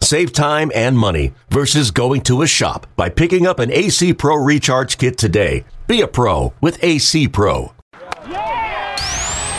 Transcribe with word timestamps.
Save 0.00 0.32
time 0.32 0.70
and 0.74 0.96
money 0.96 1.32
versus 1.50 1.90
going 1.90 2.20
to 2.22 2.42
a 2.42 2.46
shop 2.46 2.86
by 2.96 3.08
picking 3.08 3.46
up 3.46 3.58
an 3.58 3.72
AC 3.72 4.14
Pro 4.14 4.36
Recharge 4.36 4.98
Kit 4.98 5.18
today. 5.18 5.64
Be 5.86 6.00
a 6.00 6.06
pro 6.06 6.52
with 6.60 6.82
AC 6.82 7.28
Pro. 7.28 7.72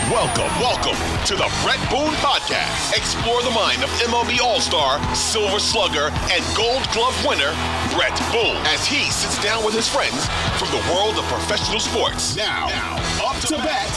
Welcome, 0.07 0.47
welcome 0.61 0.95
to 1.25 1.35
the 1.35 1.51
Bret 1.63 1.79
Boone 1.89 2.15
Podcast. 2.23 2.95
Explore 2.95 3.43
the 3.43 3.51
mind 3.51 3.83
of 3.83 3.89
MLB 4.07 4.39
All 4.39 4.61
Star, 4.61 5.03
Silver 5.13 5.59
Slugger, 5.59 6.09
and 6.31 6.43
Gold 6.55 6.87
Glove 6.93 7.25
winner, 7.27 7.51
Bret 7.93 8.15
Boone, 8.31 8.55
as 8.67 8.85
he 8.85 9.03
sits 9.11 9.43
down 9.43 9.65
with 9.65 9.73
his 9.73 9.89
friends 9.89 10.25
from 10.57 10.69
the 10.71 10.93
world 10.93 11.17
of 11.17 11.25
professional 11.25 11.81
sports. 11.81 12.37
Now, 12.37 12.67
now 12.67 12.95
up 13.27 13.41
to 13.47 13.57
bat, 13.57 13.91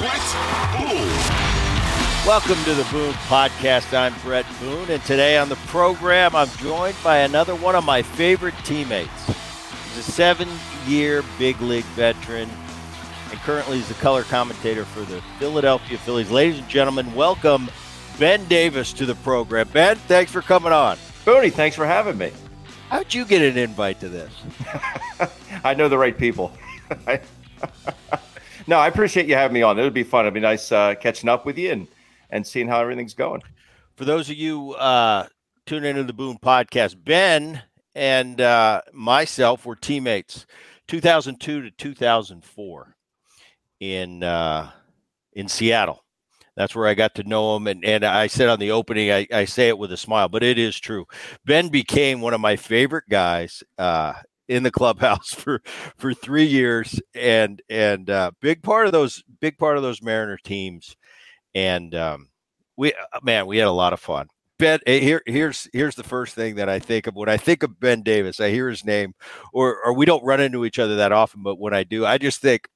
Bret 0.00 0.90
Boone. 0.90 1.55
Welcome 2.26 2.56
to 2.64 2.74
the 2.74 2.82
Boone 2.90 3.12
Podcast. 3.28 3.96
I'm 3.96 4.12
Bret 4.22 4.44
Boone, 4.58 4.90
and 4.90 5.00
today 5.04 5.38
on 5.38 5.48
the 5.48 5.54
program, 5.68 6.34
I'm 6.34 6.48
joined 6.56 6.96
by 7.04 7.18
another 7.18 7.54
one 7.54 7.76
of 7.76 7.84
my 7.84 8.02
favorite 8.02 8.56
teammates. 8.64 9.26
He's 9.26 9.98
a 9.98 10.02
seven 10.02 10.48
year 10.88 11.22
big 11.38 11.60
league 11.60 11.84
veteran 11.94 12.50
and 13.30 13.38
currently 13.42 13.78
is 13.78 13.86
the 13.86 13.94
color 13.94 14.24
commentator 14.24 14.84
for 14.84 15.02
the 15.02 15.22
Philadelphia 15.38 15.96
Phillies. 15.98 16.28
Ladies 16.28 16.58
and 16.58 16.68
gentlemen, 16.68 17.14
welcome 17.14 17.70
Ben 18.18 18.44
Davis 18.46 18.92
to 18.94 19.06
the 19.06 19.14
program. 19.14 19.68
Ben, 19.72 19.94
thanks 19.94 20.32
for 20.32 20.42
coming 20.42 20.72
on. 20.72 20.96
Booney, 21.24 21.52
thanks 21.52 21.76
for 21.76 21.86
having 21.86 22.18
me. 22.18 22.32
How'd 22.90 23.14
you 23.14 23.24
get 23.24 23.40
an 23.40 23.56
invite 23.56 24.00
to 24.00 24.08
this? 24.08 24.32
I 25.64 25.74
know 25.74 25.88
the 25.88 25.96
right 25.96 26.18
people. 26.18 26.52
no, 28.66 28.78
I 28.78 28.88
appreciate 28.88 29.28
you 29.28 29.36
having 29.36 29.54
me 29.54 29.62
on. 29.62 29.78
It 29.78 29.82
would 29.84 29.94
be 29.94 30.02
fun. 30.02 30.24
It'd 30.24 30.34
be 30.34 30.40
nice 30.40 30.72
uh, 30.72 30.96
catching 30.96 31.28
up 31.28 31.46
with 31.46 31.56
you 31.56 31.70
and 31.70 31.88
and 32.30 32.46
seeing 32.46 32.68
how 32.68 32.80
everything's 32.80 33.14
going. 33.14 33.42
For 33.96 34.04
those 34.04 34.28
of 34.28 34.36
you 34.36 34.72
uh, 34.72 35.26
tuning 35.64 35.90
into 35.90 36.04
the 36.04 36.12
Boone 36.12 36.38
podcast, 36.38 37.02
Ben 37.02 37.62
and 37.94 38.40
uh, 38.40 38.82
myself 38.92 39.64
were 39.64 39.76
teammates 39.76 40.46
2002 40.88 41.62
to 41.62 41.70
2004 41.70 42.96
in 43.80 44.22
uh, 44.22 44.70
in 45.32 45.48
Seattle. 45.48 46.04
That's 46.56 46.74
where 46.74 46.86
I 46.86 46.94
got 46.94 47.14
to 47.16 47.24
know 47.24 47.56
him. 47.56 47.66
And, 47.66 47.84
and 47.84 48.04
I 48.04 48.28
said 48.28 48.48
on 48.48 48.58
the 48.58 48.70
opening, 48.70 49.12
I, 49.12 49.26
I 49.30 49.44
say 49.44 49.68
it 49.68 49.76
with 49.76 49.92
a 49.92 49.96
smile, 49.96 50.28
but 50.28 50.42
it 50.42 50.58
is 50.58 50.78
true. 50.80 51.04
Ben 51.44 51.68
became 51.68 52.22
one 52.22 52.32
of 52.32 52.40
my 52.40 52.56
favorite 52.56 53.04
guys 53.10 53.62
uh, 53.76 54.14
in 54.48 54.62
the 54.62 54.70
clubhouse 54.70 55.28
for 55.34 55.60
for 55.96 56.14
three 56.14 56.46
years, 56.46 57.00
and 57.14 57.62
and 57.68 58.08
uh, 58.10 58.30
big 58.40 58.62
part 58.62 58.86
of 58.86 58.92
those 58.92 59.22
big 59.40 59.58
part 59.58 59.76
of 59.76 59.82
those 59.82 60.02
Mariner 60.02 60.38
teams 60.42 60.96
and 61.56 61.94
um, 61.94 62.28
we 62.76 62.92
uh, 62.92 63.18
man, 63.22 63.46
we 63.46 63.56
had 63.56 63.66
a 63.66 63.72
lot 63.72 63.94
of 63.94 63.98
fun. 63.98 64.28
Ben, 64.58 64.78
eh, 64.86 65.00
here, 65.00 65.22
here's 65.26 65.68
here's 65.72 65.96
the 65.96 66.04
first 66.04 66.34
thing 66.34 66.54
that 66.56 66.68
I 66.68 66.78
think 66.78 67.06
of 67.06 67.16
when 67.16 67.28
I 67.28 67.38
think 67.38 67.62
of 67.62 67.80
Ben 67.80 68.02
Davis. 68.02 68.40
I 68.40 68.50
hear 68.50 68.68
his 68.68 68.84
name, 68.84 69.14
or 69.52 69.82
or 69.82 69.94
we 69.94 70.04
don't 70.04 70.24
run 70.24 70.40
into 70.40 70.64
each 70.64 70.78
other 70.78 70.96
that 70.96 71.12
often, 71.12 71.42
but 71.42 71.58
when 71.58 71.74
I 71.74 71.82
do, 71.82 72.04
I 72.04 72.18
just 72.18 72.40
think 72.40 72.68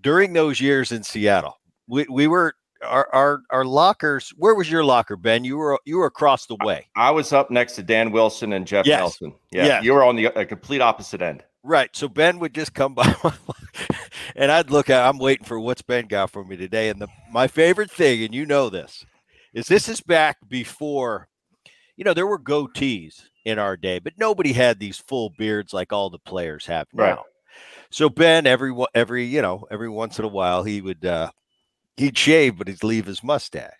during 0.00 0.32
those 0.32 0.60
years 0.60 0.90
in 0.90 1.02
Seattle, 1.02 1.58
we, 1.86 2.06
we 2.10 2.26
were 2.26 2.54
our, 2.82 3.08
our 3.12 3.42
our 3.50 3.64
lockers. 3.64 4.32
Where 4.36 4.54
was 4.54 4.70
your 4.70 4.84
locker, 4.84 5.16
Ben? 5.16 5.44
You 5.44 5.58
were 5.58 5.78
you 5.84 5.98
were 5.98 6.06
across 6.06 6.46
the 6.46 6.56
way. 6.64 6.88
I, 6.96 7.08
I 7.08 7.10
was 7.10 7.32
up 7.32 7.50
next 7.50 7.74
to 7.76 7.82
Dan 7.82 8.10
Wilson 8.10 8.54
and 8.54 8.66
Jeff 8.66 8.86
yes. 8.86 9.00
Nelson. 9.00 9.34
Yeah, 9.52 9.66
yes. 9.66 9.84
you 9.84 9.92
were 9.92 10.04
on 10.04 10.16
the 10.16 10.26
a 10.38 10.46
complete 10.46 10.80
opposite 10.80 11.20
end. 11.20 11.42
Right. 11.64 11.88
So 11.96 12.08
Ben 12.08 12.38
would 12.40 12.54
just 12.54 12.74
come 12.74 12.94
by 12.94 13.14
and 14.36 14.52
I'd 14.52 14.70
look 14.70 14.90
at 14.90 15.06
I'm 15.06 15.18
waiting 15.18 15.46
for 15.46 15.58
what's 15.58 15.82
Ben 15.82 16.06
got 16.06 16.30
for 16.30 16.44
me 16.44 16.56
today. 16.56 16.90
And 16.90 17.00
the 17.00 17.08
my 17.32 17.48
favorite 17.48 17.90
thing, 17.90 18.22
and 18.22 18.34
you 18.34 18.44
know 18.44 18.68
this, 18.68 19.04
is 19.54 19.66
this 19.66 19.88
is 19.88 20.00
back 20.02 20.36
before, 20.46 21.28
you 21.96 22.04
know, 22.04 22.12
there 22.12 22.26
were 22.26 22.38
goatees 22.38 23.22
in 23.46 23.58
our 23.58 23.78
day, 23.78 23.98
but 23.98 24.12
nobody 24.18 24.52
had 24.52 24.78
these 24.78 24.98
full 24.98 25.30
beards 25.30 25.72
like 25.72 25.92
all 25.92 26.10
the 26.10 26.18
players 26.18 26.66
have 26.66 26.86
now. 26.92 27.02
Right. 27.02 27.18
So 27.90 28.10
Ben, 28.10 28.46
every 28.46 28.74
every, 28.94 29.24
you 29.24 29.40
know, 29.40 29.66
every 29.70 29.88
once 29.88 30.18
in 30.18 30.26
a 30.26 30.28
while 30.28 30.64
he 30.64 30.82
would 30.82 31.04
uh 31.06 31.30
he'd 31.96 32.18
shave, 32.18 32.58
but 32.58 32.68
he'd 32.68 32.84
leave 32.84 33.06
his 33.06 33.24
mustache. 33.24 33.72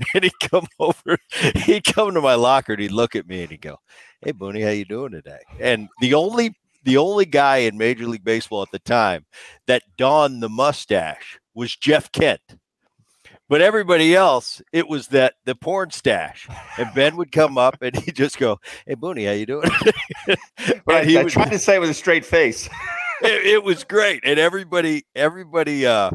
And 0.14 0.24
he'd 0.24 0.48
come 0.48 0.66
over, 0.80 1.18
he'd 1.66 1.84
come 1.84 2.14
to 2.14 2.22
my 2.22 2.34
locker 2.34 2.72
and 2.72 2.80
he'd 2.80 2.90
look 2.90 3.14
at 3.14 3.28
me 3.28 3.42
and 3.42 3.50
he'd 3.50 3.60
go, 3.60 3.76
Hey 4.22 4.32
Booney, 4.32 4.64
how 4.64 4.70
you 4.70 4.86
doing 4.86 5.12
today? 5.12 5.40
And 5.60 5.90
the 6.00 6.14
only 6.14 6.54
the 6.82 6.96
only 6.96 7.26
guy 7.26 7.58
in 7.58 7.76
Major 7.76 8.06
League 8.06 8.24
Baseball 8.24 8.62
at 8.62 8.70
the 8.70 8.78
time 8.78 9.26
that 9.66 9.82
donned 9.96 10.42
the 10.42 10.48
mustache 10.48 11.38
was 11.54 11.76
Jeff 11.76 12.10
Kent. 12.12 12.40
But 13.48 13.60
everybody 13.60 14.14
else, 14.14 14.62
it 14.72 14.88
was 14.88 15.08
that 15.08 15.34
the 15.44 15.56
porn 15.56 15.90
stash. 15.90 16.48
And 16.78 16.88
Ben 16.94 17.16
would 17.16 17.32
come 17.32 17.58
up 17.58 17.82
and 17.82 17.96
he'd 17.96 18.14
just 18.14 18.38
go, 18.38 18.60
Hey 18.86 18.94
Booney, 18.94 19.26
how 19.26 19.32
you 19.32 19.46
doing? 19.46 19.68
but 20.86 21.06
he 21.06 21.18
I, 21.18 21.22
I 21.22 21.24
tried 21.24 21.50
to 21.50 21.58
say 21.58 21.74
it 21.74 21.80
with 21.80 21.90
a 21.90 21.94
straight 21.94 22.24
face. 22.24 22.68
it, 23.22 23.46
it, 23.46 23.64
was 23.64 23.82
great. 23.82 24.22
And 24.24 24.38
everybody, 24.38 25.04
everybody 25.16 25.84
uh 25.84 26.10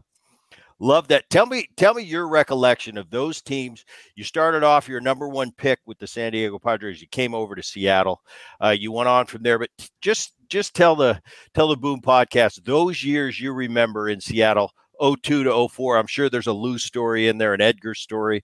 Love 0.79 1.07
that. 1.07 1.29
Tell 1.29 1.45
me, 1.45 1.69
tell 1.77 1.93
me 1.93 2.03
your 2.03 2.27
recollection 2.27 2.97
of 2.97 3.09
those 3.09 3.41
teams. 3.41 3.85
You 4.15 4.25
started 4.25 4.63
off 4.63 4.89
your 4.89 4.99
number 4.99 5.29
one 5.29 5.51
pick 5.53 5.79
with 5.85 5.97
the 5.99 6.07
San 6.07 6.33
Diego 6.33 6.59
Padres. 6.59 7.01
You 7.01 7.07
came 7.07 7.33
over 7.33 7.55
to 7.55 7.63
Seattle. 7.63 8.21
Uh, 8.61 8.75
you 8.77 8.91
went 8.91 9.07
on 9.07 9.25
from 9.25 9.41
there, 9.41 9.57
but 9.57 9.69
just 10.01 10.33
just 10.49 10.75
tell 10.75 10.95
the 10.95 11.21
tell 11.53 11.67
the 11.67 11.77
Boom 11.77 12.01
podcast 12.01 12.63
those 12.65 13.03
years 13.03 13.39
you 13.39 13.53
remember 13.53 14.09
in 14.09 14.19
Seattle, 14.21 14.71
02 15.01 15.43
to 15.43 15.67
04. 15.67 15.97
I'm 15.97 16.07
sure 16.07 16.29
there's 16.29 16.47
a 16.47 16.53
Lou 16.53 16.77
story 16.77 17.27
in 17.27 17.37
there, 17.37 17.53
an 17.53 17.61
Edgar 17.61 17.93
story. 17.93 18.43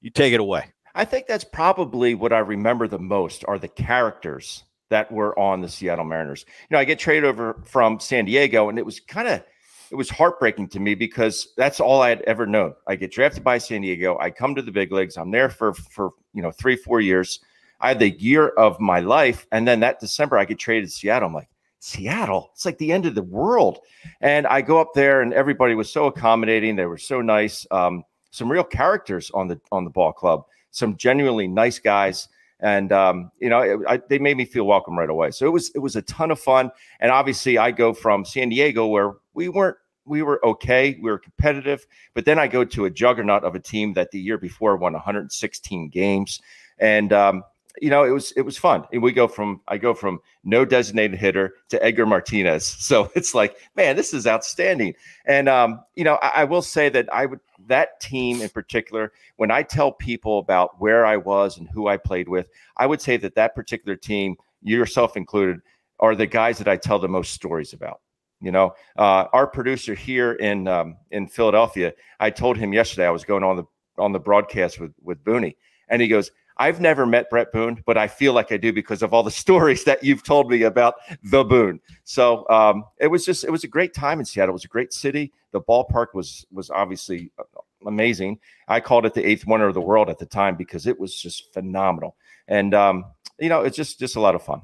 You 0.00 0.10
take 0.10 0.32
it 0.32 0.40
away. 0.40 0.72
I 0.94 1.04
think 1.04 1.26
that's 1.26 1.44
probably 1.44 2.14
what 2.14 2.32
I 2.32 2.38
remember 2.38 2.88
the 2.88 2.98
most 2.98 3.44
are 3.46 3.58
the 3.58 3.68
characters 3.68 4.64
that 4.90 5.10
were 5.10 5.38
on 5.38 5.60
the 5.60 5.68
Seattle 5.68 6.04
Mariners. 6.04 6.44
You 6.48 6.74
know, 6.74 6.80
I 6.80 6.84
get 6.84 6.98
traded 6.98 7.24
over 7.24 7.62
from 7.64 8.00
San 8.00 8.24
Diego, 8.24 8.68
and 8.68 8.78
it 8.78 8.84
was 8.84 9.00
kind 9.00 9.28
of 9.28 9.42
it 9.90 9.96
was 9.96 10.10
heartbreaking 10.10 10.68
to 10.68 10.80
me 10.80 10.94
because 10.94 11.52
that's 11.56 11.80
all 11.80 12.00
I 12.00 12.10
had 12.10 12.22
ever 12.22 12.46
known. 12.46 12.74
I 12.86 12.96
get 12.96 13.12
drafted 13.12 13.42
by 13.42 13.58
San 13.58 13.80
Diego. 13.80 14.16
I 14.20 14.30
come 14.30 14.54
to 14.54 14.62
the 14.62 14.70
big 14.70 14.92
leagues. 14.92 15.16
I'm 15.16 15.30
there 15.30 15.48
for 15.48 15.74
for 15.74 16.10
you 16.32 16.42
know 16.42 16.50
three 16.50 16.76
four 16.76 17.00
years. 17.00 17.40
I 17.80 17.88
had 17.88 17.98
the 17.98 18.10
year 18.10 18.48
of 18.48 18.78
my 18.80 19.00
life, 19.00 19.46
and 19.52 19.66
then 19.66 19.80
that 19.80 20.00
December 20.00 20.38
I 20.38 20.44
get 20.44 20.58
traded 20.58 20.90
to 20.90 20.94
Seattle. 20.94 21.28
I'm 21.28 21.34
like 21.34 21.48
Seattle, 21.78 22.50
it's 22.52 22.64
like 22.66 22.78
the 22.78 22.92
end 22.92 23.06
of 23.06 23.14
the 23.14 23.22
world. 23.22 23.78
And 24.20 24.46
I 24.46 24.60
go 24.60 24.80
up 24.80 24.92
there, 24.94 25.22
and 25.22 25.32
everybody 25.32 25.74
was 25.74 25.90
so 25.90 26.06
accommodating. 26.06 26.76
They 26.76 26.86
were 26.86 26.98
so 26.98 27.20
nice. 27.20 27.66
Um, 27.70 28.04
some 28.30 28.50
real 28.50 28.64
characters 28.64 29.30
on 29.32 29.48
the 29.48 29.60
on 29.72 29.84
the 29.84 29.90
ball 29.90 30.12
club. 30.12 30.44
Some 30.70 30.96
genuinely 30.96 31.48
nice 31.48 31.78
guys 31.78 32.28
and 32.62 32.92
um, 32.92 33.30
you 33.40 33.48
know 33.48 33.60
it, 33.60 33.80
I, 33.88 33.96
they 34.08 34.18
made 34.18 34.36
me 34.36 34.44
feel 34.44 34.64
welcome 34.64 34.98
right 34.98 35.10
away 35.10 35.30
so 35.30 35.46
it 35.46 35.50
was 35.50 35.70
it 35.74 35.78
was 35.78 35.96
a 35.96 36.02
ton 36.02 36.30
of 36.30 36.38
fun 36.38 36.70
and 37.00 37.10
obviously 37.10 37.58
i 37.58 37.70
go 37.70 37.92
from 37.92 38.24
san 38.24 38.48
diego 38.50 38.86
where 38.86 39.14
we 39.34 39.48
weren't 39.48 39.76
we 40.04 40.22
were 40.22 40.44
okay 40.44 40.98
we 41.02 41.10
were 41.10 41.18
competitive 41.18 41.86
but 42.14 42.24
then 42.24 42.38
i 42.38 42.46
go 42.46 42.64
to 42.64 42.84
a 42.84 42.90
juggernaut 42.90 43.44
of 43.44 43.54
a 43.54 43.60
team 43.60 43.92
that 43.94 44.10
the 44.10 44.20
year 44.20 44.38
before 44.38 44.76
won 44.76 44.92
116 44.92 45.88
games 45.88 46.40
and 46.78 47.12
um, 47.12 47.42
you 47.80 47.90
know 47.90 48.04
it 48.04 48.10
was 48.10 48.32
it 48.32 48.42
was 48.42 48.56
fun. 48.56 48.84
And 48.92 49.02
we 49.02 49.12
go 49.12 49.28
from 49.28 49.60
i 49.68 49.78
go 49.78 49.94
from 49.94 50.20
no 50.44 50.64
designated 50.64 51.18
hitter 51.18 51.54
to 51.68 51.82
edgar 51.82 52.06
martinez. 52.06 52.76
So 52.80 53.10
it's 53.14 53.34
like 53.34 53.56
man 53.76 53.96
this 53.96 54.12
is 54.12 54.26
outstanding. 54.26 54.94
And 55.26 55.48
um, 55.48 55.80
you 55.94 56.04
know 56.04 56.14
I, 56.22 56.42
I 56.42 56.44
will 56.44 56.62
say 56.62 56.88
that 56.88 57.12
i 57.12 57.26
would 57.26 57.40
that 57.70 58.00
team 58.00 58.42
in 58.42 58.48
particular, 58.50 59.12
when 59.36 59.50
I 59.50 59.62
tell 59.62 59.92
people 59.92 60.38
about 60.38 60.80
where 60.80 61.06
I 61.06 61.16
was 61.16 61.58
and 61.58 61.68
who 61.68 61.88
I 61.88 61.96
played 61.96 62.28
with, 62.28 62.48
I 62.76 62.86
would 62.86 63.00
say 63.00 63.16
that 63.18 63.34
that 63.36 63.54
particular 63.54 63.96
team, 63.96 64.36
yourself 64.62 65.16
included, 65.16 65.60
are 65.98 66.14
the 66.14 66.26
guys 66.26 66.58
that 66.58 66.68
I 66.68 66.76
tell 66.76 66.98
the 66.98 67.08
most 67.08 67.32
stories 67.32 67.72
about. 67.72 68.00
You 68.40 68.50
know, 68.50 68.74
uh, 68.96 69.26
our 69.32 69.46
producer 69.46 69.94
here 69.94 70.32
in 70.32 70.66
um, 70.66 70.96
in 71.10 71.28
Philadelphia, 71.28 71.92
I 72.20 72.30
told 72.30 72.56
him 72.56 72.72
yesterday 72.72 73.06
I 73.06 73.10
was 73.10 73.24
going 73.24 73.44
on 73.44 73.56
the 73.56 73.64
on 73.98 74.12
the 74.12 74.20
broadcast 74.20 74.80
with 74.80 74.92
with 75.02 75.22
Booney, 75.22 75.56
and 75.88 76.00
he 76.00 76.08
goes, 76.08 76.30
I've 76.60 76.78
never 76.78 77.06
met 77.06 77.30
Bret 77.30 77.52
Boone, 77.52 77.82
but 77.86 77.96
I 77.96 78.06
feel 78.06 78.34
like 78.34 78.52
I 78.52 78.58
do 78.58 78.70
because 78.70 79.02
of 79.02 79.14
all 79.14 79.22
the 79.22 79.30
stories 79.44 79.82
that 79.84 80.04
you've 80.04 80.22
told 80.22 80.50
me 80.50 80.62
about 80.62 80.96
the 81.24 81.42
Boone. 81.42 81.80
So 82.04 82.46
um, 82.50 82.84
it 82.98 83.06
was 83.08 83.24
just 83.24 83.44
it 83.44 83.50
was 83.50 83.64
a 83.64 83.68
great 83.68 83.94
time 83.94 84.20
in 84.20 84.26
Seattle. 84.26 84.52
It 84.52 84.60
was 84.60 84.64
a 84.66 84.68
great 84.68 84.92
city. 84.92 85.32
The 85.52 85.60
ballpark 85.62 86.08
was 86.14 86.46
was 86.52 86.70
obviously 86.70 87.32
uh, 87.38 87.44
amazing. 87.86 88.38
I 88.68 88.80
called 88.80 89.06
it 89.06 89.14
the 89.14 89.26
eighth 89.26 89.46
wonder 89.46 89.66
of 89.66 89.74
the 89.74 89.80
world 89.80 90.10
at 90.10 90.18
the 90.18 90.26
time 90.26 90.54
because 90.54 90.86
it 90.86 91.00
was 91.00 91.18
just 91.18 91.52
phenomenal. 91.54 92.14
And 92.46 92.74
um, 92.74 93.06
you 93.38 93.48
know, 93.48 93.62
it's 93.62 93.76
just 93.76 93.98
just 93.98 94.16
a 94.16 94.20
lot 94.20 94.34
of 94.34 94.42
fun. 94.42 94.60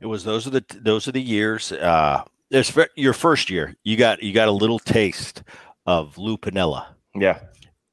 It 0.00 0.06
was 0.06 0.24
those 0.24 0.46
are 0.46 0.50
the 0.50 0.64
those 0.68 1.08
are 1.08 1.12
the 1.12 1.22
years. 1.22 1.72
Uh, 1.72 2.22
fir- 2.62 2.90
your 2.96 3.14
first 3.14 3.48
year, 3.48 3.74
you 3.82 3.96
got 3.96 4.22
you 4.22 4.34
got 4.34 4.48
a 4.48 4.52
little 4.52 4.78
taste 4.78 5.42
of 5.86 6.18
Lou 6.18 6.36
Piniella. 6.36 6.84
Yeah. 7.16 7.38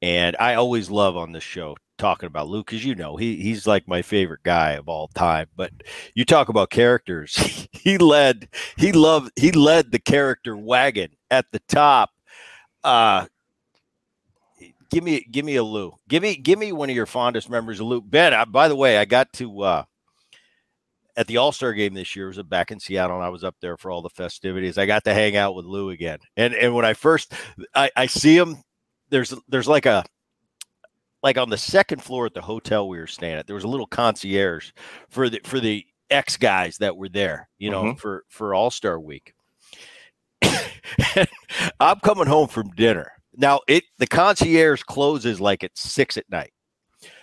and 0.01 0.36
I 0.39 0.56
always 0.56 0.89
love 0.89 1.15
on 1.15 1.31
this 1.31 1.44
show 1.44 1.77
talking 2.01 2.27
about 2.27 2.48
Lou 2.48 2.63
because 2.63 2.83
you 2.83 2.95
know 2.95 3.15
he 3.15 3.38
he's 3.38 3.68
like 3.68 3.88
my 3.88 4.01
favorite 4.01 4.42
guy 4.44 4.71
of 4.71 4.89
all 4.89 5.07
time. 5.09 5.48
But 5.56 5.71
you 6.15 6.25
talk 6.25 6.50
about 6.50 6.71
characters, 6.71 7.36
he 7.71 7.98
led 7.98 8.50
he 8.75 8.92
loved 8.92 9.31
he 9.39 9.51
led 9.51 9.92
the 9.92 10.00
character 10.00 10.57
wagon 10.57 11.12
at 11.30 11.45
the 11.51 11.59
top. 11.68 12.09
Uh, 12.83 13.27
give 14.89 15.03
me 15.03 15.25
give 15.30 15.45
me 15.45 15.56
a 15.56 15.63
Lou. 15.63 15.94
Give 16.09 16.24
me 16.24 16.36
give 16.36 16.57
me 16.57 16.71
one 16.71 16.89
of 16.89 16.95
your 16.95 17.06
fondest 17.06 17.50
memories 17.50 17.80
of 17.80 17.86
Lou. 17.86 18.01
Ben, 18.01 18.33
I, 18.33 18.45
by 18.45 18.68
the 18.68 18.75
way, 18.75 18.98
I 18.98 19.06
got 19.06 19.31
to 19.33 19.62
uh 19.62 19.83
at 21.15 21.27
the 21.27 21.38
All 21.38 21.51
Star 21.51 21.71
game 21.74 21.94
this 21.94 22.15
year. 22.15 22.25
It 22.25 22.38
was 22.38 22.44
back 22.48 22.71
in 22.71 22.80
Seattle, 22.80 23.18
and 23.18 23.25
I 23.25 23.30
was 23.30 23.44
up 23.44 23.56
there 23.62 23.77
for 23.77 23.92
all 23.92 24.01
the 24.01 24.09
festivities. 24.09 24.80
I 24.80 24.88
got 24.88 25.03
to 25.03 25.13
hang 25.13 25.36
out 25.36 25.53
with 25.53 25.65
Lou 25.65 25.92
again, 25.92 26.18
and 26.36 26.56
and 26.56 26.74
when 26.74 26.83
I 26.83 26.94
first 26.94 27.33
I, 27.75 27.92
I 27.95 28.07
see 28.07 28.36
him, 28.36 28.57
there's 29.09 29.36
there's 29.48 29.68
like 29.68 29.86
a 29.86 30.03
like 31.24 31.38
on 31.38 31.50
the 31.50 31.58
second 31.58 32.02
floor 32.02 32.26
at 32.26 32.34
the 32.34 32.42
hotel 32.42 32.88
we 32.88 32.98
were 32.98 33.08
staying 33.08 33.36
at. 33.36 33.48
There 33.48 33.56
was 33.56 33.64
a 33.64 33.68
little 33.70 33.88
concierge 33.88 34.72
for 35.10 35.30
the 35.30 35.40
for 35.44 35.60
the 35.60 35.86
ex 36.10 36.38
guys 36.38 36.78
that 36.78 36.96
were 36.98 37.10
there, 37.10 37.48
you 37.58 37.70
know, 37.70 37.84
Mhm. 37.84 38.00
for 38.00 38.24
for 38.30 38.54
All 38.56 38.72
Star 38.72 39.00
Week. 39.00 39.34
I'm 41.80 42.00
coming 42.00 42.28
home 42.28 42.48
from 42.48 42.70
dinner. 42.72 43.12
Now 43.36 43.62
it 43.68 43.84
the 43.98 44.08
concierge 44.08 44.84
closes 44.84 45.40
like 45.40 45.64
at 45.64 45.78
six 45.78 46.18
at 46.18 46.30
night. 46.30 46.52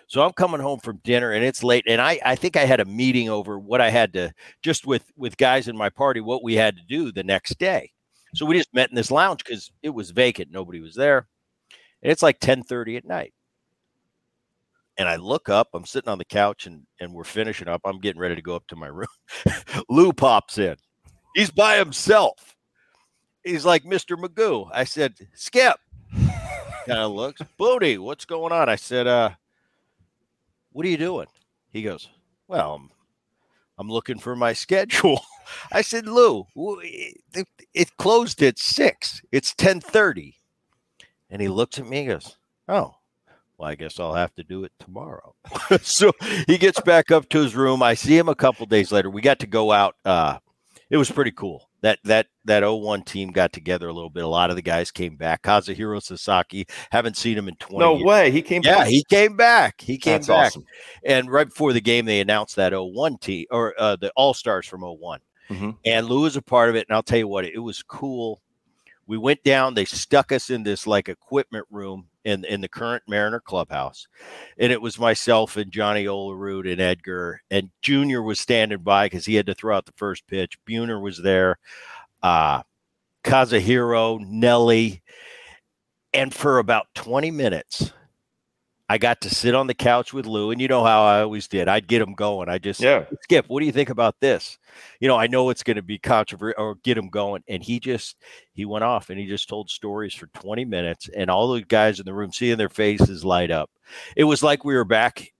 So 0.06 0.22
I'm 0.22 0.32
coming 0.32 0.60
home 0.60 0.80
from 0.80 1.00
dinner 1.04 1.32
and 1.32 1.44
it's 1.44 1.62
late. 1.62 1.84
And 1.86 2.00
I, 2.00 2.18
I 2.24 2.34
think 2.34 2.56
I 2.56 2.64
had 2.64 2.80
a 2.80 2.84
meeting 2.86 3.28
over 3.28 3.58
what 3.58 3.82
I 3.82 3.90
had 3.90 4.14
to 4.14 4.32
just 4.62 4.86
with 4.86 5.04
with 5.16 5.36
guys 5.36 5.68
in 5.68 5.76
my 5.76 5.90
party, 5.90 6.20
what 6.20 6.42
we 6.42 6.54
had 6.54 6.76
to 6.76 6.82
do 6.88 7.12
the 7.12 7.24
next 7.24 7.58
day. 7.58 7.92
So 8.34 8.46
we 8.46 8.56
just 8.56 8.72
met 8.72 8.88
in 8.90 8.94
this 8.96 9.10
lounge 9.10 9.44
because 9.44 9.70
it 9.82 9.90
was 9.90 10.10
vacant. 10.10 10.50
Nobody 10.50 10.80
was 10.80 10.94
there. 10.94 11.26
And 12.02 12.10
it's 12.12 12.22
like 12.22 12.40
10:30 12.40 12.96
at 12.96 13.04
night. 13.04 13.34
And 14.98 15.08
I 15.08 15.16
look 15.16 15.48
up, 15.48 15.68
I'm 15.74 15.86
sitting 15.86 16.08
on 16.08 16.18
the 16.18 16.24
couch 16.24 16.66
and 16.66 16.82
and 17.00 17.12
we're 17.12 17.24
finishing 17.24 17.68
up. 17.68 17.80
I'm 17.84 18.00
getting 18.00 18.20
ready 18.20 18.34
to 18.34 18.42
go 18.42 18.56
up 18.56 18.66
to 18.68 18.76
my 18.76 18.88
room. 18.88 19.06
Lou 19.88 20.12
pops 20.12 20.58
in. 20.58 20.76
He's 21.34 21.50
by 21.50 21.78
himself. 21.78 22.56
He's 23.44 23.64
like 23.64 23.84
Mr. 23.84 24.16
Magoo. 24.16 24.68
I 24.72 24.84
said, 24.84 25.14
Skip. 25.34 25.76
Kind 26.12 27.00
of 27.00 27.12
looks, 27.12 27.40
Booty, 27.58 27.98
what's 27.98 28.24
going 28.24 28.52
on? 28.52 28.68
I 28.68 28.76
said, 28.76 29.06
uh, 29.06 29.30
what 30.72 30.86
are 30.86 30.88
you 30.88 30.96
doing? 30.96 31.26
He 31.70 31.82
goes, 31.82 32.08
Well, 32.46 32.74
I'm, 32.74 32.90
I'm 33.78 33.88
looking 33.88 34.18
for 34.18 34.34
my 34.34 34.52
schedule. 34.64 35.20
I 35.72 35.82
said, 35.82 36.06
Lou, 36.06 36.46
it, 36.54 37.96
closed 37.98 38.42
at 38.42 38.58
six. 38.58 39.22
It's 39.32 39.54
1030. 39.58 40.34
And 41.30 41.42
he 41.42 41.48
looks 41.48 41.78
at 41.78 41.86
me 41.86 42.00
and 42.00 42.08
goes, 42.08 42.36
Oh, 42.68 42.94
well, 43.58 43.68
I 43.68 43.74
guess 43.74 43.98
I'll 43.98 44.14
have 44.14 44.34
to 44.36 44.44
do 44.44 44.64
it 44.64 44.72
tomorrow. 44.78 45.34
so 45.82 46.12
he 46.46 46.58
gets 46.58 46.80
back 46.80 47.10
up 47.10 47.28
to 47.30 47.40
his 47.40 47.54
room. 47.56 47.82
I 47.82 47.94
see 47.94 48.16
him 48.16 48.28
a 48.28 48.34
couple 48.34 48.66
days 48.66 48.92
later. 48.92 49.10
We 49.10 49.20
got 49.20 49.40
to 49.40 49.46
go 49.46 49.72
out. 49.72 49.96
Uh, 50.04 50.38
it 50.90 50.96
was 50.96 51.10
pretty 51.10 51.32
cool. 51.32 51.68
That 51.80 51.98
that 52.04 52.26
that 52.44 52.64
01 52.68 53.02
team 53.02 53.30
got 53.30 53.52
together 53.52 53.86
a 53.88 53.92
little 53.92 54.10
bit. 54.10 54.24
A 54.24 54.28
lot 54.28 54.50
of 54.50 54.56
the 54.56 54.62
guys 54.62 54.90
came 54.90 55.16
back. 55.16 55.42
Kazuhiro 55.42 56.02
Sasaki, 56.02 56.66
haven't 56.90 57.16
seen 57.16 57.38
him 57.38 57.46
in 57.46 57.54
20 57.56 57.78
No 57.78 57.94
years. 57.96 58.04
way. 58.04 58.30
He 58.32 58.42
came 58.42 58.62
Yeah, 58.64 58.78
back. 58.78 58.88
he 58.88 59.04
came 59.08 59.36
back. 59.36 59.80
He 59.80 59.96
came 59.98 60.14
That's 60.14 60.26
back. 60.26 60.46
awesome. 60.46 60.64
And 61.04 61.30
right 61.30 61.48
before 61.48 61.72
the 61.72 61.80
game, 61.80 62.04
they 62.04 62.20
announced 62.20 62.56
that 62.56 62.72
01 62.72 63.18
team 63.18 63.46
or 63.50 63.74
uh, 63.78 63.94
the 63.96 64.10
All 64.16 64.34
Stars 64.34 64.66
from 64.66 64.80
1 64.82 65.20
Mhm. 65.50 65.76
And 65.86 66.06
Lou 66.08 66.22
was 66.22 66.36
a 66.36 66.42
part 66.42 66.68
of 66.68 66.74
it. 66.76 66.86
And 66.88 66.94
I'll 66.96 67.02
tell 67.02 67.18
you 67.18 67.28
what, 67.28 67.44
it 67.44 67.58
was 67.58 67.82
cool. 67.82 68.40
We 69.08 69.18
went 69.18 69.42
down, 69.42 69.74
they 69.74 69.86
stuck 69.86 70.30
us 70.30 70.50
in 70.50 70.62
this 70.62 70.86
like 70.86 71.08
equipment 71.08 71.66
room 71.70 72.08
in, 72.24 72.44
in 72.44 72.60
the 72.60 72.68
current 72.68 73.02
Mariner 73.08 73.40
clubhouse. 73.40 74.06
And 74.58 74.70
it 74.70 74.82
was 74.82 74.98
myself 74.98 75.56
and 75.56 75.72
Johnny 75.72 76.04
Olerud 76.04 76.70
and 76.70 76.80
Edgar. 76.80 77.40
And 77.50 77.70
Junior 77.82 78.22
was 78.22 78.38
standing 78.38 78.78
by 78.78 79.06
because 79.06 79.24
he 79.24 79.34
had 79.34 79.46
to 79.46 79.54
throw 79.54 79.76
out 79.76 79.86
the 79.86 79.92
first 79.96 80.26
pitch. 80.26 80.58
Buhner 80.68 81.02
was 81.02 81.20
there. 81.22 81.58
Uh 82.22 82.62
Kazuhiro, 83.24 84.20
Nelly. 84.20 85.02
And 86.14 86.32
for 86.32 86.58
about 86.58 86.86
20 86.94 87.30
minutes, 87.30 87.92
I 88.90 88.96
got 88.96 89.20
to 89.22 89.30
sit 89.30 89.54
on 89.54 89.66
the 89.66 89.74
couch 89.74 90.14
with 90.14 90.24
Lou, 90.24 90.50
and 90.50 90.60
you 90.60 90.68
know 90.68 90.82
how 90.82 91.02
I 91.02 91.20
always 91.20 91.46
did. 91.46 91.68
I'd 91.68 91.86
get 91.86 92.00
him 92.00 92.14
going. 92.14 92.48
I 92.48 92.56
just 92.56 92.80
Yeah. 92.80 93.04
Skip, 93.22 93.46
what 93.48 93.60
do 93.60 93.66
you 93.66 93.72
think 93.72 93.90
about 93.90 94.18
this? 94.20 94.58
You 94.98 95.08
know, 95.08 95.16
I 95.16 95.26
know 95.26 95.50
it's 95.50 95.62
going 95.62 95.76
to 95.76 95.82
be 95.82 95.98
controversial 95.98 96.62
or 96.62 96.74
get 96.76 96.96
him 96.96 97.08
going. 97.10 97.42
And 97.48 97.62
he 97.62 97.80
just 97.80 98.16
he 98.54 98.64
went 98.64 98.84
off 98.84 99.10
and 99.10 99.18
he 99.18 99.26
just 99.26 99.48
told 99.48 99.68
stories 99.68 100.14
for 100.14 100.26
20 100.28 100.64
minutes, 100.64 101.10
and 101.14 101.30
all 101.30 101.52
the 101.52 101.62
guys 101.62 102.00
in 102.00 102.06
the 102.06 102.14
room 102.14 102.32
seeing 102.32 102.56
their 102.56 102.70
faces 102.70 103.24
light 103.24 103.50
up. 103.50 103.70
It 104.16 104.24
was 104.24 104.42
like 104.42 104.64
we 104.64 104.74
were 104.74 104.84
back 104.84 105.32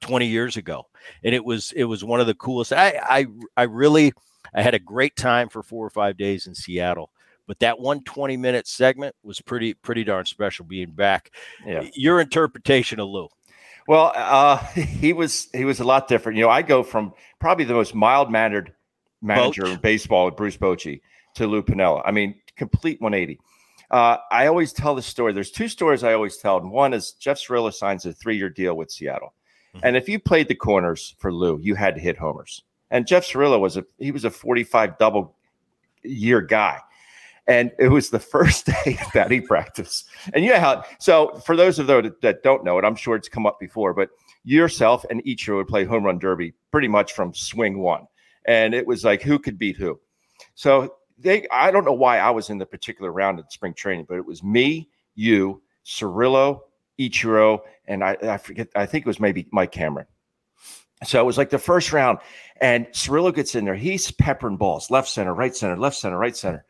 20 0.00 0.26
years 0.26 0.56
ago, 0.56 0.86
and 1.22 1.34
it 1.34 1.44
was 1.44 1.72
it 1.72 1.84
was 1.84 2.04
one 2.04 2.20
of 2.20 2.26
the 2.26 2.34
coolest. 2.34 2.72
I 2.72 2.98
I 3.02 3.26
I 3.56 3.62
really 3.64 4.12
I 4.54 4.62
had 4.62 4.74
a 4.74 4.78
great 4.78 5.16
time 5.16 5.48
for 5.50 5.62
four 5.62 5.84
or 5.84 5.90
five 5.90 6.16
days 6.16 6.46
in 6.46 6.54
Seattle. 6.54 7.10
But 7.46 7.58
that 7.60 7.78
one 7.78 8.02
20 8.04 8.36
minute 8.36 8.66
segment 8.66 9.14
was 9.22 9.40
pretty 9.40 9.74
pretty 9.74 10.04
darn 10.04 10.24
special 10.24 10.64
being 10.64 10.90
back. 10.92 11.30
Yeah. 11.66 11.88
Your 11.94 12.20
interpretation 12.20 13.00
of 13.00 13.08
Lou. 13.08 13.28
Well, 13.86 14.12
uh, 14.14 14.56
he 14.74 15.12
was 15.12 15.48
he 15.52 15.64
was 15.64 15.80
a 15.80 15.84
lot 15.84 16.08
different. 16.08 16.38
You 16.38 16.44
know, 16.44 16.50
I 16.50 16.62
go 16.62 16.82
from 16.82 17.12
probably 17.38 17.64
the 17.66 17.74
most 17.74 17.94
mild 17.94 18.30
mannered 18.30 18.72
manager 19.20 19.64
Boch. 19.64 19.72
in 19.74 19.80
baseball 19.80 20.24
with 20.26 20.36
Bruce 20.36 20.56
Bochy 20.56 21.00
to 21.34 21.46
Lou 21.46 21.62
Piniella. 21.62 22.02
I 22.04 22.10
mean, 22.12 22.34
complete 22.56 23.00
180. 23.00 23.38
Uh, 23.90 24.16
I 24.30 24.46
always 24.46 24.72
tell 24.72 24.94
this 24.94 25.06
story. 25.06 25.32
There's 25.34 25.50
two 25.50 25.68
stories 25.68 26.02
I 26.02 26.14
always 26.14 26.38
tell, 26.38 26.56
and 26.56 26.70
one 26.70 26.94
is 26.94 27.12
Jeff 27.12 27.38
Cirillo 27.38 27.72
signs 27.72 28.06
a 28.06 28.12
three 28.14 28.36
year 28.38 28.48
deal 28.48 28.74
with 28.74 28.90
Seattle, 28.90 29.34
Mhm. 29.74 29.80
and 29.82 29.96
if 29.96 30.08
you 30.08 30.18
played 30.18 30.48
the 30.48 30.54
corners 30.54 31.14
for 31.18 31.32
Lou, 31.32 31.58
you 31.62 31.74
had 31.74 31.94
to 31.96 32.00
hit 32.00 32.16
homers. 32.16 32.64
And 32.90 33.06
Jeff 33.06 33.24
Cirillo 33.26 33.60
was 33.60 33.76
a 33.76 33.84
he 33.98 34.10
was 34.12 34.24
a 34.24 34.30
45 34.30 34.96
double 34.98 35.36
year 36.02 36.40
guy. 36.40 36.80
And 37.46 37.72
it 37.78 37.88
was 37.88 38.10
the 38.10 38.18
first 38.34 38.66
day 38.66 38.98
of 39.00 39.12
batting 39.12 39.46
practice. 39.46 40.04
And 40.32 40.44
you 40.44 40.50
know 40.50 40.60
how, 40.60 40.84
so 40.98 41.34
for 41.44 41.56
those 41.56 41.78
of 41.78 41.86
those 41.86 42.04
that, 42.04 42.20
that 42.22 42.42
don't 42.42 42.64
know 42.64 42.78
it, 42.78 42.84
I'm 42.84 42.96
sure 42.96 43.16
it's 43.16 43.28
come 43.28 43.46
up 43.46 43.60
before, 43.60 43.94
but 43.94 44.10
yourself 44.44 45.04
and 45.10 45.24
Ichiro 45.24 45.56
would 45.56 45.68
play 45.68 45.84
home 45.84 46.04
run 46.04 46.18
derby 46.18 46.54
pretty 46.70 46.88
much 46.88 47.12
from 47.12 47.34
swing 47.34 47.78
one. 47.78 48.06
And 48.46 48.74
it 48.74 48.86
was 48.86 49.04
like, 49.04 49.22
who 49.22 49.38
could 49.38 49.58
beat 49.58 49.76
who? 49.76 49.98
So 50.54 50.94
they, 51.18 51.46
I 51.50 51.70
don't 51.70 51.84
know 51.84 51.92
why 51.92 52.18
I 52.18 52.30
was 52.30 52.50
in 52.50 52.58
the 52.58 52.66
particular 52.66 53.10
round 53.12 53.38
of 53.38 53.46
spring 53.50 53.74
training, 53.74 54.06
but 54.08 54.16
it 54.16 54.26
was 54.26 54.42
me, 54.42 54.90
you, 55.14 55.62
Cirillo, 55.84 56.60
Ichiro, 56.98 57.60
and 57.86 58.04
I, 58.04 58.16
I 58.22 58.36
forget, 58.36 58.68
I 58.74 58.86
think 58.86 59.06
it 59.06 59.08
was 59.08 59.20
maybe 59.20 59.48
Mike 59.52 59.72
Cameron. 59.72 60.06
So 61.04 61.20
it 61.20 61.24
was 61.24 61.36
like 61.36 61.50
the 61.50 61.58
first 61.58 61.92
round, 61.92 62.18
and 62.60 62.86
Cirillo 62.88 63.34
gets 63.34 63.54
in 63.54 63.64
there. 63.64 63.74
He's 63.74 64.10
peppering 64.10 64.56
balls, 64.56 64.90
left 64.90 65.08
center, 65.08 65.34
right 65.34 65.54
center, 65.54 65.76
left 65.76 65.96
center, 65.96 66.18
right 66.18 66.36
center. 66.36 66.64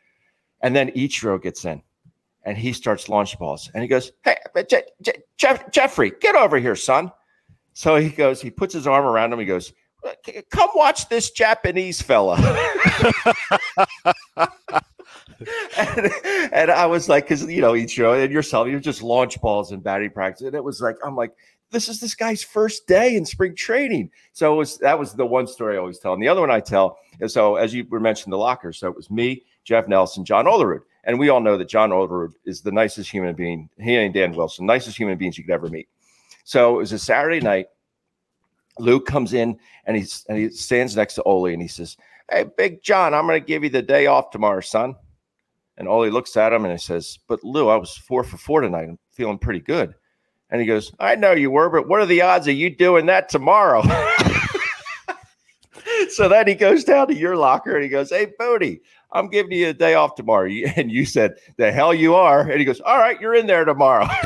And 0.65 0.75
then 0.75 0.89
Ichiro 0.93 1.39
gets 1.39 1.63
in 1.63 1.79
and 2.43 2.57
he 2.57 2.73
starts 2.73 3.07
launch 3.07 3.37
balls. 3.37 3.69
And 3.75 3.83
he 3.83 3.87
goes, 3.87 4.11
Hey, 4.23 4.37
Je- 4.67 4.81
Je- 5.03 5.21
Jeff- 5.37 5.69
Jeffrey, 5.71 6.11
get 6.19 6.33
over 6.35 6.57
here, 6.57 6.75
son. 6.75 7.11
So 7.73 7.97
he 7.97 8.09
goes, 8.09 8.41
he 8.41 8.49
puts 8.49 8.73
his 8.73 8.87
arm 8.87 9.05
around 9.05 9.31
him. 9.31 9.37
He 9.37 9.45
goes, 9.45 9.73
Come 10.49 10.69
watch 10.73 11.07
this 11.07 11.29
Japanese 11.29 12.01
fella. 12.01 12.37
and, 15.77 16.11
and 16.51 16.71
I 16.71 16.87
was 16.87 17.07
like, 17.07 17.25
because 17.25 17.43
you 17.43 17.61
know, 17.61 17.73
Ichiro 17.73 18.23
and 18.23 18.33
yourself, 18.33 18.67
you're 18.67 18.79
just 18.79 19.03
launch 19.03 19.39
balls 19.41 19.71
in 19.71 19.81
batting 19.81 20.09
practice. 20.09 20.47
And 20.47 20.55
it 20.55 20.63
was 20.63 20.81
like, 20.81 20.95
I'm 21.05 21.15
like, 21.15 21.31
this 21.69 21.87
is 21.89 21.99
this 21.99 22.15
guy's 22.15 22.41
first 22.41 22.87
day 22.87 23.15
in 23.15 23.23
spring 23.23 23.55
training. 23.55 24.09
So 24.33 24.51
it 24.55 24.57
was 24.57 24.79
that 24.79 24.97
was 24.97 25.13
the 25.13 25.27
one 25.27 25.45
story 25.45 25.75
I 25.75 25.79
always 25.79 25.99
tell. 25.99 26.13
And 26.13 26.23
the 26.23 26.27
other 26.27 26.41
one 26.41 26.49
I 26.49 26.59
tell 26.59 26.97
is 27.19 27.33
so 27.33 27.57
as 27.57 27.71
you 27.71 27.85
were 27.87 27.99
mentioning 27.99 28.31
the 28.31 28.37
locker. 28.39 28.73
So 28.73 28.87
it 28.87 28.95
was 28.95 29.11
me, 29.11 29.43
Jeff 29.65 29.87
Nelson, 29.87 30.23
John 30.23 30.45
Olerud. 30.45 30.81
And 31.03 31.19
we 31.19 31.29
all 31.29 31.41
know 31.41 31.57
that 31.57 31.67
John 31.67 31.89
Olerud 31.89 32.33
is 32.45 32.61
the 32.61 32.71
nicest 32.71 33.11
human 33.11 33.35
being. 33.35 33.69
He 33.79 33.95
and 33.95 34.13
Dan 34.13 34.33
Wilson, 34.33 34.65
nicest 34.65 34.97
human 34.97 35.17
beings 35.17 35.37
you 35.37 35.43
could 35.43 35.53
ever 35.53 35.67
meet. 35.67 35.89
So 36.45 36.75
it 36.75 36.77
was 36.77 36.91
a 36.93 36.99
Saturday 36.99 37.41
night. 37.41 37.67
Luke 38.79 39.05
comes 39.05 39.33
in 39.33 39.57
and 39.85 39.95
he's 39.95 40.25
and 40.27 40.37
he 40.37 40.49
stands 40.49 40.95
next 40.95 41.15
to 41.15 41.23
Ole 41.23 41.47
and 41.47 41.61
he 41.61 41.67
says, 41.67 41.97
Hey, 42.29 42.45
Big 42.57 42.81
John, 42.81 43.13
I'm 43.13 43.27
going 43.27 43.39
to 43.39 43.45
give 43.45 43.63
you 43.63 43.69
the 43.69 43.81
day 43.81 44.07
off 44.07 44.31
tomorrow, 44.31 44.61
son. 44.61 44.95
And 45.77 45.87
Ole 45.87 46.09
looks 46.09 46.35
at 46.37 46.53
him 46.53 46.65
and 46.65 46.71
he 46.71 46.77
says, 46.77 47.19
But 47.27 47.43
Lou, 47.43 47.69
I 47.69 47.75
was 47.75 47.95
four 47.95 48.23
for 48.23 48.37
four 48.37 48.61
tonight. 48.61 48.89
I'm 48.89 48.99
feeling 49.11 49.37
pretty 49.37 49.59
good. 49.59 49.93
And 50.49 50.61
he 50.61 50.67
goes, 50.67 50.91
I 50.99 51.15
know 51.15 51.31
you 51.31 51.51
were, 51.51 51.69
but 51.69 51.87
what 51.87 51.99
are 51.99 52.05
the 52.05 52.21
odds 52.21 52.47
of 52.47 52.55
you 52.55 52.69
doing 52.69 53.07
that 53.07 53.29
tomorrow? 53.29 53.81
so 56.09 56.27
then 56.27 56.47
he 56.47 56.55
goes 56.55 56.83
down 56.83 57.07
to 57.07 57.15
your 57.15 57.35
locker 57.35 57.75
and 57.75 57.83
he 57.83 57.89
goes, 57.89 58.09
Hey, 58.09 58.27
Bodie, 58.37 58.81
I'm 59.11 59.29
giving 59.29 59.51
you 59.51 59.69
a 59.69 59.73
day 59.73 59.93
off 59.93 60.15
tomorrow. 60.15 60.49
And 60.75 60.91
you 60.91 61.05
said, 61.05 61.35
The 61.57 61.71
hell 61.71 61.93
you 61.93 62.15
are. 62.15 62.41
And 62.41 62.59
he 62.59 62.65
goes, 62.65 62.81
All 62.81 62.97
right, 62.97 63.19
you're 63.19 63.35
in 63.35 63.47
there 63.47 63.65
tomorrow. 63.65 64.07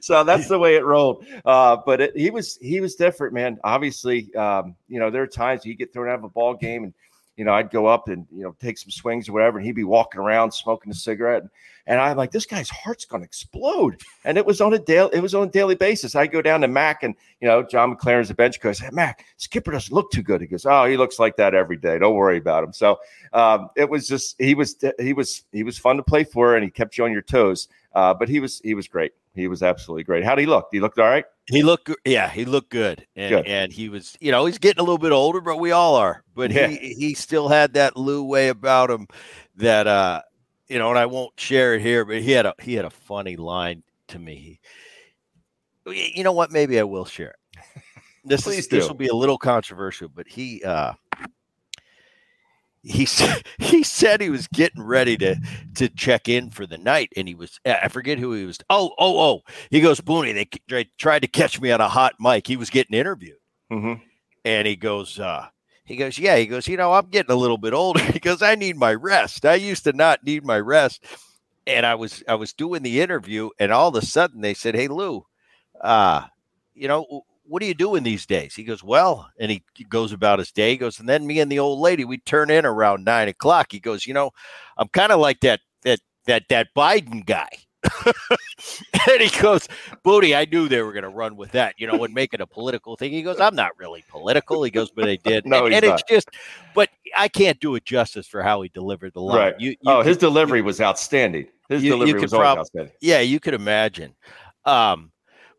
so 0.00 0.24
that's 0.24 0.48
the 0.48 0.58
way 0.58 0.76
it 0.76 0.84
rolled. 0.84 1.24
Uh, 1.44 1.76
but 1.84 2.00
it, 2.00 2.16
he 2.16 2.30
was 2.30 2.58
he 2.60 2.80
was 2.80 2.94
different, 2.94 3.34
man. 3.34 3.58
Obviously, 3.64 4.34
um, 4.34 4.74
you 4.88 4.98
know, 4.98 5.10
there 5.10 5.22
are 5.22 5.26
times 5.26 5.64
you 5.64 5.74
get 5.74 5.92
thrown 5.92 6.08
out 6.08 6.18
of 6.18 6.24
a 6.24 6.28
ball 6.28 6.54
game 6.54 6.84
and 6.84 6.94
you 7.38 7.44
know, 7.44 7.52
I'd 7.52 7.70
go 7.70 7.86
up 7.86 8.08
and 8.08 8.26
you 8.34 8.42
know 8.42 8.54
take 8.60 8.76
some 8.76 8.90
swings 8.90 9.28
or 9.28 9.32
whatever, 9.32 9.58
and 9.58 9.66
he'd 9.66 9.76
be 9.76 9.84
walking 9.84 10.20
around 10.20 10.50
smoking 10.50 10.90
a 10.90 10.94
cigarette, 10.94 11.44
and 11.86 12.00
I'm 12.00 12.16
like, 12.16 12.32
this 12.32 12.44
guy's 12.44 12.68
heart's 12.68 13.06
to 13.06 13.16
explode. 13.16 14.02
And 14.24 14.36
it 14.36 14.44
was 14.44 14.60
on 14.60 14.74
a 14.74 14.78
daily, 14.78 15.10
it 15.14 15.20
was 15.20 15.36
on 15.36 15.46
a 15.46 15.50
daily 15.50 15.76
basis. 15.76 16.16
I 16.16 16.26
go 16.26 16.42
down 16.42 16.60
to 16.62 16.68
Mac, 16.68 17.04
and 17.04 17.14
you 17.40 17.46
know, 17.46 17.62
John 17.62 17.96
McLaren's 17.96 18.26
the 18.26 18.34
bench 18.34 18.60
coach. 18.60 18.80
Hey, 18.80 18.90
Mac, 18.90 19.24
Skipper 19.36 19.70
doesn't 19.70 19.94
look 19.94 20.10
too 20.10 20.22
good. 20.22 20.40
He 20.40 20.48
goes, 20.48 20.66
oh, 20.66 20.84
he 20.84 20.96
looks 20.96 21.20
like 21.20 21.36
that 21.36 21.54
every 21.54 21.76
day. 21.76 21.96
Don't 21.98 22.16
worry 22.16 22.38
about 22.38 22.64
him. 22.64 22.72
So 22.72 22.98
um, 23.32 23.70
it 23.76 23.88
was 23.88 24.08
just 24.08 24.34
he 24.40 24.56
was 24.56 24.76
he 24.98 25.12
was 25.12 25.44
he 25.52 25.62
was 25.62 25.78
fun 25.78 25.96
to 25.96 26.02
play 26.02 26.24
for, 26.24 26.56
and 26.56 26.64
he 26.64 26.70
kept 26.70 26.98
you 26.98 27.04
on 27.04 27.12
your 27.12 27.22
toes. 27.22 27.68
Uh, 27.94 28.12
but 28.12 28.28
he 28.28 28.40
was 28.40 28.60
he 28.64 28.74
was 28.74 28.88
great. 28.88 29.12
He 29.34 29.46
was 29.46 29.62
absolutely 29.62 30.02
great. 30.02 30.24
How 30.24 30.34
did 30.34 30.42
he 30.42 30.46
look? 30.46 30.68
He 30.72 30.80
looked 30.80 30.98
all 30.98 31.06
right. 31.06 31.24
He 31.50 31.62
looked, 31.62 31.90
yeah, 32.04 32.28
he 32.28 32.44
looked 32.44 32.70
good, 32.70 33.06
and 33.16 33.36
good. 33.36 33.46
and 33.46 33.72
he 33.72 33.88
was, 33.88 34.16
you 34.20 34.30
know, 34.30 34.44
he's 34.44 34.58
getting 34.58 34.80
a 34.80 34.82
little 34.82 34.98
bit 34.98 35.12
older, 35.12 35.40
but 35.40 35.58
we 35.58 35.72
all 35.72 35.94
are. 35.96 36.22
But 36.34 36.50
yeah. 36.50 36.66
he 36.68 36.94
he 36.94 37.14
still 37.14 37.48
had 37.48 37.72
that 37.74 37.96
Lou 37.96 38.22
way 38.22 38.48
about 38.48 38.90
him 38.90 39.06
that, 39.56 39.86
uh, 39.86 40.20
you 40.68 40.78
know, 40.78 40.90
and 40.90 40.98
I 40.98 41.06
won't 41.06 41.38
share 41.40 41.74
it 41.74 41.80
here, 41.80 42.04
but 42.04 42.20
he 42.20 42.32
had 42.32 42.44
a 42.44 42.54
he 42.60 42.74
had 42.74 42.84
a 42.84 42.90
funny 42.90 43.36
line 43.36 43.82
to 44.08 44.18
me. 44.18 44.60
You 45.86 46.22
know 46.22 46.32
what? 46.32 46.52
Maybe 46.52 46.78
I 46.78 46.82
will 46.82 47.06
share 47.06 47.30
it. 47.30 47.62
This 48.24 48.42
Please 48.42 48.58
is, 48.58 48.68
this 48.68 48.86
will 48.86 48.94
be 48.94 49.08
a 49.08 49.14
little 49.14 49.38
controversial, 49.38 50.08
but 50.08 50.28
he 50.28 50.62
uh 50.62 50.92
he 52.88 53.04
said 53.04 53.42
he 53.58 53.82
said 53.82 54.20
he 54.20 54.30
was 54.30 54.46
getting 54.48 54.82
ready 54.82 55.16
to 55.18 55.36
to 55.76 55.88
check 55.88 56.28
in 56.28 56.50
for 56.50 56.66
the 56.66 56.78
night, 56.78 57.12
and 57.16 57.28
he 57.28 57.34
was 57.34 57.60
I 57.64 57.88
forget 57.88 58.18
who 58.18 58.32
he 58.32 58.44
was. 58.44 58.58
Oh 58.70 58.92
oh 58.98 59.20
oh! 59.20 59.42
He 59.70 59.80
goes 59.80 60.00
Booney. 60.00 60.48
They 60.68 60.84
tried 60.98 61.22
to 61.22 61.28
catch 61.28 61.60
me 61.60 61.70
on 61.70 61.80
a 61.80 61.88
hot 61.88 62.14
mic. 62.18 62.46
He 62.46 62.56
was 62.56 62.70
getting 62.70 62.98
interviewed, 62.98 63.38
mm-hmm. 63.70 64.02
and 64.44 64.66
he 64.66 64.76
goes. 64.76 65.18
uh 65.18 65.48
he 65.88 65.96
goes, 65.96 66.18
yeah. 66.18 66.36
He 66.36 66.44
goes, 66.44 66.68
you 66.68 66.76
know, 66.76 66.92
I'm 66.92 67.06
getting 67.06 67.32
a 67.32 67.38
little 67.38 67.56
bit 67.56 67.72
older. 67.72 68.00
He 68.12 68.18
goes, 68.18 68.42
I 68.42 68.56
need 68.56 68.76
my 68.76 68.92
rest. 68.92 69.46
I 69.46 69.54
used 69.54 69.84
to 69.84 69.94
not 69.94 70.22
need 70.22 70.44
my 70.44 70.60
rest, 70.60 71.02
and 71.66 71.86
I 71.86 71.94
was 71.94 72.22
I 72.28 72.34
was 72.34 72.52
doing 72.52 72.82
the 72.82 73.00
interview, 73.00 73.48
and 73.58 73.72
all 73.72 73.88
of 73.88 73.94
a 73.94 74.04
sudden 74.04 74.42
they 74.42 74.52
said, 74.52 74.74
hey 74.74 74.88
Lou, 74.88 75.24
uh, 75.80 76.26
you 76.74 76.88
know, 76.88 77.24
what 77.48 77.62
are 77.62 77.66
you 77.66 77.74
doing 77.74 78.02
these 78.02 78.26
days? 78.26 78.54
He 78.54 78.64
goes, 78.64 78.84
well, 78.84 79.28
and 79.38 79.50
he 79.50 79.62
goes 79.88 80.12
about 80.12 80.38
his 80.38 80.52
day. 80.52 80.70
He 80.70 80.76
goes, 80.76 81.00
and 81.00 81.08
then 81.08 81.26
me 81.26 81.40
and 81.40 81.50
the 81.50 81.58
old 81.58 81.80
lady, 81.80 82.04
we 82.04 82.18
turn 82.18 82.50
in 82.50 82.66
around 82.66 83.04
nine 83.04 83.28
o'clock. 83.28 83.68
He 83.70 83.80
goes, 83.80 84.06
you 84.06 84.14
know, 84.14 84.30
I'm 84.76 84.88
kind 84.88 85.12
of 85.12 85.20
like 85.20 85.40
that, 85.40 85.60
that, 85.82 86.00
that, 86.26 86.44
that 86.48 86.68
Biden 86.76 87.24
guy. 87.24 87.48
and 88.06 89.20
he 89.20 89.40
goes, 89.40 89.68
Booty, 90.02 90.34
I 90.34 90.44
knew 90.44 90.68
they 90.68 90.82
were 90.82 90.92
going 90.92 91.04
to 91.04 91.08
run 91.08 91.36
with 91.36 91.52
that, 91.52 91.74
you 91.78 91.86
know, 91.86 92.04
and 92.04 92.12
make 92.12 92.34
it 92.34 92.40
a 92.40 92.46
political 92.46 92.96
thing. 92.96 93.12
He 93.12 93.22
goes, 93.22 93.40
I'm 93.40 93.54
not 93.54 93.70
really 93.78 94.04
political. 94.08 94.62
He 94.62 94.70
goes, 94.70 94.90
but 94.90 95.04
they 95.04 95.16
did. 95.16 95.46
no, 95.46 95.66
and, 95.66 95.74
and 95.74 95.84
it's 95.84 96.02
just, 96.08 96.28
but 96.74 96.90
I 97.16 97.28
can't 97.28 97.58
do 97.60 97.74
it 97.76 97.84
justice 97.84 98.26
for 98.26 98.42
how 98.42 98.62
he 98.62 98.68
delivered 98.68 99.14
the 99.14 99.20
line. 99.20 99.36
Right. 99.36 99.60
You, 99.60 99.70
you 99.70 99.76
oh, 99.86 100.02
his 100.02 100.16
delivery 100.16 100.60
was 100.60 100.80
outstanding. 100.80 101.46
His 101.68 101.82
you, 101.82 101.92
delivery 101.92 102.20
was 102.20 102.32
prob- 102.32 102.58
outstanding. 102.58 102.92
Yeah, 103.00 103.20
you 103.20 103.40
could 103.40 103.54
imagine. 103.54 104.14
Um, 104.64 105.12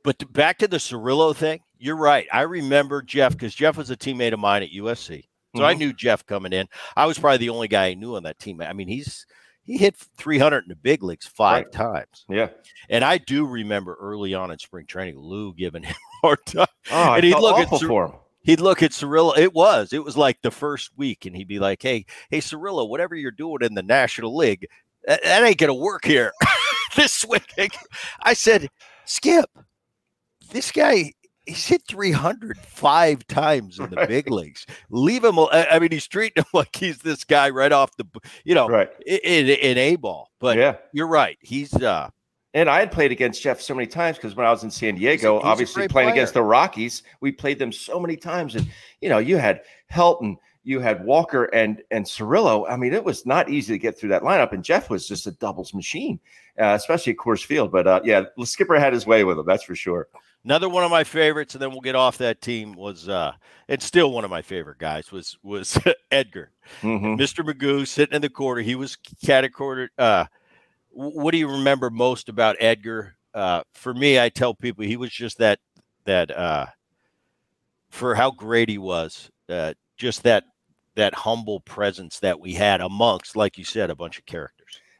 but 0.04 0.20
to, 0.20 0.28
back 0.28 0.58
to 0.60 0.68
the 0.68 0.78
Cirillo 0.78 1.36
thing, 1.36 1.62
you're 1.80 1.96
right. 1.96 2.28
I 2.32 2.42
remember 2.42 3.02
Jeff 3.02 3.34
because 3.34 3.56
Jeff 3.56 3.78
was 3.78 3.90
a 3.90 3.98
teammate 3.98 4.34
of 4.34 4.40
mine 4.40 4.64
at 4.64 4.70
USC. 4.70 5.24
So 5.56 5.62
mm-hmm. 5.62 5.64
I 5.64 5.74
knew 5.74 5.94
Jeff 5.94 6.26
coming 6.26 6.54
in. 6.54 6.68
I 6.96 7.06
was 7.06 7.18
probably 7.18 7.38
the 7.38 7.50
only 7.50 7.68
guy 7.68 7.88
I 7.88 7.94
knew 7.96 8.16
on 8.16 8.24
that 8.24 8.38
team. 8.38 8.62
I 8.62 8.74
mean, 8.74 8.88
he's 8.88 9.26
he 9.64 9.78
hit 9.78 9.96
300 10.18 10.64
in 10.66 10.70
the 10.70 10.76
big 10.76 11.04
leagues 11.04 11.26
five 11.26 11.66
right. 11.66 11.72
times. 11.72 12.26
Yeah. 12.30 12.50
And 12.90 13.04
I 13.04 13.18
do 13.18 13.46
remember 13.46 13.98
early 14.00 14.34
on 14.34 14.52
in 14.52 14.60
spring 14.60 14.86
training, 14.86 15.18
Lou 15.18 15.54
giving 15.54 15.84
him 15.84 15.96
a 16.24 16.28
hard 16.28 16.46
time. 16.46 16.68
Oh, 16.92 17.14
and 17.14 17.24
he'd 17.24 17.36
look 17.36 17.60
at 17.60 17.80
for 17.80 18.06
him. 18.06 18.14
He'd 18.42 18.62
look 18.62 18.82
at 18.82 18.92
Cirillo. 18.92 19.38
It 19.38 19.54
was, 19.54 19.92
it 19.94 20.04
was 20.04 20.16
like 20.18 20.42
the 20.42 20.52
first 20.52 20.92
week, 20.98 21.26
and 21.26 21.36
he'd 21.36 21.48
be 21.48 21.60
like, 21.60 21.82
Hey, 21.82 22.06
hey, 22.30 22.40
Cirillo, 22.40 22.88
whatever 22.88 23.16
you're 23.16 23.32
doing 23.32 23.60
in 23.62 23.76
the 23.76 23.84
National 23.84 24.36
League, 24.36 24.68
that, 25.06 25.24
that 25.24 25.44
ain't 25.44 25.58
gonna 25.58 25.74
work 25.74 26.06
here. 26.06 26.32
this 26.96 27.26
week. 27.26 27.54
I 28.24 28.34
said, 28.34 28.70
Skip, 29.06 29.50
this 30.52 30.72
guy 30.72 31.14
he's 31.50 31.68
hit 31.68 31.82
305 31.88 33.28
times 33.28 33.80
in 33.80 33.90
the 33.90 33.96
right. 33.98 34.08
big 34.08 34.32
leagues. 34.32 34.66
Leave 34.90 35.24
him. 35.24 35.40
I 35.40 35.80
mean, 35.80 35.92
he's 35.92 36.08
treating 36.08 36.44
him 36.44 36.50
like 36.54 36.76
he's 36.76 37.00
this 37.00 37.24
guy 37.24 37.50
right 37.50 37.72
off 37.72 37.96
the, 37.98 38.06
you 38.44 38.56
know, 38.56 38.68
right 38.68 38.90
in, 39.06 39.48
in 39.48 39.78
a 39.78 39.96
ball. 39.96 40.32
But 40.40 40.58
yeah, 40.58 40.78
you're 40.94 41.08
right. 41.08 41.38
He's 41.42 41.74
uh, 41.74 42.10
and 42.54 42.70
I 42.70 42.80
had 42.80 42.92
played 42.92 43.12
against 43.12 43.42
Jeff 43.42 43.62
so 43.62 43.76
many 43.76 43.88
times 43.88 44.18
because 44.18 44.36
when 44.36 44.46
I 44.46 44.52
was 44.52 44.64
in 44.64 44.72
San 44.72 44.96
Diego, 44.96 45.12
he's 45.12 45.24
a, 45.24 45.34
he's 45.34 45.44
obviously 45.44 45.88
playing 45.88 46.08
player. 46.08 46.14
against 46.14 46.34
the 46.34 46.44
Rockies, 46.44 47.04
we 47.22 47.32
played 47.32 47.60
them 47.60 47.72
so 47.72 48.00
many 48.00 48.16
times, 48.16 48.56
and 48.56 48.68
you 49.02 49.10
know, 49.10 49.18
you 49.18 49.38
had 49.38 49.62
Helton. 49.92 50.38
You 50.64 50.80
had 50.80 51.04
Walker 51.04 51.46
and 51.46 51.82
and 51.90 52.06
Cirillo. 52.06 52.66
I 52.70 52.76
mean, 52.76 52.94
it 52.94 53.04
was 53.04 53.26
not 53.26 53.50
easy 53.50 53.74
to 53.74 53.80
get 53.80 53.98
through 53.98 54.10
that 54.10 54.24
lineup, 54.24 54.52
and 54.52 54.64
Jeff 54.64 54.90
was 54.90 55.08
just 55.08 55.26
a 55.26 55.32
doubles 55.32 55.74
machine, 55.74 56.20
uh, 56.60 56.74
especially 56.76 57.14
at 57.14 57.18
Coors 57.18 57.44
Field. 57.44 57.72
But 57.72 57.88
uh, 57.88 58.02
yeah, 58.04 58.26
Skipper 58.44 58.78
had 58.78 58.94
his 58.94 59.08
way 59.08 59.24
with 59.24 59.40
him, 59.40 59.46
that's 59.46 59.64
for 59.64 59.76
sure. 59.76 60.08
Another 60.50 60.68
one 60.68 60.84
of 60.84 60.90
my 60.90 61.04
favorites, 61.04 61.54
and 61.54 61.62
then 61.62 61.70
we'll 61.70 61.80
get 61.80 61.94
off 61.94 62.18
that 62.18 62.42
team 62.42 62.74
was 62.74 63.08
uh 63.08 63.34
and 63.68 63.80
still 63.84 64.12
one 64.12 64.26
of 64.26 64.32
my 64.32 64.42
favorite 64.42 64.80
guys 64.80 65.12
was 65.12 65.38
was 65.44 65.78
Edgar. 66.12 66.50
Mm-hmm. 66.82 67.22
Mr. 67.22 67.46
Magoo 67.46 67.88
sitting 67.88 68.16
in 68.16 68.24
the 68.24 68.32
corner. 68.32 68.62
He 68.62 68.74
was 68.74 68.98
cat. 69.24 69.48
Uh 70.00 70.26
what 70.90 71.34
do 71.34 71.38
you 71.38 71.52
remember 71.52 71.92
most 71.92 72.30
about 72.30 72.56
Edgar? 72.60 73.16
Uh 73.32 73.62
for 73.76 73.94
me, 73.94 74.20
I 74.20 74.30
tell 74.30 74.56
people 74.56 74.86
he 74.86 74.98
was 74.98 75.12
just 75.12 75.38
that 75.38 75.60
that 76.06 76.36
uh 76.36 76.66
for 77.92 78.16
how 78.16 78.32
great 78.32 78.70
he 78.70 78.80
was, 78.80 79.30
uh 79.50 79.76
just 79.98 80.24
that 80.24 80.46
that 80.96 81.14
humble 81.14 81.60
presence 81.60 82.18
that 82.22 82.40
we 82.40 82.56
had 82.56 82.82
amongst, 82.82 83.36
like 83.36 83.60
you 83.60 83.64
said, 83.64 83.92
a 83.92 83.96
bunch 83.96 84.18
of 84.18 84.26
characters. 84.26 84.59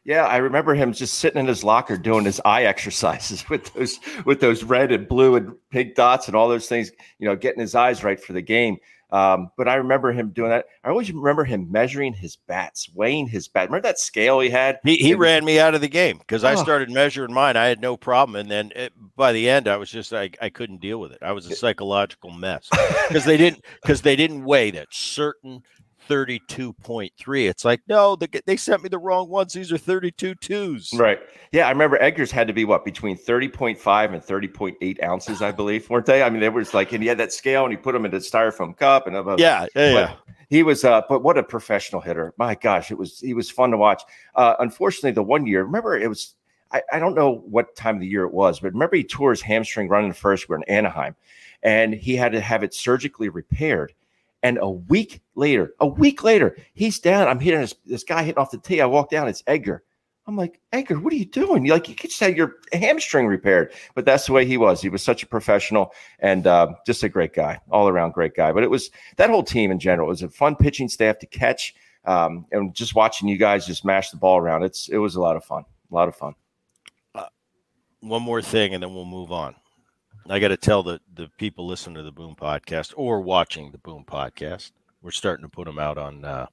Yeah, 0.10 0.26
I 0.26 0.38
remember 0.38 0.74
him 0.74 0.92
just 0.92 1.20
sitting 1.20 1.40
in 1.40 1.46
his 1.46 1.64
locker 1.64 1.96
doing 1.96 2.26
his 2.26 2.42
eye 2.44 2.64
exercises 2.64 3.48
with 3.50 3.72
those 3.76 4.00
with 4.26 4.40
those 4.40 4.64
red 4.64 4.92
and 4.92 5.08
blue 5.08 5.36
and 5.36 5.54
pink 5.70 5.94
dots 5.94 6.26
and 6.26 6.36
all 6.36 6.50
those 6.50 6.68
things. 6.68 6.92
You 7.20 7.28
know, 7.28 7.36
getting 7.36 7.62
his 7.62 7.76
eyes 7.76 8.04
right 8.04 8.20
for 8.20 8.34
the 8.34 8.42
game. 8.42 8.78
Um, 9.12 9.52
but 9.56 9.68
I 9.68 9.76
remember 9.76 10.12
him 10.12 10.32
doing 10.32 10.50
that. 10.50 10.66
I 10.84 10.90
always 10.90 11.12
remember 11.12 11.44
him 11.44 11.72
measuring 11.72 12.14
his 12.14 12.38
bats, 12.48 12.90
weighing 12.96 13.28
his 13.28 13.48
bat. 13.48 13.70
Remember 13.70 13.88
that 13.88 14.00
scale 14.00 14.40
he 14.40 14.50
had? 14.50 14.80
He, 14.84 14.96
he 14.96 15.14
ran 15.14 15.46
me 15.46 15.60
out 15.60 15.76
of 15.76 15.82
the 15.82 15.88
game 15.88 16.18
because 16.18 16.44
oh. 16.44 16.48
I 16.48 16.56
started 16.56 16.90
measuring 16.90 17.32
mine. 17.32 17.56
I 17.56 17.66
had 17.66 17.80
no 17.80 17.96
problem, 17.96 18.36
and 18.36 18.50
then 18.50 18.72
it, 18.76 18.94
by 19.16 19.32
the 19.32 19.48
end, 19.48 19.68
I 19.68 19.78
was 19.78 19.92
just 19.92 20.12
I, 20.12 20.32
I 20.42 20.50
couldn't 20.50 20.82
deal 20.82 21.00
with 21.00 21.12
it. 21.12 21.20
I 21.22 21.34
was 21.34 21.46
a 21.46 21.56
psychological 21.56 22.32
mess 22.32 22.68
because 23.08 23.26
they 23.26 23.38
didn't 23.38 23.64
because 23.84 24.02
they 24.02 24.16
didn't 24.16 24.44
weigh 24.44 24.72
that 24.72 24.88
certain 24.90 25.62
32.3. 26.10 27.50
It's 27.50 27.64
like, 27.64 27.82
no, 27.88 28.16
they, 28.16 28.28
they 28.46 28.58
sent 28.58 28.82
me 28.82 28.90
the 28.90 28.98
wrong 28.98 29.30
ones. 29.30 29.54
These 29.54 29.72
are 29.72 29.78
32 29.78 30.36
twos. 30.36 30.92
Right. 30.94 31.20
Yeah. 31.52 31.68
I 31.68 31.72
remember 31.72 32.02
Edgar's 32.02 32.32
had 32.32 32.48
to 32.48 32.54
be 32.54 32.66
what, 32.66 32.84
between 32.84 33.18
30.5 33.18 34.14
and 34.14 34.24
30.8 34.24 35.04
ounces, 35.04 35.42
I 35.42 35.52
believe, 35.52 35.90
weren't 35.90 36.06
they? 36.06 36.24
I 36.24 36.30
mean, 36.30 36.42
they 36.42 36.50
was 36.50 36.74
like, 36.74 36.92
and 36.92 37.04
he 37.04 37.08
had 37.08 37.20
that 37.20 37.32
scale 37.32 37.64
and 37.64 37.72
he 37.72 37.78
put 37.78 37.94
them 37.94 38.06
in 38.06 38.14
a 38.14 38.18
styrofoam 38.18 38.76
cup. 38.76 39.06
And 39.08 39.16
uh, 39.16 39.36
yeah, 39.38 39.68
yeah, 39.76 39.92
yeah. 39.92 40.16
He 40.50 40.64
was, 40.64 40.84
uh, 40.84 41.02
but 41.08 41.22
what 41.22 41.38
a 41.38 41.44
professional 41.44 42.02
hitter. 42.02 42.34
My 42.38 42.56
gosh, 42.56 42.90
it 42.90 42.98
was, 42.98 43.20
he 43.20 43.36
was 43.36 43.52
fun 43.52 43.70
to 43.70 43.78
watch. 43.78 44.02
Uh, 44.34 44.56
unfortunately, 44.60 45.12
the 45.12 45.22
one 45.22 45.46
year, 45.46 45.64
remember, 45.64 45.96
it 45.96 46.08
was, 46.08 46.34
I, 46.72 46.82
I 46.92 46.98
don't 46.98 47.14
know 47.14 47.44
what 47.46 47.76
time 47.76 47.96
of 47.96 48.02
the 48.02 48.08
year 48.08 48.24
it 48.24 48.34
was, 48.34 48.60
but 48.60 48.74
remember 48.74 48.96
he 48.96 49.04
tore 49.04 49.30
his 49.30 49.42
hamstring 49.42 49.90
running 49.90 50.14
first. 50.14 50.50
We're 50.50 50.58
in 50.58 50.64
Anaheim 50.64 51.16
and 51.64 51.94
he 51.94 52.16
had 52.16 52.32
to 52.32 52.42
have 52.42 52.64
it 52.64 52.74
surgically 52.74 53.30
repaired 53.30 53.94
and 54.44 54.58
a 54.62 54.70
week 54.70 55.22
later, 55.36 55.74
a 55.80 55.88
week 55.88 56.24
later, 56.24 56.58
he's 56.74 57.00
down. 57.00 57.28
I'm 57.28 57.40
hitting 57.40 57.62
this, 57.62 57.76
this 57.86 58.04
guy 58.04 58.24
hitting 58.24 58.40
off 58.40 58.52
the 58.52 58.58
tee. 58.58 58.82
I 58.82 58.86
walk 58.86 59.10
down, 59.10 59.28
it's 59.28 59.44
Edgar. 59.48 59.84
I'm 60.30 60.36
like, 60.36 60.62
Edgar, 60.72 61.00
what 61.00 61.12
are 61.12 61.16
you 61.16 61.26
doing? 61.26 61.66
You 61.66 61.74
like 61.74 61.90
you 61.90 61.96
just 61.96 62.20
had 62.20 62.38
your 62.38 62.58
hamstring 62.72 63.26
repaired. 63.26 63.74
But 63.96 64.06
that's 64.06 64.28
the 64.28 64.34
way 64.34 64.46
he 64.46 64.58
was. 64.58 64.80
He 64.80 64.88
was 64.88 65.02
such 65.02 65.24
a 65.24 65.28
professional 65.28 65.92
and 66.20 66.46
uh, 66.46 66.74
just 66.86 67.02
a 67.02 67.10
great 67.10 67.34
guy, 67.34 67.60
all 67.72 67.88
around 67.88 68.14
great 68.14 68.36
guy. 68.36 68.52
But 68.52 68.62
it 68.62 68.70
was 68.70 68.92
that 69.18 69.32
whole 69.32 69.42
team 69.42 69.72
in 69.72 69.80
general. 69.80 70.08
It 70.08 70.12
was 70.12 70.22
a 70.22 70.30
fun 70.30 70.56
pitching 70.56 70.88
staff 70.88 71.18
to 71.20 71.26
catch. 71.26 71.74
Um, 72.06 72.46
and 72.52 72.76
just 72.76 72.94
watching 72.94 73.28
you 73.28 73.38
guys 73.38 73.66
just 73.66 73.84
mash 73.84 74.12
the 74.12 74.18
ball 74.18 74.38
around. 74.38 74.64
It's 74.64 74.88
it 74.88 74.98
was 74.98 75.16
a 75.16 75.22
lot 75.22 75.36
of 75.36 75.44
fun. 75.44 75.66
A 75.92 75.96
lot 75.96 76.08
of 76.08 76.16
fun. 76.16 76.36
Uh, 77.16 77.26
one 78.02 78.22
more 78.22 78.42
thing, 78.42 78.76
and 78.76 78.84
then 78.84 78.94
we'll 78.94 79.06
move 79.06 79.32
on. 79.32 79.56
I 80.28 80.40
got 80.40 80.50
to 80.50 80.58
tell 80.58 80.84
the 80.84 81.00
the 81.14 81.30
people 81.38 81.68
listening 81.68 81.96
to 81.96 82.04
the 82.04 82.12
Boom 82.12 82.36
podcast 82.36 82.94
or 82.96 83.22
watching 83.22 83.72
the 83.72 83.78
Boom 83.78 84.04
podcast. 84.06 84.72
We're 85.02 85.12
starting 85.12 85.44
to 85.44 85.50
put 85.50 85.66
them 85.66 85.80
out 85.80 85.98
on 85.98 86.26
uh, 86.26 86.48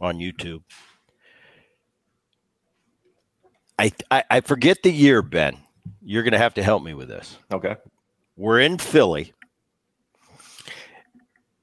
on 0.00 0.18
YouTube. 0.18 0.62
I, 3.78 3.92
I 4.10 4.24
I 4.30 4.40
forget 4.40 4.82
the 4.82 4.92
year, 4.92 5.22
Ben. 5.22 5.58
You're 6.02 6.22
going 6.22 6.32
to 6.32 6.38
have 6.38 6.54
to 6.54 6.62
help 6.62 6.82
me 6.82 6.94
with 6.94 7.08
this. 7.08 7.38
Okay. 7.52 7.76
We're 8.36 8.60
in 8.60 8.78
Philly. 8.78 9.32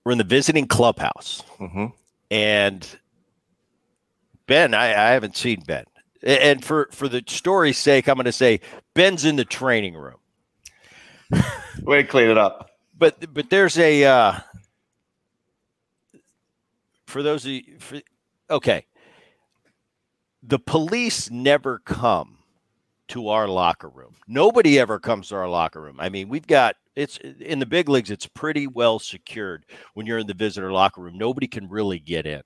We're 0.03 0.13
in 0.13 0.17
the 0.17 0.23
visiting 0.23 0.67
clubhouse, 0.67 1.43
mm-hmm. 1.59 1.87
and 2.31 2.99
Ben, 4.47 4.73
I, 4.73 4.87
I 4.87 5.11
haven't 5.11 5.37
seen 5.37 5.61
Ben. 5.61 5.85
And 6.23 6.65
for 6.65 6.89
for 6.91 7.07
the 7.07 7.23
story's 7.27 7.77
sake, 7.77 8.07
I'm 8.07 8.15
going 8.15 8.25
to 8.25 8.31
say 8.31 8.61
Ben's 8.93 9.25
in 9.25 9.35
the 9.35 9.45
training 9.45 9.93
room. 9.93 10.17
Way 11.83 12.03
to 12.03 12.07
clean 12.07 12.29
it 12.29 12.37
up. 12.37 12.71
But 12.97 13.33
but 13.33 13.49
there's 13.49 13.77
a 13.77 14.03
uh, 14.03 14.39
for 17.07 17.23
those 17.23 17.45
of 17.45 17.51
you, 17.51 17.63
for, 17.79 18.01
okay, 18.49 18.85
the 20.43 20.59
police 20.59 21.29
never 21.29 21.79
come 21.79 22.37
to 23.09 23.29
our 23.29 23.47
locker 23.47 23.89
room. 23.89 24.15
Nobody 24.27 24.79
ever 24.79 24.99
comes 24.99 25.29
to 25.29 25.35
our 25.35 25.49
locker 25.49 25.81
room. 25.81 25.97
I 25.99 26.09
mean, 26.09 26.29
we've 26.29 26.47
got 26.47 26.75
it's 26.95 27.17
in 27.17 27.59
the 27.59 27.65
big 27.65 27.89
leagues, 27.89 28.11
it's 28.11 28.27
pretty 28.27 28.67
well 28.67 28.99
secured 28.99 29.65
when 29.93 30.05
you're 30.05 30.19
in 30.19 30.27
the 30.27 30.33
visitor 30.33 30.71
locker 30.71 31.01
room. 31.01 31.17
Nobody 31.17 31.47
can 31.47 31.69
really 31.69 31.99
get 31.99 32.25
in. 32.25 32.41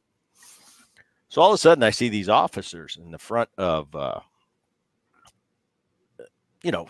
So 1.30 1.42
all 1.42 1.51
of 1.51 1.56
a 1.56 1.58
sudden, 1.58 1.84
I 1.84 1.89
see 1.89 2.10
these 2.10 2.30
officers 2.30 2.98
in 3.01 3.12
the 3.12 3.18
front 3.18 3.50
of, 3.58 3.94
uh, 3.96 4.20
you 6.63 6.72
know, 6.72 6.88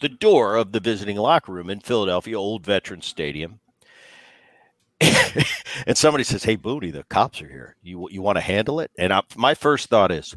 the, 0.00 0.08
door 0.08 0.56
of 0.56 0.72
the 0.72 0.80
visiting 0.80 1.16
locker 1.16 1.52
room 1.52 1.70
in 1.70 1.80
Philadelphia, 1.80 2.38
Old 2.38 2.64
Veteran 2.64 3.02
Stadium. 3.02 3.60
and 5.86 5.96
somebody 5.96 6.24
says, 6.24 6.44
"Hey, 6.44 6.56
Booty, 6.56 6.90
the 6.90 7.04
cops 7.04 7.42
are 7.42 7.48
here. 7.48 7.76
You 7.82 8.08
you 8.10 8.22
want 8.22 8.36
to 8.36 8.40
handle 8.40 8.80
it?" 8.80 8.90
And 8.96 9.12
I, 9.12 9.22
my 9.36 9.54
first 9.54 9.88
thought 9.88 10.12
is, 10.12 10.36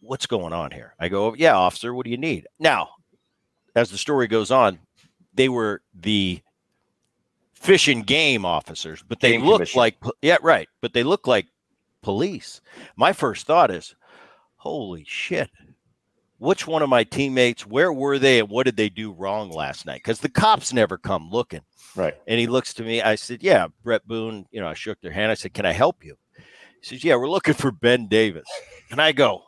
"What's 0.00 0.26
going 0.26 0.52
on 0.52 0.70
here?" 0.70 0.94
I 1.00 1.08
go, 1.08 1.34
"Yeah, 1.34 1.54
officer. 1.54 1.94
What 1.94 2.04
do 2.04 2.10
you 2.10 2.18
need?" 2.18 2.46
Now, 2.58 2.90
as 3.74 3.90
the 3.90 3.98
story 3.98 4.26
goes 4.26 4.50
on, 4.50 4.78
they 5.32 5.48
were 5.48 5.82
the 5.94 6.40
fish 7.54 7.88
and 7.88 8.06
game 8.06 8.44
officers, 8.44 9.02
but 9.08 9.20
they 9.20 9.32
Game 9.32 9.44
look 9.44 9.56
commission. 9.56 9.78
like 9.78 9.96
yeah, 10.20 10.36
right. 10.42 10.68
But 10.82 10.92
they 10.92 11.02
looked 11.02 11.26
like 11.26 11.46
police. 12.02 12.60
My 12.96 13.12
first 13.14 13.46
thought 13.46 13.70
is, 13.70 13.96
"Holy 14.56 15.04
shit." 15.08 15.50
Which 16.44 16.66
one 16.66 16.82
of 16.82 16.90
my 16.90 17.04
teammates, 17.04 17.66
where 17.66 17.90
were 17.90 18.18
they 18.18 18.38
and 18.38 18.50
what 18.50 18.66
did 18.66 18.76
they 18.76 18.90
do 18.90 19.12
wrong 19.12 19.50
last 19.50 19.86
night? 19.86 20.02
Because 20.04 20.20
the 20.20 20.28
cops 20.28 20.74
never 20.74 20.98
come 20.98 21.30
looking. 21.30 21.62
Right. 21.96 22.14
And 22.26 22.38
he 22.38 22.46
looks 22.46 22.74
to 22.74 22.82
me. 22.82 23.00
I 23.00 23.14
said, 23.14 23.42
Yeah, 23.42 23.68
Bret 23.82 24.06
Boone. 24.06 24.44
You 24.50 24.60
know, 24.60 24.68
I 24.68 24.74
shook 24.74 25.00
their 25.00 25.10
hand. 25.10 25.32
I 25.32 25.36
said, 25.36 25.54
Can 25.54 25.64
I 25.64 25.72
help 25.72 26.04
you? 26.04 26.16
He 26.36 26.86
says, 26.86 27.02
Yeah, 27.02 27.16
we're 27.16 27.30
looking 27.30 27.54
for 27.54 27.72
Ben 27.72 28.08
Davis. 28.08 28.44
And 28.90 29.00
I 29.00 29.12
go, 29.12 29.42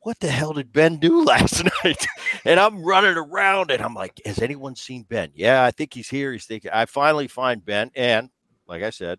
What 0.00 0.18
the 0.20 0.30
hell 0.30 0.54
did 0.54 0.72
Ben 0.72 0.96
do 0.96 1.22
last 1.24 1.62
night? 1.84 2.06
and 2.46 2.58
I'm 2.58 2.82
running 2.82 3.18
around 3.18 3.70
and 3.70 3.82
I'm 3.82 3.94
like, 3.94 4.22
Has 4.24 4.38
anyone 4.38 4.76
seen 4.76 5.02
Ben? 5.02 5.32
Yeah, 5.34 5.64
I 5.64 5.70
think 5.70 5.92
he's 5.92 6.08
here. 6.08 6.32
He's 6.32 6.46
thinking, 6.46 6.70
I 6.72 6.86
finally 6.86 7.28
find 7.28 7.62
Ben. 7.62 7.90
And 7.94 8.30
like 8.66 8.82
I 8.82 8.88
said, 8.88 9.18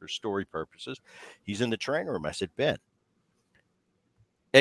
for 0.00 0.08
story 0.08 0.44
purposes, 0.44 1.00
he's 1.44 1.60
in 1.60 1.70
the 1.70 1.76
training 1.76 2.08
room. 2.08 2.26
I 2.26 2.32
said, 2.32 2.50
Ben. 2.56 2.78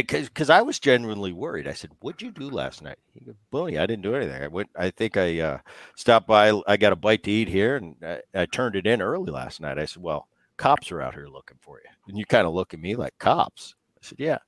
Because 0.02 0.50
I 0.50 0.62
was 0.62 0.80
genuinely 0.80 1.32
worried. 1.32 1.68
I 1.68 1.74
said, 1.74 1.92
"What'd 2.02 2.22
you 2.22 2.32
do 2.32 2.50
last 2.50 2.82
night?" 2.82 2.98
He 3.14 3.24
goes, 3.24 3.36
"Booney, 3.52 3.80
I 3.80 3.86
didn't 3.86 4.04
do 4.04 4.16
anything. 4.16 4.42
I 4.42 4.48
went. 4.48 4.70
I 4.76 4.90
think 4.90 5.16
I 5.16 5.40
uh, 5.40 5.60
stopped 5.96 6.28
by. 6.28 6.60
I 6.68 6.78
got 6.78 6.94
a 6.94 6.98
bite 6.98 7.24
to 7.24 7.32
eat 7.32 7.48
here, 7.48 7.78
and 7.78 7.96
I, 8.04 8.22
I 8.34 8.46
turned 8.46 8.76
it 8.76 8.88
in 8.88 9.02
early 9.02 9.32
last 9.32 9.62
night. 9.62 9.80
I 9.80 9.86
said, 9.86 10.04
Well, 10.04 10.28
cops 10.58 10.92
are 10.92 11.02
out 11.02 11.14
here 11.14 11.28
looking 11.28 11.58
for 11.62 11.80
you. 11.80 11.90
And 12.08 12.18
you 12.18 12.26
kind 12.26 12.46
of 12.48 12.54
look 12.54 12.74
at 12.74 12.80
me 12.80 12.96
like, 12.96 13.18
Cops? 13.20 13.76
I 13.98 14.00
said, 14.02 14.20
Yeah. 14.20 14.40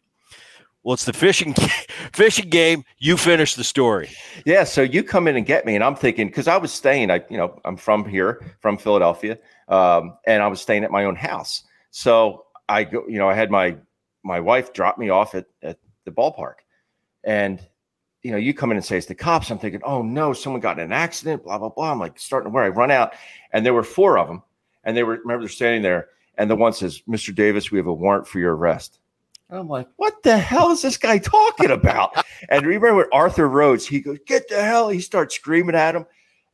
Well, 0.84 0.94
it's 0.94 1.06
the 1.06 1.14
fishing 1.14 1.54
fishing 2.14 2.50
game. 2.50 2.84
You 2.98 3.18
finish 3.18 3.56
the 3.56 3.64
story. 3.64 4.10
Yeah, 4.46 4.64
so 4.64 4.82
you 4.82 5.04
come 5.04 5.28
in 5.28 5.36
and 5.36 5.46
get 5.46 5.66
me, 5.66 5.76
and 5.76 5.84
I'm 5.84 5.96
thinking 5.96 6.28
because 6.28 6.48
I 6.48 6.58
was 6.58 6.72
staying, 6.72 7.12
I 7.12 7.24
you 7.30 7.38
know 7.38 7.60
I'm 7.66 7.78
from 7.78 8.06
here, 8.06 8.56
from 8.62 8.78
Philadelphia, 8.78 9.38
um, 9.68 10.18
and 10.26 10.42
I 10.42 10.48
was 10.48 10.62
staying 10.62 10.84
at 10.84 10.92
my 10.92 11.06
own 11.06 11.16
house. 11.16 11.64
So 11.92 12.46
I 12.70 12.84
go, 12.84 13.04
you 13.08 13.18
know, 13.18 13.30
I 13.30 13.34
had 13.34 13.52
my 13.52 13.78
my 14.28 14.40
wife 14.40 14.74
dropped 14.74 15.00
me 15.00 15.10
off 15.10 15.36
at 15.36 15.46
at 15.64 15.80
the 16.06 16.12
ballpark, 16.12 16.56
and 17.24 17.66
you 18.24 18.32
know, 18.32 18.38
you 18.38 18.54
come 18.54 18.72
in 18.72 18.78
and 18.78 18.86
say 18.86 18.98
it's 18.98 19.08
the 19.08 19.16
cops. 19.16 19.50
I'm 19.50 19.60
thinking, 19.60 19.82
oh 19.84 20.02
no, 20.02 20.34
someone 20.34 20.62
got 20.62 20.80
in 20.80 20.86
an 20.86 20.92
accident, 20.92 21.44
blah 21.44 21.58
blah 21.58 21.70
blah. 21.70 21.92
I'm 21.92 22.00
like 22.00 22.20
starting 22.20 22.52
to 22.52 22.54
worry. 22.54 22.66
I 22.66 22.70
run 22.70 22.92
out, 22.92 23.14
and 23.54 23.66
there 23.66 23.74
were 23.74 23.84
four 23.84 24.18
of 24.18 24.28
them, 24.28 24.44
and 24.84 24.96
they 24.96 25.04
were 25.04 25.18
remember 25.18 25.44
they're 25.44 25.50
standing 25.50 25.82
there, 25.82 26.10
and 26.38 26.50
the 26.50 26.56
one 26.56 26.74
says, 26.74 27.02
"Mr. 27.08 27.34
Davis, 27.34 27.72
we 27.72 27.78
have 27.78 27.88
a 27.88 27.94
warrant 27.94 28.28
for 28.28 28.40
your 28.40 28.56
arrest." 28.56 29.00
And 29.50 29.60
I'm 29.60 29.70
like, 29.70 29.88
what 29.96 30.24
the 30.24 30.38
hell 30.38 30.72
is 30.72 30.82
this 30.82 30.98
guy 30.98 31.20
talking 31.20 31.72
about? 31.72 32.26
and 32.50 32.66
remember 32.66 32.96
with 32.96 33.08
Arthur 33.14 33.48
Rhodes, 33.48 33.88
he 33.88 34.02
goes, 34.02 34.20
get 34.26 34.50
the 34.50 34.62
hell. 34.62 34.90
He 34.90 35.00
starts 35.00 35.36
screaming 35.36 35.76
at 35.76 35.96
him. 35.96 36.06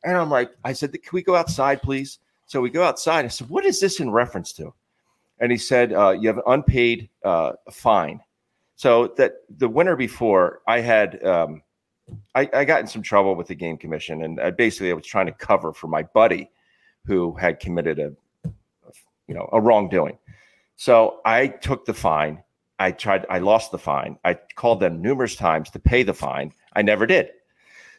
And 0.04 0.16
I'm 0.16 0.30
like, 0.30 0.50
I 0.64 0.74
said, 0.74 0.92
can 0.92 1.10
we 1.12 1.22
go 1.22 1.34
outside, 1.34 1.82
please? 1.82 2.20
So 2.46 2.60
we 2.60 2.70
go 2.70 2.84
outside. 2.84 3.24
I 3.24 3.28
said, 3.28 3.48
what 3.48 3.64
is 3.64 3.80
this 3.80 4.00
in 4.00 4.10
reference 4.10 4.52
to? 4.54 4.72
And 5.44 5.52
he 5.52 5.58
said, 5.58 5.92
uh, 5.92 6.12
you 6.18 6.26
have 6.28 6.38
an 6.38 6.44
unpaid 6.46 7.10
uh, 7.22 7.52
fine. 7.70 8.18
So 8.76 9.08
that 9.18 9.42
the 9.58 9.68
winter 9.68 9.94
before, 9.94 10.62
I 10.66 10.80
had, 10.80 11.22
um, 11.22 11.60
I, 12.34 12.48
I 12.54 12.64
got 12.64 12.80
in 12.80 12.86
some 12.86 13.02
trouble 13.02 13.34
with 13.34 13.48
the 13.48 13.54
game 13.54 13.76
commission, 13.76 14.22
and 14.22 14.40
I 14.40 14.52
basically 14.52 14.90
I 14.90 14.94
was 14.94 15.04
trying 15.04 15.26
to 15.26 15.32
cover 15.32 15.74
for 15.74 15.86
my 15.86 16.02
buddy 16.02 16.50
who 17.04 17.34
had 17.34 17.60
committed 17.60 17.98
a, 17.98 18.14
you 19.28 19.34
know, 19.34 19.50
a 19.52 19.60
wrongdoing. 19.60 20.16
So 20.76 21.20
I 21.26 21.48
took 21.48 21.84
the 21.84 21.92
fine. 21.92 22.42
I 22.78 22.92
tried, 22.92 23.26
I 23.28 23.38
lost 23.38 23.70
the 23.70 23.76
fine. 23.76 24.16
I 24.24 24.38
called 24.54 24.80
them 24.80 25.02
numerous 25.02 25.36
times 25.36 25.68
to 25.72 25.78
pay 25.78 26.04
the 26.04 26.14
fine. 26.14 26.54
I 26.72 26.80
never 26.80 27.04
did. 27.04 27.28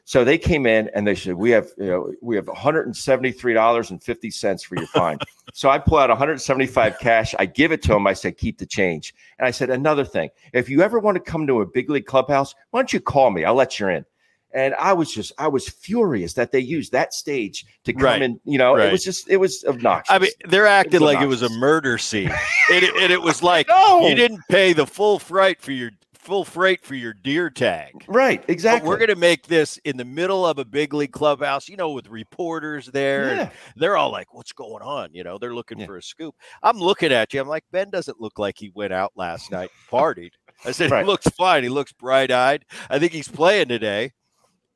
So 0.08 0.24
they 0.24 0.38
came 0.38 0.68
in 0.68 0.90
and 0.94 1.06
they 1.08 1.16
said, 1.16 1.34
"We 1.34 1.50
have, 1.50 1.68
you 1.78 1.88
know, 1.88 2.14
we 2.22 2.36
have 2.36 2.48
one 2.48 2.56
hundred 2.56 2.86
and 2.86 2.96
seventy-three 2.96 3.54
dollars 3.56 3.90
and 3.90 4.02
fifty 4.04 4.30
cents 4.30 4.64
for 4.64 4.76
your 4.76 4.86
fine." 4.88 5.18
so 5.54 5.70
I 5.70 5.80
pull 5.80 5.98
out 5.98 6.10
one 6.10 6.18
hundred 6.18 6.40
seventy-five 6.40 7.00
cash. 7.00 7.34
I 7.40 7.48
give 7.48 7.72
it 7.72 7.82
to 7.84 7.88
them. 7.90 8.06
I 8.06 8.14
said, 8.14 8.38
"Keep 8.38 8.60
the 8.60 8.68
change." 8.68 9.16
And 9.40 9.48
I 9.48 9.52
said, 9.52 9.72
"Another 9.72 10.06
thing, 10.06 10.30
if 10.54 10.70
you 10.70 10.84
ever 10.84 11.00
want 11.00 11.16
to 11.16 11.20
come 11.32 11.48
to 11.48 11.62
a 11.62 11.66
big 11.66 11.90
league 11.90 12.06
clubhouse, 12.06 12.54
why 12.70 12.80
don't 12.82 12.94
you 12.94 13.00
call 13.00 13.32
me? 13.32 13.46
I'll 13.46 13.56
let 13.56 13.80
you 13.80 13.88
in." 13.90 14.06
And 14.54 14.74
I 14.76 14.94
was 14.94 15.14
just, 15.14 15.34
I 15.38 15.50
was 15.50 15.68
furious 15.68 16.32
that 16.36 16.54
they 16.54 16.62
used 16.62 16.94
that 16.94 17.14
stage 17.14 17.66
to 17.84 17.92
come 17.92 18.04
Right. 18.04 18.22
in. 18.22 18.40
You 18.46 18.58
know, 18.58 18.74
Right. 18.78 18.88
it 18.88 18.92
was 18.94 19.04
just, 19.04 19.30
it 19.30 19.36
was 19.36 19.66
obnoxious. 19.68 20.10
I 20.10 20.18
mean, 20.20 20.32
they're 20.48 20.66
acting 20.68 21.02
was 21.02 21.14
like 21.14 21.22
it 21.22 21.28
was 21.28 21.42
a 21.42 21.50
murder 21.50 21.98
scene, 21.98 22.30
and 22.72 22.84
it, 22.84 22.96
and 22.96 23.12
it 23.12 23.22
was 23.22 23.44
like 23.44 23.68
No. 23.68 24.08
you 24.08 24.16
didn't 24.16 24.40
pay 24.50 24.72
the 24.72 24.86
full 24.86 25.20
freight 25.20 25.62
for 25.62 25.74
your 25.74 25.92
full 26.26 26.44
freight 26.44 26.84
for 26.84 26.96
your 26.96 27.14
deer 27.14 27.50
tag. 27.52 28.04
right, 28.08 28.42
But 28.42 28.50
exactly. 28.50 28.90
we're 28.90 28.98
going 28.98 29.10
to 29.10 29.16
make 29.16 29.46
this 29.48 29.78
in 29.86 29.96
the 29.98 30.04
middle 30.06 30.46
of 30.46 30.58
a 30.58 30.66
big 30.66 30.94
league 30.94 31.12
clubhouse, 31.12 31.70
you 31.70 31.78
know, 31.78 31.92
with 31.92 32.08
reporters 32.10 32.88
there. 32.88 33.36
yeah. 33.36 33.50
They're 33.76 33.96
all 33.96 34.12
like, 34.12 34.34
what's 34.34 34.52
going 34.52 34.82
on? 34.82 35.10
You 35.14 35.24
know, 35.24 35.38
they're 35.38 35.54
looking 35.54 35.80
Yeah. 35.80 35.86
for 35.86 35.98
a 35.98 36.02
scoop. 36.02 36.36
I'm 36.64 36.78
looking 36.80 37.12
at 37.14 37.34
you. 37.34 37.40
I'm 37.42 37.48
like, 37.48 37.64
Ben 37.72 37.90
doesn't 37.92 38.20
look 38.20 38.40
like 38.40 38.56
he 38.58 38.72
went 38.74 38.92
out 38.92 39.12
last 39.16 39.52
night, 39.52 39.70
and 39.70 39.90
partied. 40.00 40.32
I 40.66 40.72
said, 40.72 40.90
Right. 40.92 41.06
he 41.06 41.08
looks 41.10 41.28
fine. 41.38 41.62
He 41.64 41.70
looks 41.70 41.94
bright 41.94 42.32
eyed. 42.32 42.66
I 42.90 42.98
think 42.98 43.12
he's 43.12 43.28
playing 43.28 43.68
today. 43.68 44.14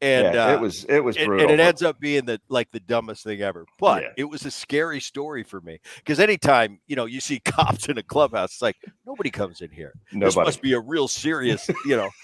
And, 0.01 0.33
yeah, 0.33 0.45
uh, 0.47 0.53
it 0.53 0.61
was, 0.61 0.85
it 0.85 1.03
was 1.03 1.17
and, 1.17 1.25
brutal. 1.25 1.49
and 1.51 1.59
it 1.59 1.63
ends 1.63 1.83
up 1.83 1.99
being 1.99 2.23
the 2.23 2.39
like 2.47 2.71
the 2.71 2.79
dumbest 2.79 3.23
thing 3.23 3.41
ever. 3.41 3.65
But 3.79 4.03
Yeah. 4.03 4.09
it 4.17 4.23
was 4.23 4.45
a 4.45 4.51
scary 4.51 5.01
story 5.01 5.43
for 5.43 5.59
me 5.59 5.79
because 5.97 6.19
anytime 6.21 6.79
you 6.87 6.95
know 6.95 7.05
you 7.05 7.19
see 7.19 7.39
cops 7.45 7.89
in 7.89 7.97
a 7.97 8.03
clubhouse, 8.03 8.53
it's 8.53 8.61
like 8.61 8.77
nobody 9.05 9.29
comes 9.29 9.59
in 9.61 9.71
here. 9.71 9.93
This 10.13 10.35
Nobody. 10.35 10.47
must 10.47 10.61
be 10.61 10.73
a 10.73 10.79
real 10.79 11.07
serious, 11.07 11.69
you 11.85 11.95
know. 11.97 12.09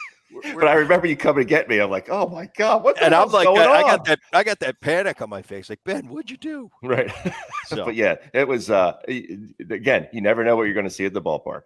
But 0.53 0.67
I 0.67 0.73
remember 0.73 1.07
you 1.07 1.15
coming 1.15 1.45
to 1.45 1.47
get 1.47 1.69
me. 1.69 1.79
I'm 1.79 1.89
like, 1.89 2.09
oh 2.09 2.27
my 2.27 2.49
god, 2.57 2.83
what 2.83 3.01
and 3.01 3.15
I'm 3.15 3.29
like, 3.29 3.45
going 3.45 3.61
I, 3.61 3.71
I 3.71 3.81
got 3.83 4.03
that, 4.05 4.19
I 4.33 4.43
got 4.43 4.59
that 4.59 4.81
panic 4.81 5.21
on 5.21 5.29
my 5.29 5.41
face. 5.41 5.69
Like 5.69 5.79
Ben, 5.85 6.07
what'd 6.09 6.29
you 6.29 6.35
do? 6.35 6.69
right. 6.83 7.09
So 7.67 7.85
but 7.85 7.95
yeah, 7.95 8.15
it 8.33 8.45
was. 8.45 8.69
uh 8.69 8.93
Again, 9.07 10.09
you 10.11 10.19
never 10.21 10.43
know 10.43 10.57
what 10.57 10.63
you're 10.63 10.73
going 10.73 10.85
to 10.87 10.89
see 10.89 11.05
at 11.05 11.13
the 11.13 11.21
ballpark. 11.21 11.61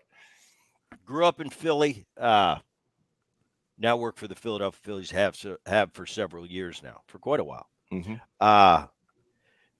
grew 1.05 1.25
up 1.25 1.39
in 1.41 1.49
Philly. 1.49 2.05
Uh, 2.15 2.57
now 3.79 3.97
work 3.97 4.17
for 4.17 4.27
the 4.27 4.35
Philadelphia 4.35 4.79
Phillies. 4.83 5.11
Have 5.11 5.37
have 5.65 5.93
for 5.93 6.05
several 6.05 6.45
years 6.45 6.83
now, 6.83 7.01
for 7.07 7.17
quite 7.19 7.39
a 7.39 7.43
while. 7.43 7.67
Mhm. 7.91 8.19
Uh, 8.39 8.87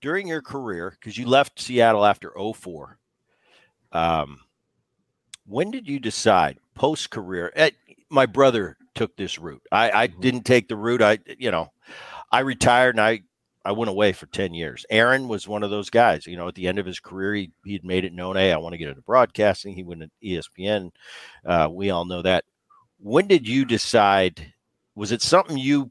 during 0.00 0.26
your 0.26 0.42
career, 0.42 0.90
because 0.98 1.16
you 1.18 1.26
left 1.26 1.60
Seattle 1.60 2.04
after 2.04 2.32
04, 2.36 2.98
um, 3.92 4.40
when 5.46 5.70
did 5.70 5.88
you 5.88 5.98
decide 5.98 6.58
post 6.74 7.10
career? 7.10 7.52
My 8.08 8.26
brother 8.26 8.76
took 8.94 9.16
this 9.16 9.38
route. 9.38 9.62
I, 9.70 9.90
I 9.90 10.08
Mhm. 10.08 10.20
didn't 10.20 10.44
take 10.44 10.68
the 10.68 10.76
route. 10.76 11.02
I, 11.02 11.18
you 11.38 11.50
know, 11.50 11.72
I 12.32 12.40
retired 12.40 12.94
and 12.96 13.00
I, 13.00 13.22
I 13.64 13.72
went 13.72 13.90
away 13.90 14.12
for 14.12 14.26
10 14.26 14.54
years. 14.54 14.86
Aaron 14.90 15.28
was 15.28 15.46
one 15.46 15.62
of 15.62 15.70
those 15.70 15.90
guys, 15.90 16.26
you 16.26 16.36
know, 16.36 16.48
at 16.48 16.54
the 16.54 16.66
end 16.66 16.78
of 16.78 16.86
his 16.86 16.98
career, 16.98 17.34
he, 17.34 17.52
he 17.64 17.74
had 17.74 17.84
made 17.84 18.04
it 18.04 18.12
known, 18.14 18.36
hey, 18.36 18.52
I 18.52 18.56
want 18.56 18.72
to 18.72 18.78
get 18.78 18.88
into 18.88 19.02
broadcasting. 19.02 19.74
He 19.74 19.82
went 19.84 20.00
to 20.00 20.10
ESPN. 20.22 20.90
Uh, 21.44 21.68
we 21.70 21.90
all 21.90 22.04
know 22.06 22.22
that. 22.22 22.44
When 23.02 23.26
did 23.26 23.48
you 23.48 23.64
decide? 23.64 24.52
Was 24.94 25.12
it 25.12 25.22
something 25.22 25.56
you 25.56 25.90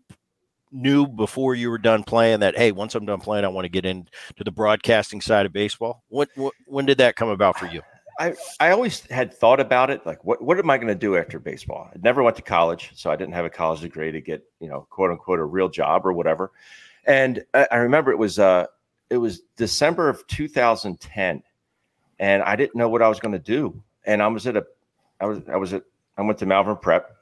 knew 0.72 1.08
before 1.08 1.56
you 1.56 1.70
were 1.70 1.78
done 1.78 2.04
playing 2.04 2.42
that, 2.42 2.58
hey, 2.58 2.72
once 2.72 2.94
I'm 2.94 3.06
done 3.06 3.20
playing, 3.20 3.46
I 3.46 3.48
want 3.48 3.66
to 3.66 3.70
get 3.70 3.86
into 3.86 4.12
the 4.44 4.52
broadcasting 4.52 5.22
side 5.22 5.46
of 5.46 5.54
baseball? 5.54 6.04
What, 6.10 6.30
when 6.66 6.86
did 6.86 7.00
that 7.00 7.16
come 7.16 7.30
about 7.30 7.58
for 7.58 7.66
you? 7.68 7.82
I 8.20 8.36
I 8.60 8.72
always 8.72 9.00
had 9.08 9.34
thought 9.34 9.62
about 9.62 9.90
it. 9.90 10.06
Like, 10.06 10.24
what 10.26 10.42
what 10.42 10.60
am 10.60 10.70
I 10.70 10.78
going 10.78 10.90
to 10.90 10.96
do 10.96 11.16
after 11.16 11.40
baseball? 11.40 11.90
I 11.92 11.98
never 12.04 12.22
went 12.22 12.36
to 12.36 12.42
college, 12.42 12.92
so 12.94 13.10
I 13.10 13.16
didn't 13.16 13.34
have 13.34 13.46
a 13.46 13.50
college 13.50 13.80
degree 13.80 14.12
to 14.12 14.20
get 14.20 14.44
you 14.60 14.68
know 14.68 14.86
quote 14.90 15.10
unquote 15.10 15.40
a 15.40 15.46
real 15.46 15.70
job 15.70 16.06
or 16.06 16.12
whatever. 16.12 16.52
And 17.06 17.44
I, 17.54 17.68
I 17.72 17.76
remember 17.78 18.12
it 18.12 18.18
was 18.18 18.38
uh 18.38 18.66
it 19.10 19.18
was 19.18 19.42
December 19.56 20.10
of 20.10 20.28
2010, 20.28 21.42
and 22.20 22.44
I 22.44 22.56
didn't 22.58 22.76
know 22.76 22.90
what 22.90 23.02
I 23.02 23.08
was 23.08 23.22
going 23.22 23.32
to 23.32 23.40
do. 23.40 23.82
And 24.06 24.22
I 24.22 24.28
was 24.28 24.46
at 24.46 24.58
a 24.58 24.66
I 25.22 25.26
was 25.26 25.40
I 25.48 25.56
was 25.56 25.74
at 25.74 25.84
I 26.20 26.22
went 26.22 26.38
to 26.40 26.46
Malvern 26.46 26.78
Prep, 26.78 27.16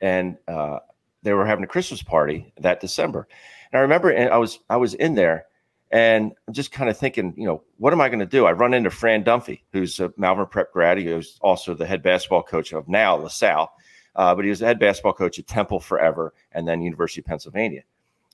and 0.00 0.38
uh, 0.46 0.78
they 1.22 1.32
were 1.32 1.44
having 1.44 1.64
a 1.64 1.66
Christmas 1.66 2.02
party 2.02 2.52
that 2.60 2.80
December. 2.80 3.26
And 3.72 3.78
I 3.78 3.82
remember, 3.82 4.16
I 4.16 4.36
was 4.36 4.60
I 4.70 4.76
was 4.76 4.94
in 4.94 5.16
there, 5.16 5.46
And 5.90 6.32
I'm 6.46 6.54
just 6.54 6.70
kind 6.70 6.88
of 6.88 6.96
thinking, 6.96 7.34
you 7.36 7.46
know, 7.46 7.62
what 7.78 7.92
am 7.92 8.00
I 8.00 8.08
going 8.08 8.20
to 8.20 8.26
do? 8.26 8.46
I 8.46 8.52
run 8.52 8.72
into 8.72 8.90
Fran 8.90 9.24
Dunphy, 9.24 9.62
who's 9.72 9.98
a 9.98 10.12
Malvern 10.16 10.46
Prep 10.46 10.72
grad, 10.72 10.98
He 10.98 11.08
was 11.08 11.36
also 11.40 11.74
the 11.74 11.86
head 11.86 12.02
basketball 12.02 12.44
coach 12.44 12.72
of 12.72 12.88
now 12.88 13.16
LaSalle, 13.16 13.72
uh, 14.14 14.34
but 14.34 14.44
he 14.44 14.50
was 14.50 14.60
the 14.60 14.66
head 14.66 14.78
basketball 14.78 15.12
coach 15.12 15.38
at 15.38 15.48
Temple 15.48 15.80
forever 15.80 16.32
and 16.52 16.66
then 16.66 16.80
University 16.80 17.20
of 17.20 17.26
Pennsylvania. 17.26 17.82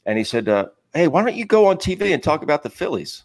And 0.04 0.18
he 0.18 0.24
said, 0.24 0.48
uh, 0.48 0.68
Hey, 0.92 1.08
why 1.08 1.22
don't 1.22 1.34
you 1.36 1.46
go 1.46 1.66
on 1.66 1.76
TV 1.76 2.12
and 2.12 2.22
talk 2.22 2.42
about 2.42 2.62
the 2.62 2.70
Phillies? 2.70 3.24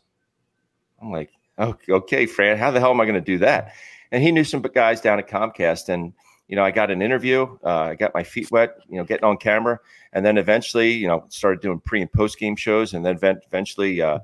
I'm 1.02 1.12
like, 1.12 1.32
okay, 1.60 1.92
okay, 1.92 2.26
Fran, 2.26 2.58
how 2.58 2.72
the 2.72 2.80
hell 2.80 2.92
am 2.92 3.02
I 3.02 3.06
going 3.06 3.16
to 3.16 3.22
do 3.22 3.38
that? 3.40 3.74
And 4.12 4.24
he 4.24 4.32
knew 4.32 4.44
some 4.44 4.62
guys 4.62 5.02
down 5.02 5.20
at 5.20 5.28
Comcast, 5.28 5.90
and 5.90 6.14
you 6.48 6.56
know, 6.56 6.64
I 6.64 6.72
got 6.72 6.92
an 6.92 7.02
interview. 7.02 7.58
Uh, 7.64 7.82
I 7.92 7.96
got 7.96 8.14
my 8.14 8.24
feet 8.24 8.52
wet, 8.52 8.78
you 8.88 8.98
know, 8.98 9.04
getting 9.04 9.26
on 9.26 9.38
camera, 9.38 9.80
and 10.14 10.26
then 10.26 10.38
eventually, 10.38 10.92
you 10.92 11.08
know, 11.08 11.26
started 11.30 11.62
doing 11.62 11.80
pre 11.80 12.02
and 12.02 12.12
post 12.12 12.38
game 12.38 12.56
shows, 12.56 12.94
and 12.94 13.06
then 13.06 13.20
eventually, 13.48 14.02
uh, 14.02 14.20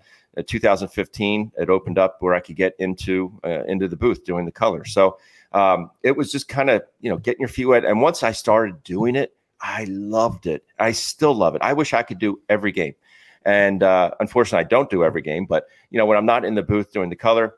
2015, 0.45 1.51
it 1.57 1.69
opened 1.69 1.97
up 1.97 2.17
where 2.19 2.33
I 2.33 2.39
could 2.39 2.55
get 2.55 2.73
into 2.79 3.39
uh, 3.43 3.63
into 3.65 3.87
the 3.87 3.95
booth 3.95 4.23
doing 4.23 4.45
the 4.45 4.51
color. 4.51 4.85
So 4.85 5.17
um, 5.51 5.91
it 6.03 6.15
was 6.15 6.31
just 6.31 6.47
kind 6.47 6.69
of 6.69 6.83
you 7.01 7.09
know 7.09 7.17
getting 7.17 7.41
your 7.41 7.49
feet 7.49 7.65
wet, 7.65 7.85
and 7.85 8.01
once 8.01 8.23
I 8.23 8.31
started 8.31 8.83
doing 8.83 9.15
it, 9.15 9.35
I 9.59 9.85
loved 9.89 10.47
it. 10.47 10.63
I 10.79 10.91
still 10.91 11.33
love 11.33 11.55
it. 11.55 11.61
I 11.61 11.73
wish 11.73 11.93
I 11.93 12.03
could 12.03 12.19
do 12.19 12.41
every 12.49 12.71
game. 12.71 12.93
And 13.45 13.81
uh, 13.83 14.11
unfortunately, 14.19 14.65
I 14.65 14.67
don't 14.67 14.89
do 14.89 15.03
every 15.03 15.21
game. 15.21 15.45
But 15.45 15.65
you 15.89 15.97
know, 15.97 16.05
when 16.05 16.17
I'm 16.17 16.25
not 16.25 16.45
in 16.45 16.55
the 16.55 16.63
booth 16.63 16.91
doing 16.91 17.09
the 17.09 17.15
color, 17.15 17.55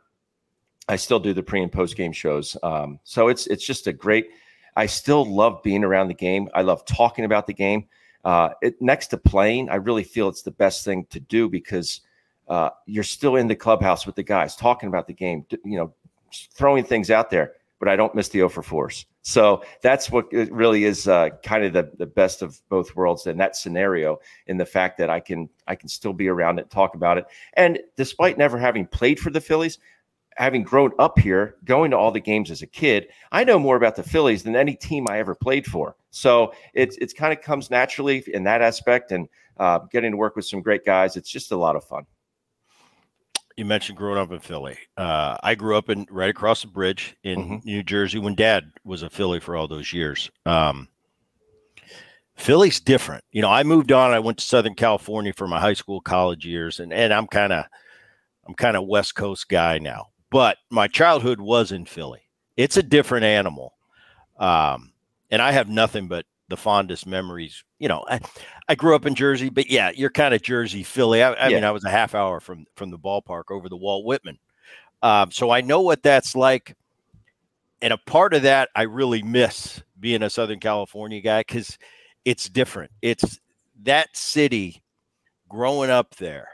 I 0.87 0.95
still 0.95 1.19
do 1.19 1.33
the 1.33 1.43
pre 1.43 1.61
and 1.61 1.71
post 1.71 1.95
game 1.95 2.11
shows. 2.11 2.57
Um, 2.63 2.99
so 3.03 3.27
it's 3.27 3.47
it's 3.47 3.65
just 3.65 3.87
a 3.87 3.93
great. 3.93 4.27
I 4.75 4.85
still 4.85 5.25
love 5.25 5.61
being 5.63 5.83
around 5.83 6.07
the 6.07 6.13
game. 6.13 6.49
I 6.53 6.61
love 6.61 6.85
talking 6.85 7.25
about 7.25 7.47
the 7.47 7.53
game. 7.53 7.87
Uh, 8.25 8.49
it, 8.61 8.81
next 8.81 9.07
to 9.07 9.17
playing, 9.17 9.69
I 9.69 9.75
really 9.75 10.03
feel 10.03 10.29
it's 10.29 10.43
the 10.43 10.51
best 10.51 10.85
thing 10.85 11.05
to 11.09 11.19
do 11.19 11.49
because 11.49 12.01
uh, 12.47 12.69
you're 12.85 13.03
still 13.03 13.35
in 13.35 13.47
the 13.47 13.55
clubhouse 13.55 14.05
with 14.05 14.15
the 14.15 14.23
guys 14.23 14.55
talking 14.55 14.87
about 14.87 15.07
the 15.07 15.13
game. 15.13 15.45
You 15.63 15.77
know, 15.77 15.93
throwing 16.53 16.83
things 16.83 17.11
out 17.11 17.29
there 17.29 17.53
but 17.83 17.91
I 17.91 17.97
don't 17.97 18.15
miss 18.15 18.29
the 18.29 18.39
0 18.39 18.47
for 18.47 18.61
4s. 18.63 19.03
So 19.23 19.61
that's 19.81 20.09
what 20.09 20.27
it 20.31 20.49
really 20.53 20.85
is 20.85 21.05
uh, 21.05 21.31
kind 21.43 21.65
of 21.65 21.73
the, 21.73 21.91
the 21.97 22.05
best 22.05 22.41
of 22.41 22.61
both 22.69 22.95
worlds 22.95 23.27
in 23.27 23.35
that 23.39 23.57
scenario 23.57 24.21
in 24.47 24.55
the 24.55 24.65
fact 24.65 24.97
that 24.99 25.09
I 25.09 25.19
can 25.19 25.49
I 25.67 25.75
can 25.75 25.89
still 25.89 26.13
be 26.13 26.29
around 26.29 26.59
it, 26.59 26.69
talk 26.69 26.95
about 26.95 27.17
it. 27.17 27.25
And 27.55 27.79
despite 27.97 28.37
never 28.37 28.57
having 28.57 28.87
played 28.87 29.19
for 29.19 29.31
the 29.31 29.41
Phillies, 29.41 29.79
having 30.37 30.63
grown 30.63 30.91
up 30.99 31.19
here, 31.19 31.55
going 31.65 31.91
to 31.91 31.97
all 31.97 32.11
the 32.11 32.19
games 32.19 32.51
as 32.51 32.61
a 32.61 32.67
kid, 32.67 33.07
I 33.31 33.43
know 33.43 33.59
more 33.59 33.75
about 33.75 33.95
the 33.95 34.03
Phillies 34.03 34.43
than 34.43 34.55
any 34.55 34.75
team 34.75 35.07
I 35.09 35.19
ever 35.19 35.35
played 35.35 35.65
for. 35.65 35.95
So 36.11 36.53
it's 36.73 36.97
it's 36.97 37.13
kind 37.13 37.33
of 37.33 37.41
comes 37.41 37.69
naturally 37.69 38.23
in 38.33 38.43
that 38.43 38.61
aspect, 38.61 39.11
and 39.11 39.27
uh, 39.57 39.79
getting 39.91 40.11
to 40.11 40.17
work 40.17 40.35
with 40.35 40.45
some 40.45 40.61
great 40.61 40.85
guys, 40.85 41.17
it's 41.17 41.29
just 41.29 41.51
a 41.51 41.57
lot 41.57 41.75
of 41.75 41.83
fun 41.83 42.05
you 43.57 43.65
mentioned 43.65 43.97
growing 43.97 44.17
up 44.17 44.31
in 44.31 44.39
Philly. 44.39 44.77
Uh, 44.97 45.37
I 45.43 45.55
grew 45.55 45.77
up 45.77 45.89
in 45.89 46.07
right 46.09 46.29
across 46.29 46.61
the 46.61 46.67
bridge 46.67 47.15
in 47.23 47.39
mm-hmm. 47.39 47.55
New 47.63 47.83
Jersey 47.83 48.19
when 48.19 48.35
Dad 48.35 48.71
was 48.83 49.03
a 49.03 49.09
Philly 49.09 49.39
for 49.39 49.55
all 49.55 49.67
those 49.67 49.93
years. 49.93 50.31
Um, 50.45 50.87
Philly's 52.35 52.79
different. 52.79 53.23
You 53.31 53.41
know, 53.41 53.49
I 53.49 53.63
moved 53.63 53.91
on. 53.91 54.11
I 54.11 54.19
went 54.19 54.39
to 54.39 54.45
Southern 54.45 54.73
California 54.73 55.33
for 55.33 55.47
my 55.47 55.59
high 55.59 55.73
school, 55.73 56.01
college 56.01 56.45
years, 56.45 56.79
and 56.79 56.91
and 56.91 57.13
I'm 57.13 57.27
kind 57.27 57.53
of 57.53 57.65
I'm 58.47 58.55
kind 58.55 58.75
of 58.75 58.87
West 58.87 59.15
Coast 59.15 59.47
guy 59.49 59.77
now. 59.77 60.07
But 60.33 60.57
my 60.71 60.87
childhood 60.87 61.39
was 61.39 61.71
in 61.71 61.85
Philly. 61.85 62.21
It's 62.57 62.75
a 62.75 62.81
different 62.81 63.23
animal, 63.23 63.75
um, 64.39 64.91
and 65.29 65.43
I 65.43 65.51
have 65.51 65.69
nothing 65.69 66.07
but 66.07 66.25
the 66.49 66.57
fondest 66.57 67.05
memories. 67.05 67.63
You 67.77 67.87
know, 67.87 68.03
I, 68.09 68.19
I 68.67 68.73
grew 68.73 68.95
up 68.95 69.05
in 69.05 69.13
Jersey, 69.13 69.49
but 69.49 69.69
yeah, 69.69 69.91
you're 69.93 70.09
kind 70.09 70.33
of 70.33 70.41
Jersey, 70.41 70.81
Philly. 70.81 71.21
I, 71.21 71.33
I 71.33 71.47
yeah. 71.49 71.57
mean, 71.57 71.63
I 71.63 71.69
was 71.69 71.85
a 71.85 71.91
half 71.91 72.15
hour 72.15 72.39
from 72.39 72.65
from 72.75 72.89
the 72.89 72.97
ballpark 72.97 73.43
over 73.51 73.69
the 73.69 73.77
Walt 73.77 74.05
Whitman, 74.05 74.39
um, 75.03 75.29
so 75.29 75.51
I 75.51 75.61
know 75.61 75.81
what 75.81 76.01
that's 76.01 76.35
like. 76.35 76.75
And 77.83 77.93
a 77.93 77.97
part 77.97 78.33
of 78.33 78.41
that 78.41 78.69
I 78.75 78.83
really 78.83 79.21
miss 79.21 79.83
being 79.99 80.23
a 80.23 80.31
Southern 80.31 80.59
California 80.59 81.21
guy 81.21 81.41
because 81.41 81.77
it's 82.25 82.49
different. 82.49 82.89
It's 83.03 83.39
that 83.83 84.17
city 84.17 84.81
growing 85.47 85.91
up 85.91 86.15
there. 86.15 86.47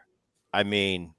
I 0.51 0.63
mean, 0.63 1.13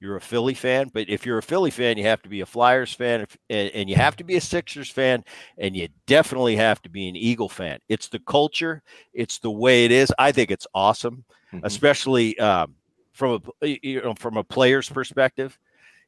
you're 0.00 0.16
a 0.16 0.20
Philly 0.20 0.54
fan, 0.54 0.90
but 0.92 1.08
if 1.08 1.24
you're 1.24 1.38
a 1.38 1.42
Philly 1.42 1.70
fan, 1.70 1.96
you 1.96 2.04
have 2.04 2.22
to 2.22 2.28
be 2.28 2.40
a 2.42 2.46
Flyers 2.46 2.92
fan 2.92 3.22
if, 3.22 3.36
and, 3.48 3.70
and, 3.70 3.88
you 3.88 3.96
have 3.96 4.16
to 4.16 4.24
be 4.24 4.36
a 4.36 4.40
Sixers 4.40 4.90
fan, 4.90 5.24
and 5.58 5.74
you 5.74 5.88
definitely 6.06 6.56
have 6.56 6.82
to 6.82 6.90
be 6.90 7.08
an 7.08 7.16
Eagle 7.16 7.48
fan. 7.48 7.78
It's 7.88 8.08
the 8.08 8.18
culture, 8.18 8.82
it's 9.14 9.38
the 9.38 9.50
way 9.50 9.84
it 9.84 9.92
is. 9.92 10.12
I 10.18 10.32
think 10.32 10.50
it's 10.50 10.66
awesome, 10.74 11.24
mm-hmm. 11.52 11.64
especially 11.64 12.38
um, 12.38 12.74
from 13.12 13.42
a 13.62 13.78
you 13.82 14.02
know 14.02 14.14
from 14.18 14.36
a 14.36 14.44
player's 14.44 14.88
perspective. 14.88 15.58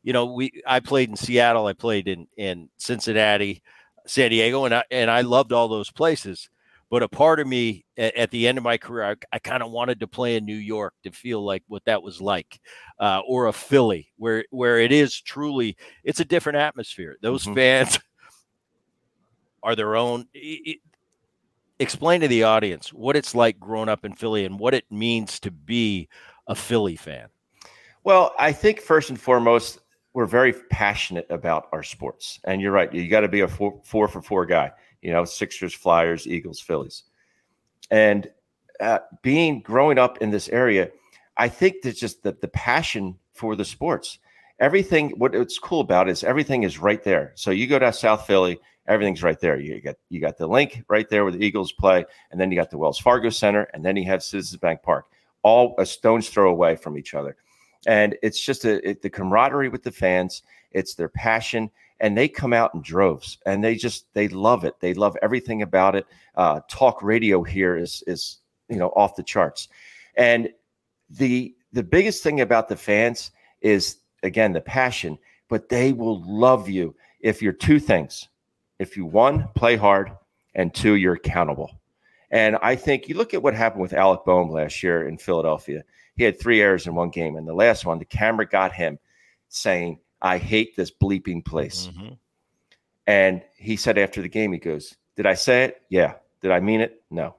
You 0.02 0.12
know, 0.12 0.26
we 0.26 0.62
I 0.66 0.80
played 0.80 1.08
in 1.08 1.16
Seattle, 1.16 1.66
I 1.66 1.72
played 1.72 2.08
in 2.08 2.26
in 2.36 2.68
Cincinnati, 2.76 3.62
San 4.06 4.30
Diego, 4.30 4.66
and 4.66 4.74
I 4.74 4.84
and 4.90 5.10
I 5.10 5.22
loved 5.22 5.52
all 5.52 5.68
those 5.68 5.90
places. 5.90 6.50
But 6.90 7.02
a 7.02 7.08
part 7.08 7.38
of 7.40 7.46
me 7.46 7.84
at, 7.96 8.14
at 8.16 8.30
the 8.30 8.48
end 8.48 8.58
of 8.58 8.64
my 8.64 8.78
career, 8.78 9.04
I, 9.04 9.16
I 9.36 9.38
kind 9.38 9.62
of 9.62 9.70
wanted 9.70 10.00
to 10.00 10.06
play 10.06 10.36
in 10.36 10.46
New 10.46 10.56
York 10.56 10.94
to 11.02 11.10
feel 11.10 11.44
like 11.44 11.62
what 11.68 11.84
that 11.84 12.02
was 12.02 12.20
like, 12.20 12.60
uh, 12.98 13.20
or 13.26 13.46
a 13.46 13.52
Philly, 13.52 14.10
where 14.16 14.44
where 14.50 14.78
it 14.78 14.92
is 14.92 15.20
truly 15.20 15.76
it's 16.04 16.20
a 16.20 16.24
different 16.24 16.58
atmosphere. 16.58 17.16
Those 17.20 17.44
mm-hmm. 17.44 17.54
fans 17.54 17.98
are 19.62 19.76
their 19.76 19.96
own. 19.96 20.26
It, 20.32 20.78
explain 21.78 22.20
to 22.20 22.28
the 22.28 22.42
audience 22.42 22.92
what 22.92 23.16
it's 23.16 23.34
like 23.34 23.60
growing 23.60 23.88
up 23.88 24.04
in 24.04 24.12
Philly 24.12 24.44
and 24.44 24.58
what 24.58 24.74
it 24.74 24.84
means 24.90 25.38
to 25.40 25.50
be 25.50 26.08
a 26.46 26.54
Philly 26.54 26.96
fan. 26.96 27.28
Well, 28.04 28.34
I 28.38 28.52
think 28.52 28.80
first 28.80 29.10
and 29.10 29.20
foremost, 29.20 29.80
we're 30.14 30.26
very 30.26 30.52
passionate 30.52 31.26
about 31.30 31.68
our 31.72 31.82
sports. 31.82 32.40
And 32.44 32.60
you're 32.60 32.72
right, 32.72 32.92
you 32.92 33.08
got 33.08 33.20
to 33.20 33.28
be 33.28 33.40
a 33.40 33.48
four, 33.48 33.80
four 33.84 34.08
for 34.08 34.22
four 34.22 34.46
guy 34.46 34.72
you 35.02 35.12
know, 35.12 35.24
Sixers, 35.24 35.74
Flyers, 35.74 36.26
Eagles, 36.26 36.60
Phillies. 36.60 37.04
And 37.90 38.30
uh, 38.80 39.00
being 39.22 39.60
growing 39.60 39.98
up 39.98 40.18
in 40.18 40.30
this 40.30 40.48
area, 40.48 40.90
I 41.36 41.48
think 41.48 41.76
there's 41.82 42.00
just 42.00 42.22
the, 42.22 42.32
the 42.32 42.48
passion 42.48 43.16
for 43.32 43.56
the 43.56 43.64
sports. 43.64 44.18
Everything, 44.60 45.10
what 45.10 45.34
it's 45.34 45.58
cool 45.58 45.80
about 45.80 46.08
is 46.08 46.24
everything 46.24 46.64
is 46.64 46.78
right 46.78 47.02
there. 47.04 47.32
So 47.36 47.52
you 47.52 47.66
go 47.66 47.78
to 47.78 47.92
South 47.92 48.26
Philly, 48.26 48.58
everything's 48.88 49.22
right 49.22 49.38
there. 49.38 49.60
You 49.60 49.80
got 49.80 49.94
you 50.08 50.20
got 50.20 50.36
the 50.36 50.48
Linc 50.48 50.82
right 50.88 51.08
there 51.08 51.22
where 51.22 51.32
the 51.32 51.44
Eagles 51.44 51.70
play, 51.72 52.04
and 52.32 52.40
then 52.40 52.50
you 52.50 52.56
got 52.56 52.70
the 52.70 52.78
Wells 52.78 52.98
Fargo 52.98 53.30
Center, 53.30 53.68
and 53.72 53.84
then 53.84 53.96
you 53.96 54.04
have 54.06 54.22
Citizens 54.22 54.58
Bank 54.58 54.82
Park, 54.82 55.06
all 55.42 55.76
a 55.78 55.86
stone's 55.86 56.28
throw 56.28 56.50
away 56.50 56.74
from 56.74 56.98
each 56.98 57.14
other. 57.14 57.36
And 57.86 58.16
it's 58.22 58.40
just 58.40 58.64
a, 58.64 58.86
it, 58.88 59.02
the 59.02 59.10
camaraderie 59.10 59.68
with 59.68 59.84
the 59.84 59.92
fans. 59.92 60.42
It's 60.72 60.94
their 60.94 61.08
passion 61.08 61.70
and 62.00 62.16
they 62.16 62.28
come 62.28 62.52
out 62.52 62.74
in 62.74 62.82
droves 62.82 63.38
and 63.46 63.62
they 63.62 63.74
just 63.74 64.12
they 64.14 64.28
love 64.28 64.64
it. 64.64 64.74
They 64.80 64.94
love 64.94 65.16
everything 65.22 65.62
about 65.62 65.94
it. 65.96 66.06
Uh, 66.34 66.60
talk 66.68 67.02
radio 67.02 67.42
here 67.42 67.76
is 67.76 68.02
is 68.06 68.38
you 68.68 68.76
know 68.76 68.88
off 68.90 69.16
the 69.16 69.22
charts. 69.22 69.68
And 70.16 70.50
the 71.10 71.54
the 71.72 71.82
biggest 71.82 72.22
thing 72.22 72.40
about 72.40 72.68
the 72.68 72.76
fans 72.76 73.30
is 73.60 73.98
again 74.22 74.52
the 74.52 74.60
passion 74.60 75.18
but 75.48 75.70
they 75.70 75.92
will 75.92 76.22
love 76.24 76.68
you 76.68 76.94
if 77.20 77.40
you're 77.40 77.54
two 77.54 77.80
things. 77.80 78.28
If 78.78 78.96
you 78.96 79.06
one 79.06 79.48
play 79.54 79.76
hard 79.76 80.12
and 80.54 80.74
two 80.74 80.94
you're 80.94 81.14
accountable. 81.14 81.70
And 82.30 82.56
i 82.62 82.76
think 82.76 83.08
you 83.08 83.16
look 83.16 83.32
at 83.34 83.42
what 83.42 83.54
happened 83.54 83.82
with 83.82 83.94
alec 83.94 84.24
bohm 84.24 84.50
last 84.50 84.82
year 84.82 85.08
in 85.08 85.18
philadelphia. 85.18 85.82
He 86.16 86.24
had 86.24 86.38
three 86.38 86.60
errors 86.60 86.86
in 86.86 86.94
one 86.94 87.10
game 87.10 87.36
and 87.36 87.48
the 87.48 87.54
last 87.54 87.86
one 87.86 87.98
the 87.98 88.04
camera 88.04 88.46
got 88.46 88.72
him 88.72 88.98
saying 89.48 89.98
I 90.20 90.38
hate 90.38 90.76
this 90.76 90.90
bleeping 90.90 91.44
place. 91.44 91.88
Mm-hmm. 91.88 92.14
And 93.06 93.42
he 93.56 93.76
said 93.76 93.98
after 93.98 94.20
the 94.20 94.28
game, 94.28 94.52
he 94.52 94.58
goes, 94.58 94.96
Did 95.16 95.26
I 95.26 95.34
say 95.34 95.64
it? 95.64 95.82
Yeah. 95.88 96.14
Did 96.40 96.50
I 96.50 96.60
mean 96.60 96.80
it? 96.80 97.02
No. 97.10 97.36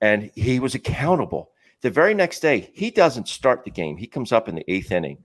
And 0.00 0.30
he 0.34 0.60
was 0.60 0.74
accountable. 0.74 1.50
The 1.80 1.90
very 1.90 2.14
next 2.14 2.40
day, 2.40 2.70
he 2.74 2.90
doesn't 2.90 3.28
start 3.28 3.64
the 3.64 3.70
game. 3.70 3.96
He 3.96 4.06
comes 4.06 4.32
up 4.32 4.48
in 4.48 4.54
the 4.54 4.70
eighth 4.70 4.92
inning, 4.92 5.24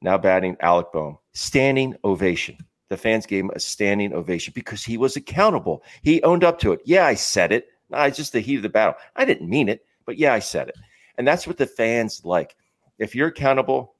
now 0.00 0.16
batting 0.16 0.56
Alec 0.60 0.92
Bohm, 0.92 1.18
standing 1.32 1.94
ovation. 2.04 2.56
The 2.88 2.96
fans 2.96 3.26
gave 3.26 3.44
him 3.44 3.50
a 3.54 3.60
standing 3.60 4.14
ovation 4.14 4.52
because 4.54 4.84
he 4.84 4.96
was 4.96 5.16
accountable. 5.16 5.82
He 6.02 6.22
owned 6.22 6.44
up 6.44 6.58
to 6.60 6.72
it. 6.72 6.80
Yeah, 6.84 7.04
I 7.04 7.14
said 7.14 7.52
it. 7.52 7.68
It's 7.90 8.16
just 8.16 8.32
the 8.32 8.40
heat 8.40 8.56
of 8.56 8.62
the 8.62 8.68
battle. 8.68 8.94
I 9.16 9.24
didn't 9.24 9.50
mean 9.50 9.68
it, 9.68 9.84
but 10.04 10.16
yeah, 10.16 10.32
I 10.32 10.38
said 10.38 10.68
it. 10.68 10.76
And 11.18 11.26
that's 11.26 11.46
what 11.46 11.58
the 11.58 11.66
fans 11.66 12.22
like. 12.24 12.56
If 12.98 13.14
you're 13.14 13.28
accountable, 13.28 13.95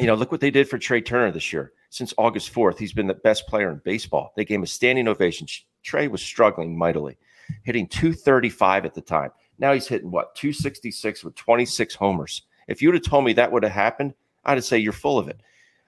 you 0.00 0.06
know, 0.06 0.14
look 0.14 0.32
what 0.32 0.40
they 0.40 0.50
did 0.50 0.68
for 0.68 0.78
Trea 0.78 1.02
Turner 1.02 1.30
this 1.30 1.52
year. 1.52 1.72
Since 1.90 2.14
August 2.16 2.52
4th, 2.54 2.78
he's 2.78 2.92
been 2.92 3.06
the 3.06 3.14
best 3.14 3.46
player 3.46 3.70
in 3.70 3.82
baseball. 3.84 4.32
They 4.34 4.44
gave 4.44 4.56
him 4.56 4.62
a 4.62 4.66
standing 4.66 5.08
ovation. 5.08 5.46
Trea 5.82 6.08
was 6.08 6.22
struggling 6.22 6.78
mightily, 6.78 7.18
hitting 7.64 7.86
235 7.86 8.86
at 8.86 8.94
the 8.94 9.02
time. 9.02 9.30
Now 9.58 9.72
he's 9.74 9.88
hitting 9.88 10.10
what, 10.10 10.34
266 10.36 11.22
with 11.22 11.34
26 11.34 11.94
homers. 11.94 12.42
If 12.66 12.80
you 12.80 12.88
would 12.88 12.94
have 12.94 13.04
told 13.04 13.24
me 13.24 13.34
that 13.34 13.52
would 13.52 13.62
have 13.62 13.72
happened, 13.72 14.14
I'd 14.44 14.56
have 14.56 14.64
say 14.64 14.78
you're 14.78 14.92
full 14.92 15.18
of 15.18 15.28
it. 15.28 15.40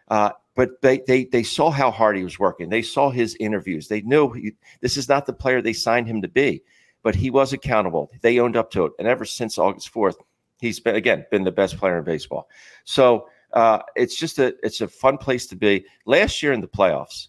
Uh, 0.09 0.31
but 0.55 0.83
they, 0.83 0.99
they 1.07 1.25
they 1.25 1.43
saw 1.43 1.71
how 1.71 1.91
hard 1.91 2.17
he 2.17 2.25
was 2.25 2.39
working. 2.39 2.69
They 2.69 2.83
saw 2.83 3.09
his 3.09 3.35
interviews. 3.41 3.89
They 3.89 4.03
knew 4.03 4.31
he, 4.33 4.53
this 4.83 4.99
is 4.99 5.09
not 5.09 5.25
the 5.25 5.33
player 5.33 5.63
they 5.63 5.73
signed 5.73 6.07
him 6.07 6.21
to 6.21 6.29
be, 6.29 6.63
but 7.03 7.15
he 7.15 7.31
was 7.31 7.55
accountable. 7.55 8.11
They 8.21 8.39
owned 8.39 8.57
up 8.57 8.71
to 8.73 8.85
it. 8.85 8.93
And 8.99 9.09
ever 9.09 9.25
since 9.25 9.57
August 9.57 9.95
4th, 9.95 10.17
He's 10.63 10.79
been 10.79 10.95
again 10.95 11.27
been 11.33 11.43
the 11.43 11.51
best 11.51 11.77
player 11.77 11.99
in 11.99 12.05
baseball. 12.05 12.49
So 12.85 13.27
uh, 13.53 13.81
it's 13.97 14.17
just 14.17 14.39
a 14.39 14.55
it's 14.63 14.81
a 14.81 14.89
fun 14.89 15.19
place 15.19 15.47
to 15.49 15.57
be. 15.57 15.85
Last 16.07 16.43
year 16.43 16.53
in 16.53 16.61
the 16.61 16.69
playoffs, 16.69 17.29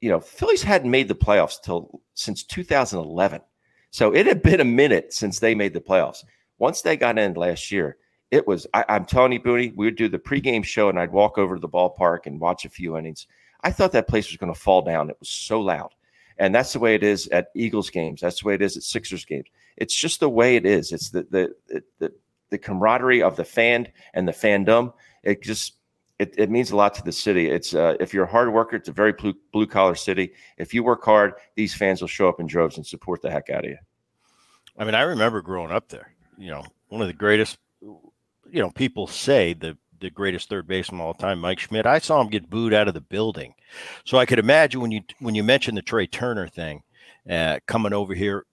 you 0.00 0.10
know, 0.10 0.20
Phillies 0.20 0.62
hadn't 0.62 0.90
made 0.90 1.08
the 1.08 1.14
playoffs 1.14 1.60
till 1.62 2.00
since 2.14 2.42
2011. 2.42 3.40
So 3.90 4.12
it 4.12 4.26
had 4.26 4.42
been 4.42 4.60
a 4.60 4.64
minute 4.64 5.12
since 5.12 5.38
they 5.38 5.54
made 5.54 5.74
the 5.74 5.80
playoffs. 5.80 6.24
Once 6.58 6.82
they 6.82 6.96
got 6.96 7.18
in 7.18 7.34
last 7.34 7.70
year, 7.70 7.98
it 8.30 8.46
was 8.46 8.66
I, 8.74 8.84
am 8.88 9.04
telling 9.04 9.32
you, 9.32 9.40
Booney, 9.40 9.74
we 9.76 9.86
would 9.86 9.96
do 9.96 10.08
the 10.08 10.18
pregame 10.18 10.64
show 10.64 10.88
and 10.88 10.98
I'd 10.98 11.12
walk 11.12 11.38
over 11.38 11.54
to 11.54 11.60
the 11.60 11.68
ballpark 11.68 12.26
and 12.26 12.40
watch 12.40 12.64
a 12.64 12.70
few 12.70 12.96
innings. 12.96 13.26
I 13.62 13.70
thought 13.70 13.92
that 13.92 14.08
place 14.08 14.28
was 14.28 14.38
going 14.38 14.52
to 14.52 14.58
fall 14.58 14.82
down. 14.82 15.10
It 15.10 15.16
was 15.20 15.28
so 15.28 15.60
loud. 15.60 15.90
And 16.38 16.54
that's 16.54 16.72
the 16.72 16.78
way 16.78 16.94
it 16.94 17.02
is 17.02 17.28
at 17.28 17.48
Eagles 17.54 17.90
games. 17.90 18.20
That's 18.20 18.40
the 18.40 18.48
way 18.48 18.54
it 18.54 18.62
is 18.62 18.76
at 18.76 18.82
Sixers 18.82 19.24
games. 19.24 19.46
It's 19.76 19.94
just 19.94 20.20
the 20.20 20.28
way 20.28 20.56
it 20.56 20.66
is. 20.66 20.90
It's 20.90 21.10
the 21.10 21.26
the 21.30 21.82
the, 21.98 22.12
the 22.50 22.58
camaraderie 22.58 23.22
of 23.22 23.36
the 23.36 23.44
fan 23.44 23.88
and 24.14 24.26
the 24.26 24.32
fandom. 24.32 24.94
It 25.22 25.42
just 25.42 25.74
it, 26.18 26.34
it 26.38 26.50
means 26.50 26.70
a 26.70 26.76
lot 26.76 26.94
to 26.94 27.02
the 27.02 27.12
city. 27.12 27.50
It's 27.50 27.74
uh, 27.74 27.96
if 27.98 28.14
you're 28.14 28.24
a 28.24 28.30
hard 28.30 28.52
worker, 28.52 28.76
it's 28.76 28.88
a 28.88 28.92
very 28.92 29.12
blue 29.12 29.34
blue 29.52 29.66
collar 29.66 29.94
city. 29.94 30.32
If 30.56 30.72
you 30.72 30.84
work 30.84 31.04
hard, 31.04 31.34
these 31.56 31.74
fans 31.74 32.00
will 32.00 32.08
show 32.08 32.28
up 32.28 32.40
in 32.40 32.46
droves 32.46 32.76
and 32.76 32.86
support 32.86 33.22
the 33.22 33.30
heck 33.30 33.50
out 33.50 33.64
of 33.64 33.70
you. 33.70 33.78
I 34.78 34.84
mean, 34.84 34.94
I 34.94 35.02
remember 35.02 35.42
growing 35.42 35.72
up 35.72 35.88
there. 35.88 36.14
You 36.38 36.50
know, 36.50 36.64
one 36.88 37.00
of 37.00 37.08
the 37.08 37.12
greatest. 37.12 37.58
You 37.80 38.60
know, 38.60 38.70
people 38.70 39.06
say 39.06 39.52
the 39.52 39.76
the 40.00 40.10
greatest 40.10 40.48
third 40.48 40.66
baseman 40.66 41.00
of 41.00 41.06
all 41.06 41.14
time, 41.14 41.40
Mike 41.40 41.58
Schmidt. 41.58 41.86
I 41.86 41.98
saw 41.98 42.20
him 42.20 42.28
get 42.28 42.50
booed 42.50 42.74
out 42.74 42.88
of 42.88 42.94
the 42.94 43.00
building, 43.00 43.54
so 44.04 44.18
I 44.18 44.26
could 44.26 44.38
imagine 44.38 44.80
when 44.80 44.90
you 44.90 45.02
when 45.18 45.34
you 45.34 45.42
mentioned 45.42 45.76
the 45.76 45.82
Trea 45.82 46.06
Turner 46.06 46.48
thing, 46.48 46.82
uh, 47.28 47.58
coming 47.66 47.92
over 47.92 48.14
here, 48.14 48.44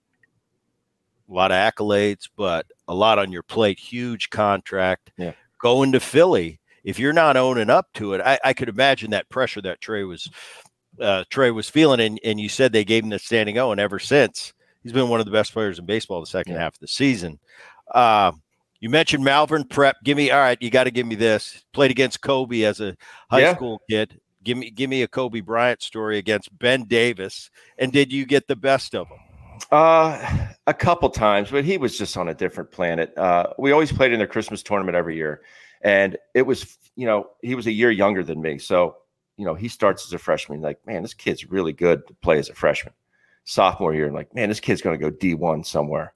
a 1.30 1.34
lot 1.34 1.52
of 1.52 1.58
accolades, 1.58 2.30
but 2.36 2.66
a 2.88 2.94
lot 2.94 3.20
on 3.20 3.32
your 3.32 3.44
plate, 3.44 3.80
huge 3.80 4.30
contract, 4.30 5.12
yeah. 5.18 5.34
going 5.60 5.92
to 5.92 6.00
Philly. 6.00 6.59
If 6.84 7.00
you're 7.00 7.14
not 7.14 7.38
owning 7.38 7.70
up 7.70 7.88
to 7.96 8.14
it, 8.14 8.22
I, 8.22 8.40
I 8.44 8.54
could 8.54 8.70
imagine 8.70 9.12
that 9.12 9.30
pressure 9.30 9.62
that 9.62 9.82
Trea 9.82 10.06
was 10.06 10.30
uh, 11.00 11.24
Trea 11.30 11.54
was 11.54 11.70
feeling, 11.70 12.00
and, 12.00 12.20
and 12.24 12.40
you 12.40 12.50
said 12.50 12.72
they 12.72 12.86
gave 12.86 13.04
him 13.04 13.10
the 13.10 13.20
standing 13.20 13.58
O, 13.58 13.72
and 13.72 13.80
ever 13.80 14.00
since 14.00 14.54
he's 14.84 14.94
been 14.94 15.10
one 15.10 15.20
of 15.20 15.26
the 15.26 15.32
best 15.32 15.54
players 15.54 15.80
in 15.80 15.86
baseball 15.86 16.20
the 16.20 16.26
second 16.26 16.54
yeah. 16.54 16.60
half 16.60 16.76
of 16.76 16.80
the 16.80 16.88
season. 16.88 17.40
Uh, 17.94 18.32
you 18.80 18.90
mentioned 18.90 19.24
Malvern 19.24 19.66
Prep. 19.66 19.98
Give 20.04 20.16
me 20.18 20.32
all 20.32 20.40
right. 20.40 20.58
You 20.62 20.70
got 20.70 20.86
to 20.86 20.92
give 20.92 21.06
me 21.06 21.16
this. 21.16 21.64
Played 21.74 21.92
against 21.92 22.22
Kobe 22.22 22.62
as 22.64 22.80
a 22.80 22.96
high 23.30 23.42
yeah. 23.42 23.56
school 23.56 23.82
kid. 23.90 24.20
Give 24.44 24.58
me 24.58 24.72
give 24.72 24.90
me 24.90 25.04
a 25.04 25.08
Kobe 25.08 25.42
Bryant 25.42 25.82
story 25.82 26.18
against 26.18 26.58
Ben 26.58 26.86
Davis. 26.86 27.50
And 27.78 27.92
did 27.92 28.12
you 28.12 28.26
get 28.26 28.48
the 28.48 28.56
best 28.56 28.96
of 28.96 29.08
him? 29.08 29.18
Uh, 29.72 30.48
a 30.68 30.74
couple 30.74 31.10
times, 31.10 31.52
but 31.52 31.66
he 31.66 31.78
was 31.78 31.98
just 31.98 32.16
on 32.16 32.30
a 32.30 32.34
different 32.34 32.72
planet. 32.72 33.16
Uh, 33.18 33.48
we 33.58 33.74
always 33.74 33.92
played 33.92 34.14
in 34.14 34.20
the 34.20 34.28
Christmas 34.28 34.64
tournament 34.64 34.96
every 34.96 35.18
year, 35.18 35.42
and 35.82 36.18
it 36.34 36.44
was 36.44 36.78
you 36.96 37.06
know 37.06 37.30
he 37.42 37.56
was 37.56 37.68
a 37.68 37.72
year 37.72 37.92
younger 37.92 38.24
than 38.24 38.42
me, 38.42 38.58
so 38.58 38.98
you 39.38 39.46
know 39.46 39.56
he 39.56 39.68
starts 39.68 40.06
as 40.06 40.14
a 40.14 40.20
freshman. 40.20 40.62
Like, 40.62 40.86
man, 40.86 41.02
this 41.02 41.14
kid's 41.14 41.50
really 41.50 41.74
good 41.74 42.06
to 42.08 42.14
play 42.16 42.40
as 42.40 42.50
a 42.50 42.56
freshman. 42.56 42.94
Sophomore 43.46 43.96
year, 43.96 44.08
I'm 44.08 44.14
like, 44.14 44.34
man, 44.36 44.50
this 44.50 44.60
kid's 44.60 44.82
going 44.82 45.00
to 45.00 45.04
go 45.04 45.10
D 45.10 45.34
one 45.34 45.64
somewhere. 45.64 46.14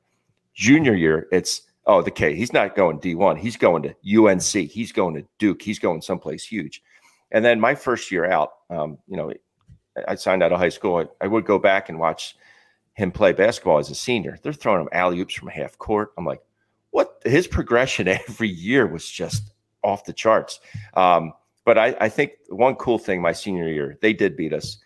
Junior 0.54 0.94
year, 0.94 1.28
it's 1.32 1.64
Oh, 1.86 2.02
the 2.02 2.12
K. 2.12 2.36
He's 2.36 2.54
not 2.54 2.76
going 2.76 3.00
D1. 3.00 3.38
He's 3.38 3.58
going 3.58 3.84
to 3.84 4.26
UNC. 4.26 4.72
He's 4.72 4.92
going 4.92 5.16
to 5.16 5.26
Duke. 5.38 5.62
He's 5.62 5.80
going 5.80 6.02
someplace 6.02 6.46
huge. 6.46 6.82
And 7.32 7.44
then 7.44 7.60
my 7.60 7.76
first 7.76 8.12
year 8.12 8.26
out, 8.26 8.52
um, 8.70 8.98
you 9.08 9.18
know, 9.18 9.34
I 10.08 10.16
signed 10.16 10.44
out 10.44 10.54
of 10.54 10.60
high 10.60 10.70
school. 10.70 10.98
I, 10.98 11.26
I, 11.26 11.28
would 11.28 11.46
go 11.46 11.60
back 11.60 11.90
and 11.90 12.00
watch 12.00 12.36
him 12.94 13.12
play 13.12 13.34
basketball 13.34 13.80
as 13.80 13.90
a 13.90 13.96
senior. 13.96 14.40
They're 14.42 14.54
throwing 14.54 14.82
him 14.82 14.90
alley 14.92 15.20
oops 15.20 15.34
from 15.34 15.50
half 15.50 15.78
court. 15.78 16.14
I'm 16.18 16.26
like, 16.26 16.42
what? 16.92 17.22
His 17.26 17.48
progression 17.48 18.08
every 18.30 18.50
year 18.50 18.88
was 18.88 19.10
just 19.10 19.53
off 19.84 20.06
the 20.06 20.14
charts. 20.14 20.60
Um, 20.96 21.34
but 21.66 21.78
I, 21.78 21.96
I 22.00 22.10
think 22.10 22.34
one 22.50 22.76
cool 22.76 22.98
thing 22.98 23.22
my 23.22 23.32
senior 23.32 23.70
year, 23.70 23.98
they 24.02 24.14
did 24.14 24.36
beat 24.36 24.54
us, 24.54 24.78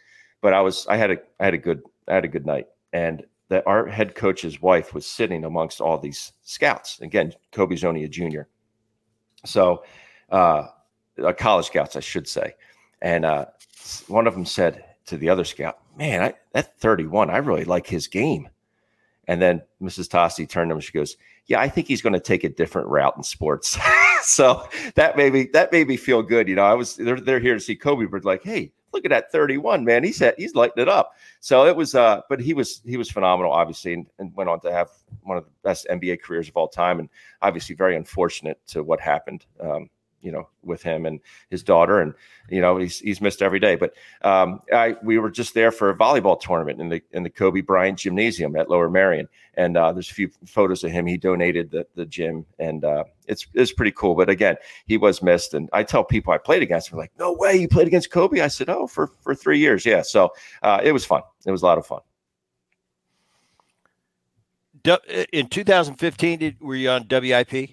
but 0.42 0.54
I 0.54 0.62
was 0.62 0.86
I 0.88 0.98
had 0.98 1.12
a 1.12 1.18
I 1.40 1.46
had 1.46 1.54
a 1.54 1.58
good 1.58 1.82
I 2.08 2.16
had 2.16 2.26
a 2.26 2.30
good 2.30 2.46
night. 2.46 2.68
And 2.94 3.24
that 3.50 3.66
our 3.66 3.88
head 3.88 4.16
coach's 4.16 4.62
wife 4.62 4.94
was 4.94 5.06
sitting 5.06 5.46
amongst 5.46 5.80
all 5.80 5.98
these 5.98 6.34
scouts. 6.44 7.00
Again, 7.00 7.34
Kobe's 7.52 7.84
only 7.84 8.04
a 8.04 8.10
junior. 8.10 8.48
So, 9.46 9.84
uh, 10.30 10.68
college 11.38 11.68
scouts, 11.68 11.96
I 11.96 12.02
should 12.02 12.28
say. 12.28 12.56
And 13.02 13.26
uh, 13.26 13.46
one 14.08 14.28
of 14.28 14.34
them 14.34 14.46
said 14.46 14.84
to 15.06 15.18
the 15.18 15.30
other 15.30 15.46
scout, 15.46 15.80
Man, 15.98 16.22
I, 16.22 16.34
that 16.52 16.78
31, 16.80 17.30
I 17.30 17.38
really 17.38 17.64
like 17.64 17.88
his 17.88 18.08
game. 18.08 18.50
And 19.28 19.42
then 19.42 19.62
Mrs. 19.82 20.10
Tossi 20.10 20.48
turned 20.48 20.70
to 20.70 20.76
him 20.76 20.82
she 20.82 20.92
goes, 20.92 21.18
Yeah, 21.48 21.60
I 21.60 21.70
think 21.70 21.88
he's 21.88 22.02
going 22.02 22.14
to 22.14 22.20
take 22.20 22.44
a 22.44 22.50
different 22.50 22.88
route 22.90 23.16
in 23.18 23.24
sports. 23.24 23.78
so 24.38 24.68
that 24.96 25.16
made 25.16 25.34
me 25.34 25.48
that 25.54 25.72
made 25.72 25.88
me 25.88 25.98
feel 25.98 26.22
good. 26.22 26.48
You 26.48 26.56
know, 26.56 26.66
I 26.66 26.74
was 26.74 26.96
they're, 26.96 27.20
they're 27.20 27.40
here 27.40 27.54
to 27.54 27.60
see 27.60 27.76
Kobe, 27.76 28.06
but 28.06 28.26
like, 28.26 28.44
hey, 28.44 28.72
look 28.94 29.06
at 29.06 29.10
that 29.10 29.32
31 29.32 29.84
man 29.86 30.04
he's 30.04 30.22
at, 30.22 30.40
he's 30.40 30.56
lighting 30.56 30.82
it 30.82 30.90
up 30.90 31.14
so 31.40 31.66
it 31.66 31.76
was 31.76 31.94
uh 31.94 32.22
but 32.30 32.40
he 32.40 32.54
was 32.54 32.82
he 32.86 32.98
was 32.98 33.12
phenomenal 33.12 33.52
obviously 33.52 33.94
and, 33.94 34.08
and, 34.18 34.34
went 34.34 34.50
on 34.50 34.60
to 34.60 34.72
have 34.72 34.90
one 35.24 35.38
of 35.38 35.44
the 35.44 35.52
best 35.62 35.86
nba 35.92 36.20
careers 36.20 36.48
of 36.48 36.56
all 36.56 36.70
time 36.70 37.00
and 37.00 37.10
obviously 37.42 37.76
very 37.76 37.96
unfortunate 37.96 38.60
to 38.66 38.84
what 38.84 39.00
happened 39.00 39.46
um, 39.60 39.90
you 40.22 40.32
know, 40.32 40.50
with 40.64 40.82
him 40.82 41.06
and 41.06 41.20
his 41.50 41.64
daughter, 41.64 42.02
and 42.02 42.14
you 42.50 42.60
know, 42.60 42.78
he's 42.78 43.00
he's 43.00 43.22
missed 43.22 43.42
every 43.42 43.60
day. 43.60 43.76
But 43.76 43.94
um, 44.24 44.62
I 44.74 44.96
we 45.04 45.20
were 45.20 45.30
just 45.30 45.54
there 45.54 45.72
for 45.72 45.90
a 45.90 45.96
volleyball 45.96 46.40
tournament 46.40 46.82
in 46.82 46.90
the 46.90 47.02
in 47.12 47.24
the 47.24 47.30
Kobe 47.30 47.62
Bryant 47.62 48.00
Gymnasium 48.00 48.56
at 48.56 48.70
Lower 48.70 48.90
Merion, 48.90 49.30
and 49.54 49.78
uh, 49.78 49.94
there's 49.94 50.12
a 50.12 50.14
few 50.14 50.30
photos 50.46 50.84
of 50.84 50.92
him. 50.92 51.06
He 51.06 51.18
donated 51.18 51.72
the 51.72 51.86
the 51.96 52.06
gym, 52.06 52.46
and 52.60 52.84
uh, 52.84 53.04
it's 53.28 53.46
it's 53.54 53.72
pretty 53.72 53.92
cool. 53.92 54.16
But 54.16 54.30
again, 54.30 54.56
he 54.86 54.98
was 54.98 55.22
missed, 55.22 55.54
and 55.54 55.70
I 55.74 55.84
tell 55.84 56.04
people 56.04 56.34
I 56.34 56.38
played 56.38 56.64
against 56.64 56.92
him, 56.92 56.98
like, 56.98 57.12
no 57.20 57.34
way, 57.34 57.56
you 57.56 57.68
played 57.68 57.88
against 57.88 58.12
Kobe. 58.12 58.42
I 58.42 58.48
said, 58.48 58.70
oh, 58.70 58.88
for 58.88 59.08
for 59.22 59.36
three 59.36 59.60
years, 59.60 59.86
yeah. 59.86 60.02
So 60.02 60.32
uh, 60.64 60.80
it 60.84 60.92
was 60.92 61.06
fun. 61.06 61.22
It 61.46 61.52
was 61.52 61.62
a 61.62 61.66
lot 61.66 61.78
of 61.78 61.86
fun. 61.86 62.02
In 65.34 65.48
2015, 65.48 66.40
did, 66.40 66.62
were 66.62 66.76
you 66.76 66.90
on 66.90 67.06
WIP? 67.10 67.72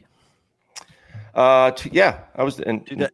Uh, 1.32 1.70
to, 1.70 1.92
yeah, 1.92 2.20
I 2.34 2.42
was. 2.42 2.58
And 2.60 3.08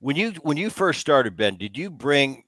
when 0.00 0.16
you 0.16 0.32
when 0.42 0.56
you 0.56 0.70
first 0.70 1.00
started, 1.00 1.36
Ben, 1.36 1.56
did 1.56 1.76
you 1.76 1.90
bring? 1.90 2.42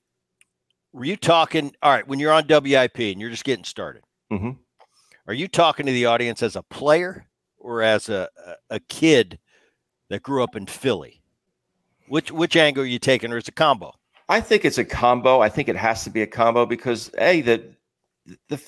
Were 0.92 1.04
you 1.04 1.16
talking? 1.16 1.72
All 1.82 1.92
right, 1.92 2.06
when 2.06 2.18
you're 2.18 2.32
on 2.32 2.46
WIP 2.48 2.98
and 2.98 3.20
you're 3.20 3.30
just 3.30 3.44
getting 3.44 3.64
started, 3.64 4.02
mm-hmm. 4.32 4.50
are 5.28 5.34
you 5.34 5.46
talking 5.46 5.86
to 5.86 5.92
the 5.92 6.06
audience 6.06 6.42
as 6.42 6.56
a 6.56 6.62
player 6.62 7.27
or 7.68 7.82
as 7.82 8.08
a, 8.08 8.28
a, 8.70 8.80
kid 8.80 9.38
that 10.08 10.22
grew 10.22 10.42
up 10.42 10.56
in 10.56 10.66
Philly? 10.66 11.20
Which 12.08 12.32
which 12.32 12.56
angle 12.56 12.84
are 12.84 12.86
you 12.86 12.98
taking, 12.98 13.32
or 13.32 13.36
is 13.36 13.44
it 13.44 13.48
a 13.48 13.52
combo? 13.52 13.92
I 14.30 14.40
think 14.40 14.64
it's 14.64 14.78
a 14.78 14.84
combo. 14.84 15.40
I 15.40 15.50
think 15.50 15.68
it 15.68 15.76
has 15.76 16.04
to 16.04 16.10
be 16.10 16.22
a 16.22 16.26
combo 16.26 16.64
because 16.64 17.10
a 17.18 17.42
the 17.42 17.62
the 18.48 18.58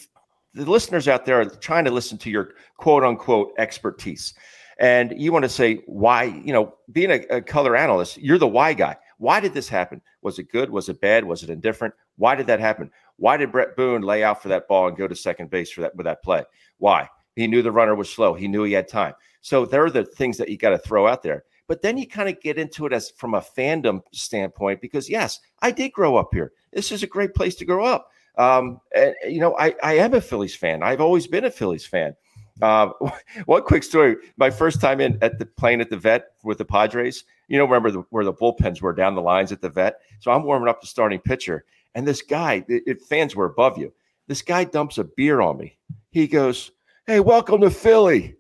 the 0.53 0.71
listeners 0.71 1.09
out 1.09 1.25
there 1.25 1.41
are 1.41 1.47
trying 1.47 1.87
to 1.87 1.91
listen 1.91 2.19
to 2.19 2.31
your 2.31 2.51
quote 2.77 3.03
unquote 3.03 3.55
expertise. 3.57 4.35
And 4.79 5.15
you 5.17 5.33
want 5.33 5.45
to 5.45 5.49
say 5.49 5.77
why 5.87 6.25
you 6.25 6.53
know 6.53 6.75
being 6.93 7.11
a, 7.11 7.37
a, 7.37 7.41
color 7.41 7.77
analyst 7.77 8.19
you're 8.19 8.39
the 8.39 8.47
why 8.47 8.75
guy. 8.75 8.97
Why 9.17 9.41
did 9.41 9.55
this 9.55 9.69
happen? 9.69 10.03
Was 10.21 10.39
it 10.39 10.53
good? 10.53 10.69
Was 10.69 10.91
it 10.91 11.01
bad? 11.01 11.25
Was 11.25 11.43
it 11.43 11.51
indifferent? 11.51 11.95
Why 12.17 12.35
did 12.35 12.47
that 12.49 12.61
happen? 12.61 12.91
Why 13.17 13.39
did 13.39 13.53
Bret 13.53 13.77
boone 13.77 14.03
lay 14.03 14.23
out 14.23 14.43
for 14.43 14.49
that 14.49 14.69
ball 14.69 14.89
and 14.89 14.97
go 14.97 15.09
to 15.09 15.15
second 15.15 15.49
base 15.49 15.71
for 15.71 15.81
that 15.81 15.97
with 15.97 16.05
that 16.05 16.23
play? 16.23 16.45
Why 16.77 17.09
he 17.37 17.47
knew 17.47 17.63
the 17.63 17.73
runner 17.73 17.95
was 17.95 18.11
slow 18.11 18.35
he 18.35 18.49
knew 18.49 18.65
he 18.65 18.73
had 18.73 18.89
time 18.89 19.15
so 19.41 19.65
there 19.65 19.85
are 19.85 19.91
the 19.91 20.05
things 20.05 20.37
that 20.37 20.49
you 20.49 20.57
got 20.57 20.71
to 20.71 20.79
throw 20.79 21.07
out 21.07 21.23
there 21.23 21.45
but 21.67 21.83
then 21.83 21.97
you 21.97 22.07
kind 22.07 22.29
of 22.29 22.41
get 22.41 22.59
into 22.59 22.87
it 22.87 22.93
as 22.93 23.11
from 23.11 23.35
a 23.35 23.41
fandom 23.41 24.01
standpoint 24.13 24.81
because 24.81 25.09
yes 25.09 25.41
i 25.63 25.71
did 25.71 25.93
grow 25.93 26.17
up 26.17 26.31
here 26.33 26.53
this 26.73 26.93
is 26.93 27.03
a 27.03 27.07
great 27.07 27.35
place 27.35 27.55
to 27.55 27.65
grow 27.65 27.85
up 27.85 28.11
um, 28.39 28.81
and, 28.95 29.15
you 29.29 29.41
know 29.41 29.57
I, 29.59 29.75
I 29.83 29.95
am 29.95 30.15
a 30.15 30.21
phillies 30.21 30.55
fan 30.55 30.83
i've 30.83 31.01
always 31.01 31.27
been 31.27 31.45
a 31.45 31.51
phillies 31.51 31.87
fan 31.87 32.15
uh, 32.63 32.91
one 33.47 33.63
quick 33.63 33.83
story: 33.83 34.17
my 34.37 34.51
first 34.51 34.81
time 34.81 35.01
in 35.01 35.19
at 35.23 35.39
the 35.39 35.47
playing 35.47 35.81
at 35.81 35.91
the 35.91 35.97
vet 35.97 36.27
with 36.45 36.59
the 36.59 36.65
Padres. 36.65 37.25
You 37.49 37.59
know, 37.59 37.65
remember 37.65 37.91
the, 37.91 38.05
where 38.11 38.25
the 38.25 38.33
bullpens 38.33 38.81
were 38.81 38.93
down 38.93 39.15
the 39.15 39.23
lines 39.23 39.53
at 39.53 39.61
the 39.61 39.69
vet. 39.69 40.01
So 40.21 40.31
I'm 40.31 40.45
warming 40.45 40.69
up 40.69 40.81
the 40.81 40.87
starting 40.87 41.21
pitcher, 41.21 41.65
and 41.95 42.07
this 42.07 42.23
guy, 42.23 42.65
it, 42.69 42.83
it, 42.87 43.03
fans 43.03 43.35
were 43.35 43.47
above 43.47 43.79
you. 43.79 43.93
This 44.29 44.43
guy 44.43 44.65
dumps 44.65 44.99
a 44.99 45.05
beer 45.05 45.41
on 45.41 45.59
me. 45.59 45.77
He 46.11 46.29
goes, 46.29 46.71
"Hey, 47.11 47.19
welcome 47.19 47.61
to 47.63 47.71
Philly." 47.71 48.37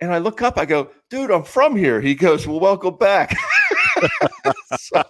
And 0.00 0.12
I 0.12 0.18
look 0.18 0.42
up. 0.42 0.56
I 0.56 0.64
go, 0.64 0.90
"Dude, 1.10 1.32
I'm 1.32 1.42
from 1.42 1.74
here." 1.74 2.00
He 2.00 2.14
goes, 2.14 2.46
"Well, 2.46 2.60
welcome 2.60 2.96
back." 2.96 3.36
so, 4.78 5.02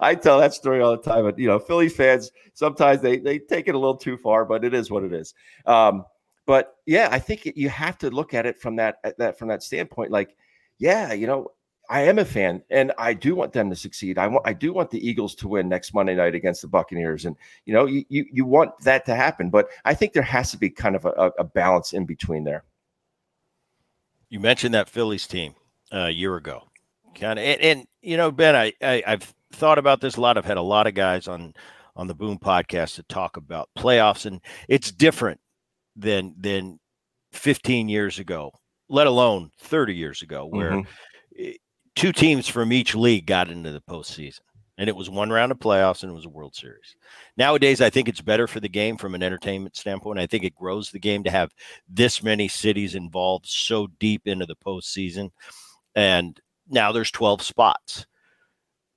I 0.00 0.14
tell 0.14 0.38
that 0.38 0.54
story 0.54 0.80
all 0.80 0.92
the 0.96 1.02
time. 1.02 1.24
But 1.24 1.38
you 1.38 1.46
know, 1.46 1.58
Philly 1.58 1.90
fans 1.90 2.30
sometimes 2.54 3.02
they 3.02 3.18
they 3.18 3.38
take 3.38 3.68
it 3.68 3.74
a 3.74 3.78
little 3.78 3.98
too 3.98 4.16
far, 4.16 4.46
but 4.46 4.64
it 4.64 4.72
is 4.72 4.90
what 4.90 5.04
it 5.04 5.12
is. 5.12 5.34
Um, 5.66 6.06
but 6.46 6.76
yeah, 6.86 7.08
I 7.10 7.18
think 7.18 7.52
you 7.56 7.68
have 7.68 7.98
to 7.98 8.08
look 8.08 8.32
at 8.32 8.46
it 8.46 8.58
from 8.58 8.76
that 8.76 8.96
that 9.18 9.38
from 9.38 9.48
that 9.48 9.62
standpoint. 9.62 10.10
Like, 10.10 10.34
yeah, 10.78 11.12
you 11.12 11.26
know, 11.26 11.48
I 11.90 12.02
am 12.02 12.18
a 12.18 12.24
fan, 12.24 12.62
and 12.70 12.92
I 12.98 13.12
do 13.12 13.34
want 13.34 13.52
them 13.52 13.68
to 13.70 13.76
succeed. 13.76 14.18
I 14.18 14.26
want 14.26 14.46
I 14.46 14.52
do 14.52 14.72
want 14.72 14.90
the 14.90 15.06
Eagles 15.06 15.34
to 15.36 15.48
win 15.48 15.68
next 15.68 15.92
Monday 15.92 16.14
night 16.14 16.34
against 16.34 16.62
the 16.62 16.68
Buccaneers, 16.68 17.24
and 17.26 17.36
you 17.66 17.74
know, 17.74 17.86
you 17.86 18.04
you, 18.08 18.24
you 18.32 18.44
want 18.46 18.76
that 18.80 19.04
to 19.06 19.14
happen. 19.14 19.50
But 19.50 19.68
I 19.84 19.94
think 19.94 20.12
there 20.12 20.22
has 20.22 20.50
to 20.52 20.58
be 20.58 20.70
kind 20.70 20.96
of 20.96 21.04
a, 21.04 21.32
a 21.38 21.44
balance 21.44 21.92
in 21.92 22.06
between 22.06 22.44
there. 22.44 22.64
You 24.30 24.40
mentioned 24.40 24.74
that 24.74 24.88
Phillies 24.88 25.26
team. 25.26 25.54
a 25.92 26.10
year 26.10 26.36
ago. 26.36 26.62
Kind 27.14 27.38
of, 27.38 27.44
and, 27.44 27.60
and, 27.60 27.86
you 28.02 28.16
know, 28.16 28.32
Ben, 28.32 28.56
I, 28.56 28.72
I 28.82 29.02
I've 29.06 29.34
thought 29.52 29.78
about 29.78 30.00
this 30.00 30.16
a 30.16 30.20
lot. 30.20 30.36
I've 30.36 30.44
had 30.44 30.56
a 30.56 30.62
lot 30.62 30.86
of 30.86 30.94
guys 30.94 31.28
on 31.28 31.54
on 31.96 32.06
the 32.06 32.14
Boom 32.14 32.38
podcast 32.38 32.96
to 32.96 33.02
talk 33.04 33.36
about 33.36 33.68
playoffs, 33.78 34.26
and 34.26 34.40
it's 34.68 34.90
different 34.90 35.40
than 35.96 36.34
than 36.38 36.80
15 37.32 37.88
years 37.88 38.18
ago, 38.18 38.52
let 38.88 39.06
alone 39.06 39.50
30 39.60 39.94
years 39.94 40.22
ago, 40.22 40.46
where 40.46 40.70
mm-hmm. 40.72 41.50
Two 41.94 42.12
teams 42.12 42.48
from 42.48 42.72
each 42.72 42.94
league 42.94 43.26
got 43.26 43.50
into 43.50 43.70
the 43.70 43.80
postseason 43.80 44.40
and 44.76 44.88
it 44.88 44.96
was 44.96 45.08
one 45.08 45.30
round 45.30 45.52
of 45.52 45.58
playoffs 45.58 46.02
and 46.02 46.10
it 46.10 46.14
was 46.14 46.24
a 46.24 46.30
World 46.30 46.54
Series. 46.54 46.96
Nowadays, 47.36 47.80
I 47.80 47.90
think 47.90 48.08
it's 48.08 48.20
better 48.20 48.46
for 48.46 48.60
the 48.60 48.68
game 48.68 48.96
from 48.96 49.14
an 49.14 49.22
entertainment 49.22 49.76
standpoint. 49.76 50.18
I 50.18 50.26
think 50.26 50.42
it 50.44 50.54
grows 50.54 50.90
the 50.90 50.98
game 50.98 51.22
to 51.24 51.30
have 51.30 51.52
this 51.88 52.22
many 52.22 52.48
cities 52.48 52.94
involved 52.94 53.46
so 53.46 53.86
deep 53.98 54.26
into 54.26 54.46
the 54.46 54.56
postseason. 54.56 55.30
And 55.94 56.40
now 56.68 56.90
there's 56.90 57.12
12 57.12 57.42
spots. 57.42 58.06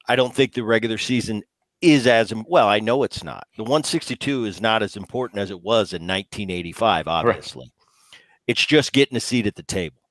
I 0.07 0.15
don't 0.15 0.33
think 0.33 0.53
the 0.53 0.63
regular 0.63 0.97
season 0.97 1.43
is 1.81 2.07
as 2.07 2.33
well. 2.47 2.67
I 2.67 2.79
know 2.79 3.03
it's 3.03 3.23
not. 3.23 3.45
The 3.55 3.63
162 3.63 4.45
is 4.45 4.59
not 4.59 4.81
as 4.81 4.95
important 4.95 5.39
as 5.39 5.51
it 5.51 5.61
was 5.61 5.93
in 5.93 6.01
1985, 6.07 7.07
obviously. 7.07 7.71
Right. 8.13 8.21
It's 8.47 8.65
just 8.65 8.93
getting 8.93 9.17
a 9.17 9.19
seat 9.19 9.45
at 9.45 9.55
the 9.55 9.63
table. 9.63 10.01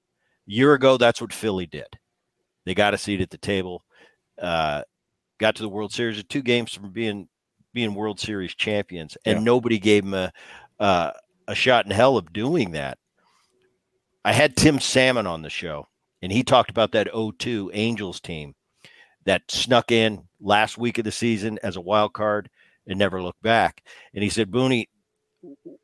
A 0.47 0.53
year 0.53 0.75
ago, 0.75 0.97
that's 0.97 1.21
what 1.21 1.33
Philly 1.33 1.67
did. 1.67 1.99
They 2.67 2.75
got 2.75 2.93
a 2.93 2.99
seat 2.99 3.23
at 3.23 3.31
the 3.31 3.39
table. 3.39 3.85
Uh, 4.41 4.83
got 5.39 5.57
to 5.57 5.63
the 5.63 5.69
World 5.69 5.93
Series, 5.93 6.23
two 6.25 6.43
games 6.43 6.75
from 6.75 6.91
being 6.91 7.29
being 7.73 7.95
World 7.95 8.21
Series 8.21 8.55
champions, 8.55 9.17
and 9.25 9.39
yeah. 9.39 9.45
nobody 9.45 9.79
gave 9.79 10.05
them 10.05 10.15
a 10.15 10.33
uh, 10.79 11.13
a 11.49 11.55
shot 11.55 11.87
in 11.87 11.93
hell 11.93 12.19
of 12.19 12.33
doing 12.33 12.73
that. 12.73 12.99
I 14.25 14.33
had 14.33 14.57
Tim 14.57 14.81
Salmon 14.81 15.27
on 15.27 15.43
the 15.43 15.51
show, 15.51 15.87
and 16.21 16.33
he 16.33 16.43
talked 16.43 16.69
about 16.69 16.93
that 16.93 17.13
0-2 17.13 17.71
Angels 17.73 18.21
team 18.21 18.55
that 19.25 19.49
snuck 19.49 19.93
in 19.93 20.25
last 20.41 20.77
week 20.77 20.99
of 20.99 21.05
the 21.05 21.13
season 21.13 21.61
as 21.63 21.77
a 21.77 21.81
wild 21.81 22.13
card 22.13 22.51
and 22.89 22.99
never 22.99 23.23
looked 23.23 23.43
back. 23.43 23.85
And 24.13 24.25
he 24.25 24.31
said, 24.31 24.51
Booney, 24.51 24.87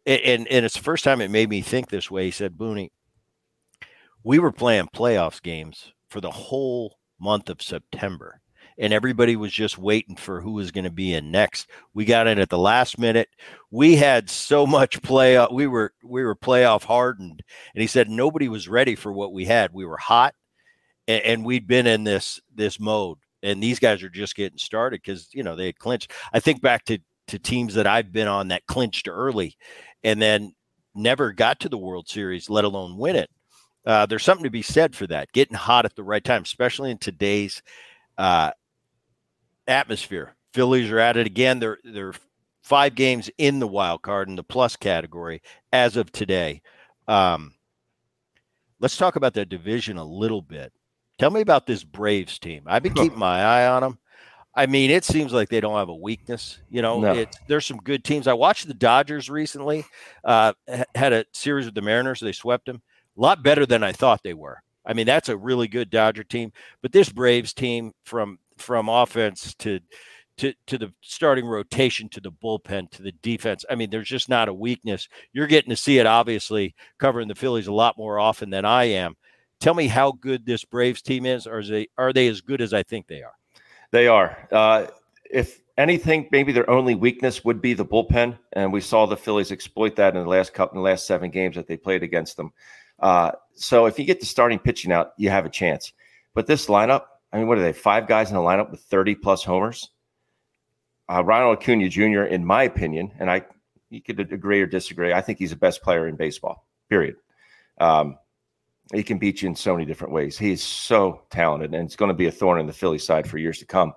and 0.04 0.48
and 0.48 0.66
it's 0.66 0.76
the 0.76 0.82
first 0.82 1.04
time 1.04 1.20
it 1.20 1.30
made 1.30 1.48
me 1.48 1.62
think 1.62 1.88
this 1.88 2.10
way. 2.10 2.24
He 2.24 2.30
said, 2.32 2.56
Booney, 2.58 2.90
we 4.24 4.40
were 4.40 4.52
playing 4.52 4.88
playoffs 4.92 5.40
games 5.40 5.92
for 6.12 6.20
the 6.20 6.30
whole 6.30 6.98
month 7.18 7.48
of 7.48 7.62
September 7.62 8.40
and 8.78 8.92
everybody 8.92 9.36
was 9.36 9.52
just 9.52 9.78
waiting 9.78 10.16
for 10.16 10.40
who 10.40 10.52
was 10.52 10.70
going 10.70 10.84
to 10.84 10.90
be 10.90 11.14
in 11.14 11.30
next. 11.30 11.68
We 11.94 12.04
got 12.04 12.26
in 12.26 12.38
at 12.38 12.48
the 12.48 12.58
last 12.58 12.98
minute. 12.98 13.28
We 13.70 13.96
had 13.96 14.30
so 14.30 14.66
much 14.66 15.02
play. 15.02 15.36
Uh, 15.36 15.48
we 15.50 15.66
were 15.66 15.92
we 16.02 16.22
were 16.22 16.34
playoff 16.34 16.84
hardened, 16.84 17.42
and 17.74 17.82
he 17.82 17.86
said 17.86 18.08
nobody 18.08 18.48
was 18.48 18.68
ready 18.68 18.94
for 18.94 19.12
what 19.12 19.32
we 19.32 19.44
had. 19.44 19.72
We 19.72 19.84
were 19.84 19.98
hot, 19.98 20.34
and, 21.06 21.22
and 21.22 21.44
we'd 21.44 21.66
been 21.66 21.86
in 21.86 22.04
this 22.04 22.40
this 22.54 22.80
mode, 22.80 23.18
and 23.42 23.62
these 23.62 23.78
guys 23.78 24.02
are 24.02 24.10
just 24.10 24.36
getting 24.36 24.58
started 24.58 25.00
because 25.04 25.28
you 25.32 25.42
know 25.42 25.56
they 25.56 25.66
had 25.66 25.78
clinched. 25.78 26.12
I 26.32 26.40
think 26.40 26.62
back 26.62 26.84
to 26.86 26.98
to 27.28 27.38
teams 27.38 27.74
that 27.74 27.86
I've 27.86 28.12
been 28.12 28.28
on 28.28 28.48
that 28.48 28.66
clinched 28.66 29.08
early, 29.08 29.56
and 30.02 30.20
then 30.20 30.54
never 30.94 31.32
got 31.32 31.60
to 31.60 31.68
the 31.68 31.78
World 31.78 32.08
Series, 32.08 32.50
let 32.50 32.64
alone 32.64 32.96
win 32.96 33.16
it. 33.16 33.30
Uh, 33.84 34.06
there's 34.06 34.22
something 34.22 34.44
to 34.44 34.50
be 34.50 34.62
said 34.62 34.94
for 34.94 35.06
that, 35.06 35.32
getting 35.32 35.56
hot 35.56 35.84
at 35.84 35.96
the 35.96 36.04
right 36.04 36.22
time, 36.22 36.42
especially 36.42 36.90
in 36.90 36.98
today's 36.98 37.62
uh, 38.16 38.50
atmosphere. 39.66 40.34
Phillies 40.54 40.90
are 40.90 40.98
at 40.98 41.16
it 41.16 41.26
again. 41.26 41.58
They're 41.58 41.78
they're 41.82 42.14
five 42.62 42.94
games 42.94 43.30
in 43.38 43.58
the 43.58 43.66
wild 43.66 44.02
card 44.02 44.28
in 44.28 44.36
the 44.36 44.44
plus 44.44 44.76
category 44.76 45.42
as 45.72 45.96
of 45.96 46.12
today. 46.12 46.62
Um, 47.08 47.54
let's 48.80 48.96
talk 48.96 49.16
about 49.16 49.34
that 49.34 49.48
division 49.48 49.96
a 49.98 50.04
little 50.04 50.42
bit. 50.42 50.72
Tell 51.18 51.30
me 51.30 51.40
about 51.40 51.66
this 51.66 51.84
Braves 51.84 52.38
team. 52.38 52.62
I've 52.66 52.82
been 52.82 52.94
keeping 52.94 53.18
my 53.18 53.42
eye 53.42 53.66
on 53.66 53.82
them. 53.82 53.98
I 54.54 54.66
mean, 54.66 54.90
it 54.90 55.04
seems 55.04 55.32
like 55.32 55.48
they 55.48 55.60
don't 55.60 55.78
have 55.78 55.88
a 55.88 55.94
weakness. 55.94 56.58
You 56.68 56.82
know, 56.82 57.00
no. 57.00 57.24
there's 57.48 57.64
some 57.64 57.78
good 57.78 58.04
teams. 58.04 58.26
I 58.26 58.34
watched 58.34 58.68
the 58.68 58.74
Dodgers 58.74 59.30
recently. 59.30 59.84
Uh, 60.22 60.52
had 60.94 61.12
a 61.12 61.24
series 61.32 61.64
with 61.64 61.74
the 61.74 61.80
Mariners. 61.80 62.20
They 62.20 62.32
swept 62.32 62.66
them. 62.66 62.82
A 63.16 63.20
lot 63.20 63.42
better 63.42 63.66
than 63.66 63.82
I 63.82 63.92
thought 63.92 64.22
they 64.22 64.34
were. 64.34 64.62
I 64.84 64.94
mean, 64.94 65.06
that's 65.06 65.28
a 65.28 65.36
really 65.36 65.68
good 65.68 65.90
Dodger 65.90 66.24
team. 66.24 66.52
But 66.80 66.92
this 66.92 67.08
Braves 67.08 67.52
team, 67.52 67.92
from 68.04 68.38
from 68.58 68.88
offense 68.88 69.54
to 69.56 69.80
to 70.38 70.54
to 70.66 70.78
the 70.78 70.92
starting 71.00 71.46
rotation 71.46 72.08
to 72.10 72.20
the 72.20 72.32
bullpen 72.32 72.90
to 72.90 73.02
the 73.02 73.12
defense. 73.22 73.64
I 73.70 73.74
mean, 73.74 73.90
there's 73.90 74.08
just 74.08 74.28
not 74.28 74.48
a 74.48 74.54
weakness. 74.54 75.08
You're 75.32 75.46
getting 75.46 75.70
to 75.70 75.76
see 75.76 75.98
it 75.98 76.06
obviously 76.06 76.74
covering 76.98 77.28
the 77.28 77.34
Phillies 77.34 77.66
a 77.66 77.72
lot 77.72 77.98
more 77.98 78.18
often 78.18 78.50
than 78.50 78.64
I 78.64 78.84
am. 78.84 79.16
Tell 79.60 79.74
me 79.74 79.86
how 79.86 80.12
good 80.12 80.44
this 80.44 80.64
Braves 80.64 81.02
team 81.02 81.26
is, 81.26 81.46
or 81.46 81.60
is 81.60 81.68
they 81.68 81.88
are 81.98 82.12
they 82.12 82.28
as 82.28 82.40
good 82.40 82.60
as 82.60 82.72
I 82.72 82.82
think 82.82 83.06
they 83.06 83.22
are? 83.22 83.34
They 83.90 84.08
are. 84.08 84.48
Uh, 84.50 84.86
if 85.30 85.60
anything, 85.78 86.28
maybe 86.32 86.52
their 86.52 86.68
only 86.68 86.94
weakness 86.94 87.44
would 87.44 87.60
be 87.60 87.74
the 87.74 87.84
bullpen, 87.84 88.38
and 88.54 88.72
we 88.72 88.80
saw 88.80 89.06
the 89.06 89.16
Phillies 89.16 89.52
exploit 89.52 89.96
that 89.96 90.16
in 90.16 90.22
the 90.22 90.28
last 90.28 90.54
couple, 90.54 90.78
in 90.78 90.82
the 90.82 90.90
last 90.90 91.06
seven 91.06 91.30
games 91.30 91.56
that 91.56 91.66
they 91.66 91.76
played 91.76 92.02
against 92.02 92.36
them. 92.36 92.52
Uh, 93.02 93.32
so 93.54 93.86
if 93.86 93.98
you 93.98 94.04
get 94.04 94.20
the 94.20 94.26
starting 94.26 94.58
pitching 94.58 94.92
out, 94.92 95.12
you 95.18 95.28
have 95.28 95.44
a 95.44 95.50
chance. 95.50 95.92
But 96.34 96.46
this 96.46 96.66
lineup, 96.66 97.04
I 97.32 97.38
mean, 97.38 97.48
what 97.48 97.58
are 97.58 97.62
they? 97.62 97.72
Five 97.72 98.06
guys 98.06 98.30
in 98.30 98.36
the 98.36 98.42
lineup 98.42 98.70
with 98.70 98.80
30 98.80 99.16
plus 99.16 99.44
homers. 99.44 99.90
Uh, 101.08 101.22
Ronald 101.24 101.58
Acuna 101.58 101.88
Jr., 101.88 102.22
in 102.22 102.44
my 102.44 102.62
opinion, 102.62 103.12
and 103.18 103.30
I, 103.30 103.42
you 103.90 104.00
could 104.00 104.20
agree 104.32 104.62
or 104.62 104.66
disagree. 104.66 105.12
I 105.12 105.20
think 105.20 105.38
he's 105.38 105.50
the 105.50 105.56
best 105.56 105.82
player 105.82 106.08
in 106.08 106.16
baseball. 106.16 106.66
Period. 106.88 107.16
Um, 107.80 108.16
he 108.94 109.02
can 109.02 109.18
beat 109.18 109.42
you 109.42 109.48
in 109.48 109.56
so 109.56 109.74
many 109.74 109.84
different 109.84 110.12
ways. 110.12 110.38
He's 110.38 110.62
so 110.62 111.22
talented, 111.30 111.74
and 111.74 111.84
it's 111.84 111.96
going 111.96 112.10
to 112.10 112.14
be 112.14 112.26
a 112.26 112.32
thorn 112.32 112.60
in 112.60 112.66
the 112.66 112.72
Philly 112.72 112.98
side 112.98 113.28
for 113.28 113.38
years 113.38 113.58
to 113.58 113.66
come. 113.66 113.92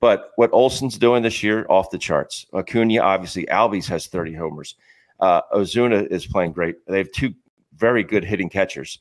But 0.00 0.30
what 0.36 0.52
Olson's 0.52 0.98
doing 0.98 1.22
this 1.22 1.42
year, 1.42 1.66
off 1.68 1.90
the 1.90 1.98
charts. 1.98 2.46
Acuna, 2.54 3.00
obviously, 3.00 3.46
Albies 3.46 3.86
has 3.88 4.06
30 4.06 4.34
homers. 4.34 4.76
Uh, 5.20 5.42
Ozuna 5.52 6.06
is 6.08 6.26
playing 6.26 6.52
great. 6.52 6.76
They 6.86 6.98
have 6.98 7.10
two 7.12 7.34
very 7.76 8.02
good 8.02 8.24
hitting 8.24 8.48
catchers. 8.48 8.98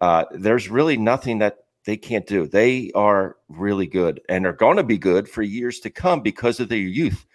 Uh, 0.00 0.24
there's 0.32 0.68
really 0.68 0.96
nothing 0.96 1.38
that 1.38 1.58
they 1.84 1.96
can't 1.96 2.26
do. 2.26 2.46
They 2.46 2.90
are 2.94 3.36
really 3.48 3.86
good 3.86 4.20
and 4.28 4.46
are 4.46 4.52
going 4.52 4.76
to 4.78 4.82
be 4.82 4.98
good 4.98 5.28
for 5.28 5.42
years 5.42 5.80
to 5.80 5.90
come 5.90 6.20
because 6.20 6.60
of 6.60 6.68
their 6.68 6.78
youth. 6.78 7.26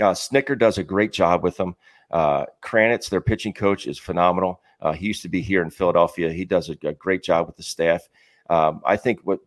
Uh, 0.00 0.12
Snitker 0.12 0.58
does 0.58 0.78
a 0.78 0.84
great 0.84 1.12
job 1.12 1.42
with 1.42 1.56
them. 1.56 1.74
Uh, 2.10 2.46
Kranitz, 2.62 3.10
their 3.10 3.20
pitching 3.20 3.52
coach, 3.52 3.86
is 3.86 3.98
phenomenal. 3.98 4.60
Uh, 4.80 4.92
he 4.92 5.06
used 5.06 5.22
to 5.22 5.28
be 5.28 5.42
here 5.42 5.62
in 5.62 5.70
Philadelphia. 5.70 6.32
He 6.32 6.44
does 6.44 6.70
a, 6.70 6.76
a 6.86 6.92
great 6.92 7.22
job 7.22 7.46
with 7.46 7.56
the 7.56 7.62
staff. 7.62 8.08
Um, 8.48 8.80
I 8.84 8.96
think 8.96 9.20
what 9.24 9.40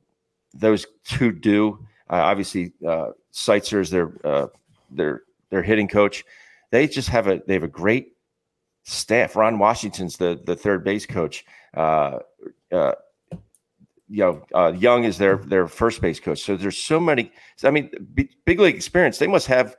those 0.54 0.86
two 1.06 1.32
do, 1.32 1.86
uh, 2.10 2.16
obviously, 2.16 2.74
uh, 2.86 3.12
Seitzer 3.34 3.80
is 3.80 3.90
their 3.90 4.12
uh, 4.26 4.48
their 4.92 5.24
their 5.50 5.64
hitting 5.64 5.88
coach. 5.88 6.26
They 6.70 6.88
just 6.88 7.08
have 7.10 7.28
a 7.28 7.42
they 7.48 7.54
have 7.54 7.64
a 7.64 7.70
great 7.70 8.14
staff. 8.84 9.36
Ron 9.36 9.60
Washington's 9.60 10.18
the 10.18 10.42
the 10.46 10.56
third 10.56 10.84
base 10.84 11.06
coach. 11.06 11.46
Uh, 11.76 12.20
uh, 12.72 12.94
you 14.10 14.18
know, 14.18 14.46
uh, 14.54 14.74
Young 14.74 15.04
is 15.04 15.18
their 15.18 15.38
their 15.38 15.68
first 15.68 16.02
base 16.02 16.20
coach. 16.20 16.42
So 16.42 16.58
there's 16.58 16.78
so 16.78 17.00
many. 17.00 17.32
I 17.64 17.72
mean, 17.72 17.92
big 18.14 18.60
league 18.60 18.76
experience. 18.76 19.18
They 19.18 19.28
must 19.28 19.48
have, 19.48 19.78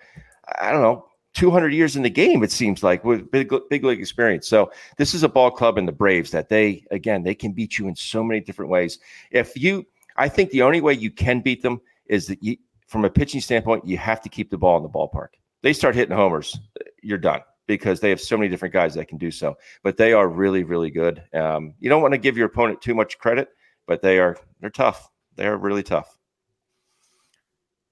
I 0.59 0.73
don't 0.73 0.81
know, 0.81 1.07
200 1.35 1.73
years 1.73 1.97
in 1.97 2.03
the 2.03 2.11
game. 2.11 2.43
It 2.43 2.51
seems 2.51 2.83
like 2.83 3.05
with 3.05 3.31
big 3.31 3.53
big 3.69 3.85
league 3.85 4.01
experience. 4.01 4.49
So 4.49 4.71
this 4.97 5.15
is 5.15 5.23
a 5.23 5.29
ball 5.29 5.51
club 5.51 5.77
in 5.77 5.87
the 5.87 5.93
Braves 5.93 6.31
that 6.31 6.49
they 6.49 6.85
again 6.91 7.23
they 7.23 7.35
can 7.35 7.53
beat 7.53 7.79
you 7.79 7.89
in 7.89 7.97
so 7.97 8.25
many 8.25 8.41
different 8.41 8.71
ways. 8.71 8.99
If 9.31 9.57
you, 9.57 9.87
I 10.17 10.29
think 10.29 10.51
the 10.51 10.63
only 10.63 10.81
way 10.81 10.95
you 10.95 11.11
can 11.11 11.41
beat 11.41 11.63
them 11.63 11.81
is 12.07 12.27
that 12.29 12.43
you, 12.43 12.57
from 12.87 13.05
a 13.05 13.11
pitching 13.11 13.41
standpoint, 13.41 13.87
you 13.87 13.99
have 13.99 14.21
to 14.23 14.29
keep 14.29 14.51
the 14.51 14.59
ball 14.59 14.77
in 14.79 14.83
the 14.83 14.89
ballpark. 14.89 15.29
They 15.63 15.73
start 15.73 15.95
hitting 15.95 16.17
homers, 16.17 16.59
you're 17.03 17.19
done 17.19 17.41
because 17.67 18.01
they 18.01 18.11
have 18.11 18.21
so 18.21 18.37
many 18.37 18.49
different 18.49 18.75
guys 18.75 18.95
that 18.95 19.07
can 19.09 19.19
do 19.19 19.31
so. 19.31 19.57
But 19.83 19.97
they 19.97 20.13
are 20.13 20.29
really, 20.29 20.65
really 20.65 20.91
good. 20.91 21.23
Um, 21.35 21.75
you 21.79 21.89
don't 21.89 22.03
want 22.03 22.13
to 22.13 22.19
give 22.19 22.37
your 22.37 22.47
opponent 22.47 22.81
too 22.81 22.95
much 22.95 23.19
credit 23.19 23.49
but 23.87 24.03
they 24.03 24.19
are 24.19 24.37
they're 24.61 24.71
tough. 24.71 25.09
They 25.37 25.47
are 25.47 25.57
really 25.57 25.83
tough. 25.83 26.19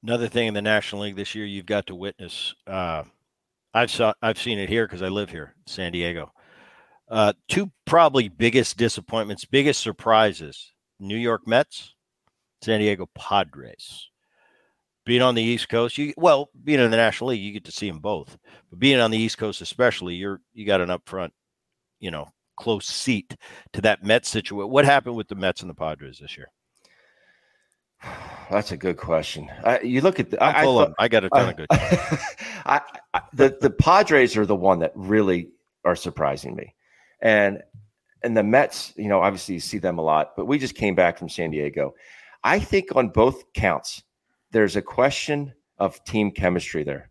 Another 0.02 0.28
thing 0.28 0.48
in 0.48 0.54
the 0.54 0.62
National 0.62 1.02
League 1.02 1.16
this 1.16 1.34
year, 1.34 1.44
you've 1.44 1.66
got 1.66 1.86
to 1.86 1.94
witness. 1.94 2.54
Uh, 2.66 3.04
I've 3.74 3.90
saw 3.90 4.14
I've 4.22 4.38
seen 4.38 4.58
it 4.58 4.68
here 4.68 4.86
because 4.86 5.02
I 5.02 5.08
live 5.08 5.30
here, 5.30 5.54
San 5.66 5.92
Diego. 5.92 6.32
Uh, 7.08 7.32
two 7.48 7.70
probably 7.84 8.28
biggest 8.28 8.76
disappointments, 8.76 9.44
biggest 9.44 9.82
surprises: 9.82 10.72
New 10.98 11.16
York 11.16 11.46
Mets, 11.46 11.94
San 12.62 12.80
Diego 12.80 13.08
Padres. 13.14 14.08
Being 15.10 15.22
on 15.22 15.34
the 15.34 15.42
East 15.42 15.68
Coast, 15.68 15.98
you 15.98 16.14
well, 16.16 16.50
being 16.62 16.78
in 16.78 16.88
the 16.92 16.96
National 16.96 17.30
League, 17.30 17.40
you 17.40 17.50
get 17.50 17.64
to 17.64 17.72
see 17.72 17.90
them 17.90 17.98
both. 17.98 18.38
But 18.70 18.78
being 18.78 19.00
on 19.00 19.10
the 19.10 19.18
East 19.18 19.38
Coast, 19.38 19.60
especially, 19.60 20.14
you're 20.14 20.40
you 20.54 20.64
got 20.64 20.80
an 20.80 20.88
upfront, 20.88 21.30
you 21.98 22.12
know, 22.12 22.28
close 22.56 22.86
seat 22.86 23.36
to 23.72 23.80
that 23.80 24.04
Mets 24.04 24.28
situation. 24.28 24.70
What 24.70 24.84
happened 24.84 25.16
with 25.16 25.26
the 25.26 25.34
Mets 25.34 25.62
and 25.62 25.68
the 25.68 25.74
Padres 25.74 26.20
this 26.20 26.36
year? 26.36 26.52
That's 28.52 28.70
a 28.70 28.76
good 28.76 28.98
question. 28.98 29.50
I, 29.64 29.80
you 29.80 30.00
look 30.00 30.20
at 30.20 30.30
the. 30.30 30.40
I, 30.40 30.62
I, 30.64 30.92
I, 31.00 31.08
got 31.08 31.24
a 31.24 31.28
ton 31.30 31.48
of 31.48 31.56
good. 31.56 31.66
I, 31.72 32.80
the 33.32 33.58
the 33.60 33.70
Padres 33.70 34.36
are 34.36 34.46
the 34.46 34.54
one 34.54 34.78
that 34.78 34.92
really 34.94 35.48
are 35.84 35.96
surprising 35.96 36.54
me, 36.54 36.72
and 37.20 37.60
and 38.22 38.36
the 38.36 38.44
Mets, 38.44 38.92
you 38.96 39.08
know, 39.08 39.22
obviously 39.22 39.54
you 39.54 39.60
see 39.60 39.78
them 39.78 39.98
a 39.98 40.02
lot, 40.02 40.36
but 40.36 40.46
we 40.46 40.56
just 40.56 40.76
came 40.76 40.94
back 40.94 41.18
from 41.18 41.28
San 41.28 41.50
Diego. 41.50 41.94
I 42.44 42.60
think 42.60 42.94
on 42.94 43.08
both 43.08 43.52
counts, 43.54 44.04
there's 44.52 44.76
a 44.76 44.82
question 44.82 45.52
of 45.78 46.02
team 46.04 46.30
chemistry 46.30 46.84
there. 46.84 47.10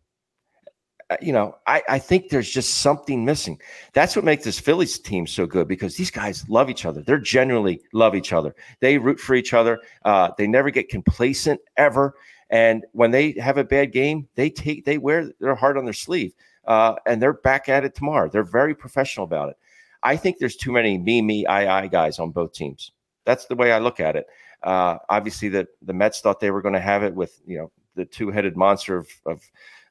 Uh, 1.10 1.18
you 1.22 1.34
know, 1.34 1.56
I, 1.66 1.82
I 1.90 2.00
think 2.00 2.30
there's 2.30 2.50
just 2.50 2.76
something 2.76 3.26
missing. 3.26 3.60
That's 3.94 4.16
what 4.16 4.26
makes 4.26 4.44
this 4.44 4.60
Phillies 4.60 5.00
team 5.00 5.26
so 5.26 5.48
good 5.48 5.68
because 5.68 5.96
these 5.96 6.12
guys 6.12 6.48
love 6.50 6.70
each 6.70 6.86
other. 6.86 7.02
They're 7.02 7.18
genuinely 7.18 7.82
love 7.94 8.14
each 8.14 8.32
other. 8.32 8.56
They 8.80 8.98
root 9.00 9.20
for 9.20 9.34
each 9.34 9.54
other. 9.54 9.80
Uh, 10.06 10.30
they 10.38 10.46
never 10.46 10.70
get 10.70 10.90
complacent 10.90 11.62
ever. 11.78 12.14
And 12.52 12.86
when 12.92 13.12
they 13.12 13.32
have 13.34 13.58
a 13.58 13.64
bad 13.64 13.92
game, 13.92 14.28
they 14.36 14.50
take 14.50 14.86
they 14.86 14.98
wear 14.98 15.32
their 15.40 15.56
heart 15.56 15.78
on 15.78 15.86
their 15.86 15.94
sleeve, 15.94 16.34
uh, 16.66 16.96
and 17.06 17.22
they're 17.22 17.34
back 17.34 17.70
at 17.70 17.86
it 17.86 17.96
tomorrow. 17.96 18.30
They're 18.30 18.44
very 18.44 18.74
professional 18.74 19.24
about 19.24 19.50
it. 19.50 19.58
I 20.02 20.16
think 20.16 20.38
there's 20.38 20.56
too 20.56 20.72
many 20.72 20.98
me, 20.98 21.22
me, 21.22 21.46
I, 21.46 21.82
I 21.82 21.88
guys 21.88 22.20
on 22.20 22.32
both 22.32 22.54
teams. 22.54 22.92
That's 23.26 23.46
the 23.46 23.56
way 23.56 23.72
I 23.72 23.80
look 23.80 24.00
at 24.00 24.16
it. 24.16 24.26
Uh, 24.64 24.97
obviously, 25.10 25.49
the 25.49 25.68
the 25.82 25.93
Mets 25.93 26.22
thought 26.22 26.39
they 26.39 26.51
were 26.51 26.62
going 26.62 26.74
to 26.74 26.80
have 26.80 27.03
it 27.03 27.14
with 27.14 27.41
you 27.45 27.57
know 27.57 27.72
the 27.95 28.05
two 28.05 28.32
headed 28.32 28.57
monster 28.57 28.97
of, 28.97 29.10
of 29.26 29.41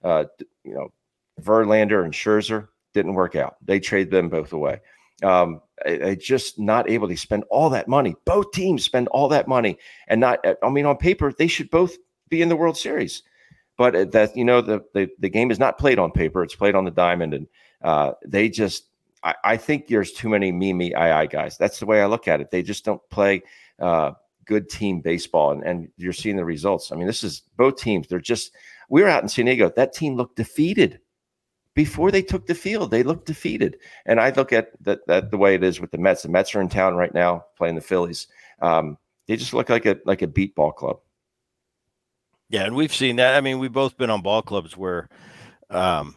uh, 0.04 0.24
you 0.64 0.74
know 0.74 0.88
Verlander 1.40 2.04
and 2.04 2.12
Scherzer. 2.12 2.68
Didn't 2.94 3.14
work 3.14 3.36
out. 3.36 3.56
They 3.64 3.80
traded 3.80 4.10
them 4.10 4.28
both 4.28 4.52
away. 4.52 4.80
Um, 5.22 5.60
I, 5.84 6.16
just 6.18 6.58
not 6.58 6.88
able 6.88 7.08
to 7.08 7.16
spend 7.16 7.44
all 7.50 7.70
that 7.70 7.88
money. 7.88 8.14
Both 8.24 8.52
teams 8.52 8.84
spend 8.84 9.08
all 9.08 9.28
that 9.28 9.48
money, 9.48 9.78
and 10.08 10.20
not. 10.20 10.44
I 10.62 10.68
mean, 10.70 10.86
on 10.86 10.96
paper, 10.96 11.32
they 11.32 11.46
should 11.46 11.70
both 11.70 11.96
be 12.28 12.42
in 12.42 12.48
the 12.48 12.56
World 12.56 12.76
Series. 12.76 13.22
But 13.76 14.12
that 14.12 14.36
you 14.36 14.44
know 14.44 14.60
the, 14.60 14.84
the 14.94 15.08
the 15.18 15.28
game 15.28 15.50
is 15.50 15.58
not 15.58 15.78
played 15.78 15.98
on 15.98 16.10
paper; 16.10 16.42
it's 16.42 16.54
played 16.54 16.74
on 16.74 16.84
the 16.84 16.90
diamond, 16.90 17.34
and 17.34 17.46
uh, 17.82 18.12
they 18.26 18.48
just 18.48 18.88
I, 19.22 19.34
I, 19.44 19.56
think 19.56 19.86
there's 19.86 20.12
too 20.12 20.28
many 20.28 20.52
me, 20.52 20.72
me, 20.72 20.94
I, 20.94 21.22
I 21.22 21.26
guys. 21.26 21.56
That's 21.56 21.78
the 21.78 21.86
way 21.86 22.02
I 22.02 22.06
look 22.06 22.28
at 22.28 22.40
it. 22.40 22.50
They 22.50 22.62
just 22.62 22.84
don't 22.84 23.00
play 23.10 23.42
uh, 23.78 24.12
good 24.48 24.68
team 24.68 25.00
baseball, 25.00 25.52
and, 25.52 25.62
and 25.62 25.88
you're 25.96 26.12
seeing 26.12 26.36
the 26.36 26.44
results. 26.44 26.90
I 26.90 26.96
mean, 26.96 27.06
this 27.06 27.22
is 27.22 27.42
both 27.56 27.76
teams. 27.76 28.08
They're 28.08 28.18
just. 28.18 28.52
We 28.88 29.02
were 29.02 29.08
out 29.08 29.22
in 29.22 29.28
San 29.28 29.44
Diego. 29.44 29.70
That 29.70 29.92
team 29.92 30.16
looked 30.16 30.36
defeated 30.36 30.98
before 31.74 32.10
they 32.10 32.22
took 32.22 32.46
the 32.46 32.54
field. 32.54 32.90
They 32.90 33.02
looked 33.02 33.26
defeated, 33.26 33.76
and 34.06 34.18
I 34.18 34.30
look 34.30 34.52
at 34.52 34.70
that, 34.82 35.06
that 35.06 35.30
the 35.30 35.36
way 35.36 35.54
it 35.54 35.62
is 35.62 35.80
with 35.80 35.90
the 35.90 35.98
Mets. 35.98 36.22
The 36.22 36.28
Mets 36.28 36.54
are 36.54 36.60
in 36.60 36.68
town 36.68 36.96
right 36.96 37.14
now 37.14 37.44
playing 37.56 37.76
the 37.76 37.80
Phillies. 37.80 38.26
Um, 38.60 38.98
they 39.26 39.36
just 39.36 39.54
look 39.54 39.68
like 39.68 39.86
a 39.86 39.98
like 40.04 40.22
a 40.22 40.26
beat 40.26 40.54
ball 40.54 40.72
club. 40.72 40.98
Yeah, 42.48 42.64
and 42.64 42.74
we've 42.74 42.94
seen 42.94 43.16
that. 43.16 43.36
I 43.36 43.42
mean, 43.42 43.58
we've 43.58 43.72
both 43.72 43.98
been 43.98 44.10
on 44.10 44.22
ball 44.22 44.40
clubs 44.40 44.74
where 44.74 45.10
um, 45.68 46.16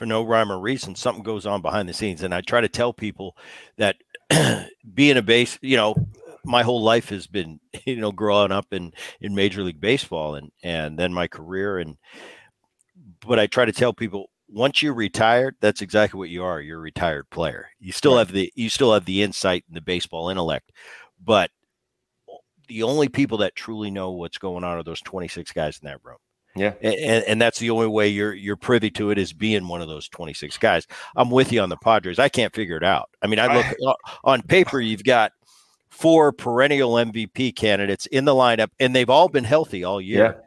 for 0.00 0.06
no 0.06 0.22
rhyme 0.22 0.50
or 0.50 0.58
reason, 0.58 0.94
something 0.94 1.22
goes 1.22 1.44
on 1.44 1.60
behind 1.60 1.86
the 1.86 1.92
scenes. 1.92 2.22
And 2.22 2.34
I 2.34 2.40
try 2.40 2.62
to 2.62 2.70
tell 2.70 2.94
people 2.94 3.36
that 3.76 3.96
being 4.94 5.18
a 5.18 5.22
base, 5.22 5.58
you 5.60 5.76
know, 5.76 5.94
my 6.44 6.62
whole 6.62 6.82
life 6.82 7.08
has 7.10 7.26
been, 7.26 7.60
you 7.84 7.96
know, 7.96 8.12
growing 8.12 8.52
up 8.52 8.66
in 8.72 8.92
in 9.20 9.34
Major 9.34 9.62
League 9.62 9.80
Baseball 9.80 10.34
and 10.34 10.50
and 10.62 10.98
then 10.98 11.12
my 11.12 11.26
career 11.26 11.78
and 11.78 11.96
but 13.26 13.38
I 13.38 13.46
try 13.46 13.64
to 13.64 13.72
tell 13.72 13.92
people 13.92 14.30
once 14.52 14.82
you're 14.82 14.94
retired, 14.94 15.56
that's 15.60 15.80
exactly 15.80 16.18
what 16.18 16.28
you 16.28 16.42
are. 16.42 16.60
You're 16.60 16.78
a 16.78 16.82
retired 16.82 17.30
player. 17.30 17.68
You 17.78 17.92
still 17.92 18.14
right. 18.14 18.20
have 18.20 18.32
the 18.32 18.52
you 18.56 18.68
still 18.68 18.92
have 18.92 19.04
the 19.04 19.22
insight 19.22 19.64
and 19.68 19.76
the 19.76 19.80
baseball 19.80 20.28
intellect, 20.28 20.72
but 21.24 21.50
the 22.68 22.82
only 22.82 23.08
people 23.08 23.38
that 23.38 23.56
truly 23.56 23.90
know 23.90 24.12
what's 24.12 24.38
going 24.38 24.62
on 24.64 24.78
are 24.78 24.82
those 24.84 25.00
26 25.00 25.50
guys 25.52 25.78
in 25.82 25.86
that 25.86 25.98
room. 26.04 26.18
Yeah. 26.56 26.74
And, 26.82 27.24
and 27.24 27.40
that's 27.42 27.58
the 27.58 27.70
only 27.70 27.86
way 27.86 28.08
you're 28.08 28.34
you're 28.34 28.56
privy 28.56 28.90
to 28.92 29.10
it 29.10 29.18
is 29.18 29.32
being 29.32 29.68
one 29.68 29.82
of 29.82 29.88
those 29.88 30.08
26 30.08 30.58
guys. 30.58 30.86
I'm 31.14 31.30
with 31.30 31.52
you 31.52 31.60
on 31.60 31.68
the 31.68 31.76
Padres. 31.76 32.18
I 32.18 32.28
can't 32.28 32.54
figure 32.54 32.76
it 32.76 32.84
out. 32.84 33.08
I 33.22 33.28
mean, 33.28 33.38
I 33.38 33.54
look 33.54 33.66
I, 33.86 34.14
on 34.24 34.42
paper, 34.42 34.80
you've 34.80 35.04
got 35.04 35.32
four 36.00 36.32
perennial 36.32 36.92
MVP 36.92 37.54
candidates 37.54 38.06
in 38.06 38.24
the 38.24 38.32
lineup, 38.32 38.70
and 38.80 38.96
they've 38.96 39.10
all 39.10 39.28
been 39.28 39.44
healthy 39.44 39.84
all 39.84 40.00
year. 40.00 40.40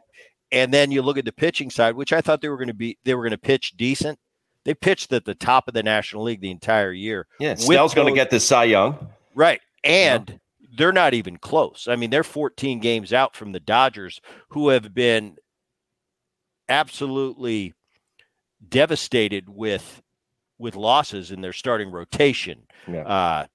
Yeah. 0.52 0.60
And 0.60 0.74
then 0.74 0.90
you 0.90 1.00
look 1.00 1.16
at 1.16 1.24
the 1.24 1.32
pitching 1.32 1.70
side, 1.70 1.94
which 1.94 2.12
I 2.12 2.20
thought 2.20 2.40
they 2.40 2.48
were 2.48 2.56
going 2.56 2.68
to 2.68 2.74
be 2.74 2.98
they 3.04 3.14
were 3.14 3.22
going 3.22 3.30
to 3.30 3.38
pitch 3.38 3.76
decent. 3.76 4.18
They 4.64 4.74
pitched 4.74 5.12
at 5.12 5.24
the 5.24 5.34
top 5.34 5.68
of 5.68 5.74
the 5.74 5.82
National 5.82 6.24
League 6.24 6.40
the 6.40 6.50
entire 6.50 6.92
year. 6.92 7.26
Yeah, 7.38 7.54
Snell's 7.54 7.94
going 7.94 8.12
to 8.12 8.18
get 8.18 8.30
the 8.30 8.40
Cy 8.40 8.64
Young. 8.64 9.08
Right. 9.34 9.60
And 9.84 10.30
yeah. 10.30 10.66
they're 10.76 10.92
not 10.92 11.14
even 11.14 11.36
close. 11.36 11.86
I 11.88 11.96
mean, 11.96 12.10
they're 12.10 12.24
14 12.24 12.80
games 12.80 13.12
out 13.12 13.36
from 13.36 13.52
the 13.52 13.60
Dodgers, 13.60 14.20
who 14.48 14.70
have 14.70 14.94
been 14.94 15.36
absolutely 16.68 17.74
devastated 18.66 19.48
with 19.48 20.02
with 20.58 20.76
losses 20.76 21.30
in 21.30 21.42
their 21.42 21.52
starting 21.52 21.90
rotation. 21.90 22.66
Yeah. 22.88 23.02
Uh, 23.02 23.46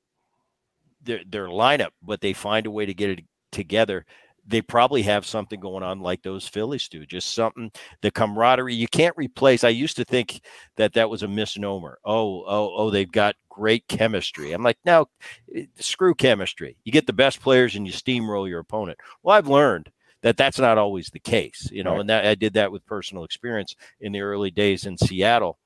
their 1.02 1.22
their 1.28 1.47
lineup, 1.47 1.91
but 2.02 2.22
they 2.22 2.34
find 2.34 2.66
a 2.66 2.72
way 2.72 2.86
to 2.86 2.93
get 2.93 3.10
it 3.10 3.26
together. 3.52 4.06
They 4.45 4.62
probably 4.62 5.04
have 5.04 5.26
something 5.28 5.60
going 5.60 5.84
on 5.84 6.00
like 6.00 6.24
those 6.24 6.47
Phillies 6.47 6.89
do, 6.89 7.06
just 7.06 7.34
something 7.34 7.72
the 8.02 8.10
camaraderie 8.10 8.74
you 8.74 8.88
can't 8.88 9.16
replace. 9.16 9.64
I 9.64 9.70
used 9.70 9.95
to 9.97 10.06
think 10.06 10.41
that 10.76 10.93
that 10.93 11.10
was 11.10 11.22
a 11.22 11.28
misnomer. 11.28 12.00
Oh, 12.04 12.43
oh, 12.47 12.74
oh, 12.76 12.89
they've 12.89 13.12
got 13.12 13.36
great 13.50 13.88
chemistry. 13.88 14.52
I'm 14.52 14.64
like, 14.64 14.80
no, 14.86 15.08
eh, 15.54 15.66
screw 15.76 16.16
chemistry. 16.16 16.78
You 16.84 16.91
get 16.91 17.06
the 17.06 17.14
best 17.14 17.41
players 17.41 17.76
and 17.76 17.86
you 17.86 17.93
steamroll 17.93 18.50
your 18.50 18.60
opponent. 18.60 18.97
Well, 19.22 19.38
I've 19.38 19.47
learned 19.47 19.91
that 20.22 20.38
that's 20.38 20.60
not 20.60 20.78
always 20.78 21.10
the 21.10 21.20
case, 21.20 21.70
you 21.72 21.84
know, 21.84 21.91
right. 21.91 22.00
and 22.02 22.10
that 22.10 22.26
I 22.26 22.36
did 22.36 22.54
that 22.54 22.72
with 22.72 22.86
personal 22.86 23.24
experience 23.24 23.76
in 24.02 24.12
the 24.12 24.22
early 24.22 24.52
days 24.52 24.86
in 24.86 24.97
Seattle. 24.97 25.60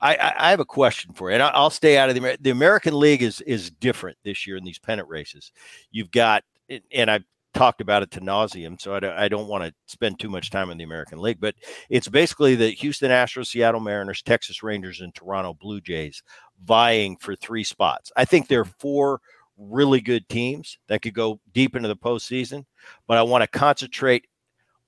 I, 0.00 0.34
I, 0.38 0.50
have 0.50 0.60
a 0.60 0.64
question 0.64 1.12
for 1.12 1.30
you, 1.30 1.34
and 1.34 1.42
I'll 1.42 1.70
stay 1.70 1.96
out 1.98 2.08
of 2.08 2.14
the 2.14 2.38
the 2.40 2.50
American 2.50 2.98
League 2.98 3.22
is 3.22 3.40
is 3.42 3.70
different 3.70 4.18
this 4.24 4.46
year 4.46 4.56
in 4.56 4.64
these 4.64 4.78
pennant 4.78 5.08
races. 5.08 5.52
You've 5.90 6.10
got, 6.10 6.44
and 6.92 7.10
I've 7.10 7.24
talked 7.54 7.80
about 7.80 8.02
it 8.02 8.10
to 8.12 8.20
nauseum, 8.20 8.80
so 8.80 8.94
I 8.94 9.00
don't, 9.00 9.16
I 9.16 9.28
don't 9.28 9.48
want 9.48 9.64
to 9.64 9.74
spend 9.86 10.20
too 10.20 10.28
much 10.28 10.50
time 10.50 10.70
in 10.70 10.78
the 10.78 10.84
American 10.84 11.18
League, 11.18 11.40
but 11.40 11.54
it's 11.88 12.08
basically 12.08 12.54
the 12.54 12.68
Houston 12.68 13.10
Astros, 13.10 13.46
Seattle 13.46 13.80
Mariners, 13.80 14.22
Texas 14.22 14.62
Rangers, 14.62 15.00
and 15.00 15.14
Toronto 15.14 15.54
Blue 15.54 15.80
Jays 15.80 16.22
vying 16.64 17.16
for 17.16 17.34
three 17.34 17.64
spots. 17.64 18.12
I 18.16 18.24
think 18.24 18.48
there 18.48 18.60
are 18.60 18.70
four 18.78 19.20
really 19.56 20.00
good 20.00 20.28
teams 20.28 20.78
that 20.88 21.00
could 21.00 21.14
go 21.14 21.40
deep 21.52 21.74
into 21.74 21.88
the 21.88 21.96
postseason, 21.96 22.66
but 23.06 23.16
I 23.16 23.22
want 23.22 23.42
to 23.42 23.58
concentrate 23.58 24.26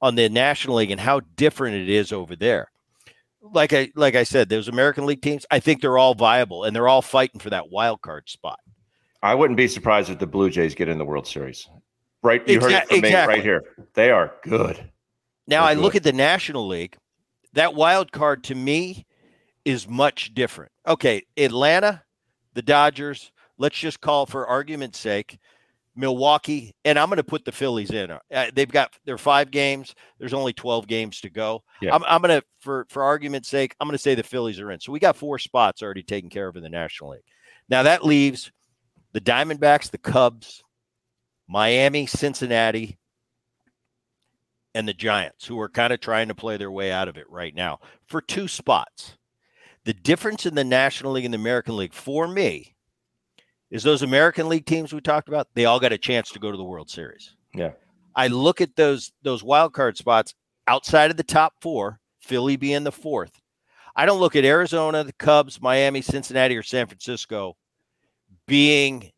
on 0.01 0.14
the 0.14 0.29
National 0.29 0.76
League 0.76 0.91
and 0.91 1.01
how 1.01 1.20
different 1.37 1.76
it 1.76 1.89
is 1.89 2.12
over 2.12 2.37
there. 2.37 2.70
Like 3.41 3.72
I 3.72 3.91
like 3.95 4.14
I 4.14 4.24
said, 4.24 4.49
those 4.49 4.68
American 4.68 5.07
League 5.07 5.22
teams, 5.22 5.47
I 5.51 5.61
think 5.61 5.80
they're 5.80 5.99
all 5.99 6.14
viable 6.14 6.64
and 6.64 6.74
they're 6.74 6.89
all 6.89 7.03
fighting 7.03 7.41
for 7.41 7.51
that 7.51 7.70
wild 7.70 8.01
card 8.03 8.28
spot. 8.28 8.59
I 9.22 9.34
wouldn't 9.34 9.57
be 9.57 9.68
surprised 9.68 10.11
if 10.11 10.18
the 10.18 10.26
Blue 10.26 10.51
Jays 10.51 10.74
get 10.74 10.89
in 10.89 10.99
the 10.99 11.05
World 11.05 11.26
Series. 11.26 11.68
Right, 12.22 12.47
you 12.49 12.61
heard 12.61 12.72
it 12.72 12.89
from 12.89 12.99
exactly. 12.99 13.11
me 13.11 13.36
right 13.36 13.43
here. 13.43 13.64
They 13.95 14.11
are 14.11 14.34
good. 14.43 14.91
Now 15.47 15.62
They're 15.62 15.70
I 15.70 15.74
good. 15.74 15.82
look 15.82 15.95
at 15.95 16.03
the 16.03 16.12
National 16.12 16.66
League. 16.66 16.97
That 17.53 17.74
wild 17.74 18.12
card 18.12 18.45
to 18.45 18.55
me 18.55 19.07
is 19.64 19.89
much 19.89 20.34
different. 20.34 20.72
Okay, 20.86 21.22
Atlanta, 21.36 22.03
the 22.55 22.62
Dodgers, 22.62 23.32
let's 23.57 23.78
just 23.78 24.01
call 24.01 24.26
for 24.26 24.47
argument's 24.47 24.99
sake 24.99 25.39
Milwaukee, 25.99 26.72
and 26.84 26.96
I'm 26.96 27.09
going 27.09 27.16
to 27.16 27.24
put 27.24 27.44
the 27.44 27.51
Phillies 27.51 27.90
in. 27.90 28.11
Uh, 28.11 28.18
they've 28.55 28.70
got 28.70 28.96
their 29.05 29.18
five 29.18 29.51
games. 29.51 29.96
There's 30.18 30.32
only 30.32 30.53
12 30.53 30.86
games 30.86 31.20
to 31.22 31.28
go. 31.28 31.64
Yeah. 31.82 31.92
I'm, 31.92 32.05
I'm 32.05 32.22
going 32.22 32.40
to, 32.40 32.46
for 32.61 32.86
for 32.88 33.03
argument's 33.03 33.49
sake, 33.49 33.74
I'm 33.80 33.88
going 33.88 33.96
to 33.96 34.03
say 34.03 34.14
the 34.14 34.22
Phillies 34.22 34.61
are 34.61 34.70
in. 34.70 34.78
So 34.78 34.92
we 34.92 35.01
got 35.01 35.16
four 35.16 35.40
spots 35.40 35.82
already 35.82 36.05
taken 36.05 36.30
care 36.30 36.46
of 36.46 36.57
in 36.57 36.62
the 36.62 36.68
National 36.68 37.11
League. 37.11 37.22
Now 37.68 37.82
that 37.82 38.05
leaves 38.05 38.53
the 39.12 39.20
Diamondbacks, 39.20 39.90
the 39.90 39.99
Cubs, 39.99 40.62
Miami, 41.49 42.07
Cincinnati, 42.07 42.96
and 44.74 44.86
the 44.86 44.94
Giants, 44.94 45.46
who 45.46 45.59
are 45.59 45.68
kind 45.68 45.92
of 45.92 45.99
trying 45.99 46.28
to 46.28 46.34
play 46.34 46.57
their 46.57 46.70
way 46.70 46.92
out 46.92 47.09
of 47.09 47.16
it 47.16 47.28
right 47.28 47.55
now 47.55 47.80
for 48.07 48.20
two 48.20 48.46
spots. 48.46 49.16
The 49.84 49.94
difference 49.94 50.46
in 50.46 50.55
the 50.55 50.64
National 50.64 51.12
League 51.12 51.24
and 51.24 51.34
the 51.34 51.38
American 51.38 51.76
League 51.76 51.94
for 51.94 52.28
me 52.28 52.76
is 53.71 53.83
those 53.83 54.03
American 54.03 54.49
League 54.49 54.66
teams 54.66 54.93
we 54.93 55.01
talked 55.01 55.29
about, 55.29 55.49
they 55.55 55.64
all 55.64 55.81
got 55.81 55.93
a 55.93 55.99
chance 55.99 56.31
to 56.31 56.39
go 56.39 56.51
to 56.51 56.57
the 56.57 56.64
World 56.64 56.91
Series. 56.91 57.35
Yeah. 57.55 57.73
I 58.14 58.29
look 58.29 58.61
at 58.61 58.75
those 58.77 59.12
those 59.23 59.45
wild 59.45 59.73
card 59.73 59.97
spots 59.97 60.35
outside 60.66 61.11
of 61.11 61.16
the 61.16 61.23
top 61.23 61.55
four, 61.61 62.01
Philly 62.21 62.57
being 62.57 62.85
the 62.85 62.93
fourth. 62.93 63.41
I 63.95 64.07
don't 64.07 64.21
look 64.21 64.37
at 64.37 64.45
Arizona, 64.45 65.05
the 65.05 65.12
Cubs, 65.12 65.61
Miami, 65.61 66.03
Cincinnati, 66.03 66.57
or 66.57 66.62
San 66.62 66.87
Francisco 66.87 67.57
being 68.47 69.11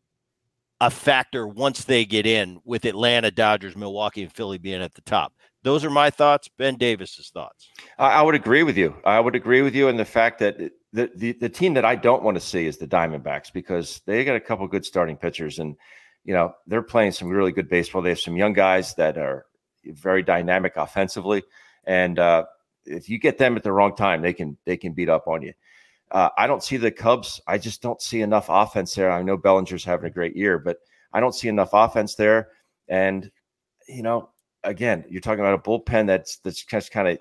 a 0.81 0.89
factor 0.89 1.47
once 1.47 1.83
they 1.83 2.05
get 2.05 2.25
in 2.25 2.59
with 2.65 2.85
Atlanta, 2.85 3.29
Dodgers, 3.29 3.75
Milwaukee, 3.75 4.23
and 4.23 4.33
Philly 4.33 4.57
being 4.57 4.81
at 4.81 4.95
the 4.95 5.01
top. 5.01 5.33
Those 5.63 5.85
are 5.85 5.89
my 5.89 6.09
thoughts. 6.09 6.49
Ben 6.57 6.75
Davis's 6.75 7.29
thoughts. 7.29 7.69
I, 7.99 8.21
would 8.21 8.35
agree 8.35 8.63
with 8.63 8.77
you. 8.77 8.95
I 9.05 9.19
would 9.19 9.35
agree 9.35 9.61
with 9.61 9.75
you 9.75 9.89
in 9.89 9.97
the 9.97 10.05
fact 10.05 10.39
that 10.39 10.57
the, 10.91 11.11
the, 11.15 11.33
the 11.33 11.49
team 11.49 11.75
that 11.75 11.85
I 11.85 11.95
don't 11.95 12.23
want 12.23 12.35
to 12.35 12.41
see 12.41 12.65
is 12.65 12.77
the 12.77 12.87
Diamondbacks 12.87 13.53
because 13.53 14.01
they 14.05 14.23
got 14.25 14.35
a 14.35 14.39
couple 14.39 14.67
good 14.67 14.85
starting 14.85 15.17
pitchers 15.17 15.59
and 15.59 15.75
you 16.23 16.33
know 16.33 16.53
they're 16.67 16.81
playing 16.81 17.11
some 17.11 17.29
really 17.29 17.51
good 17.51 17.69
baseball. 17.69 18.01
They 18.01 18.09
have 18.09 18.19
some 18.19 18.37
young 18.37 18.53
guys 18.53 18.93
that 18.95 19.17
are 19.17 19.45
very 19.85 20.21
dynamic 20.21 20.73
offensively, 20.77 21.43
and 21.85 22.19
uh, 22.19 22.45
if 22.85 23.09
you 23.09 23.17
get 23.17 23.37
them 23.37 23.55
at 23.55 23.63
the 23.63 23.71
wrong 23.71 23.95
time, 23.95 24.21
they 24.21 24.33
can 24.33 24.57
they 24.65 24.77
can 24.77 24.93
beat 24.93 25.09
up 25.09 25.27
on 25.27 25.41
you. 25.41 25.53
uh, 26.11 26.29
I 26.37 26.47
don't 26.47 26.63
see 26.63 26.77
the 26.77 26.91
Cubs. 26.91 27.41
I 27.47 27.57
just 27.57 27.81
don't 27.81 28.01
see 28.01 28.21
enough 28.21 28.47
offense 28.49 28.93
there. 28.93 29.11
I 29.11 29.23
know 29.23 29.37
Bellinger's 29.37 29.85
having 29.85 30.05
a 30.05 30.13
great 30.13 30.35
year, 30.35 30.59
but 30.59 30.77
I 31.13 31.19
don't 31.19 31.33
see 31.33 31.47
enough 31.47 31.69
offense 31.73 32.15
there. 32.15 32.49
And 32.87 33.31
you 33.87 34.03
know, 34.03 34.29
again, 34.63 35.05
you're 35.09 35.21
talking 35.21 35.39
about 35.39 35.53
a 35.53 35.57
bullpen 35.57 36.07
that's 36.07 36.37
that's 36.37 36.63
just 36.63 36.91
kind 36.91 37.07
of 37.07 37.17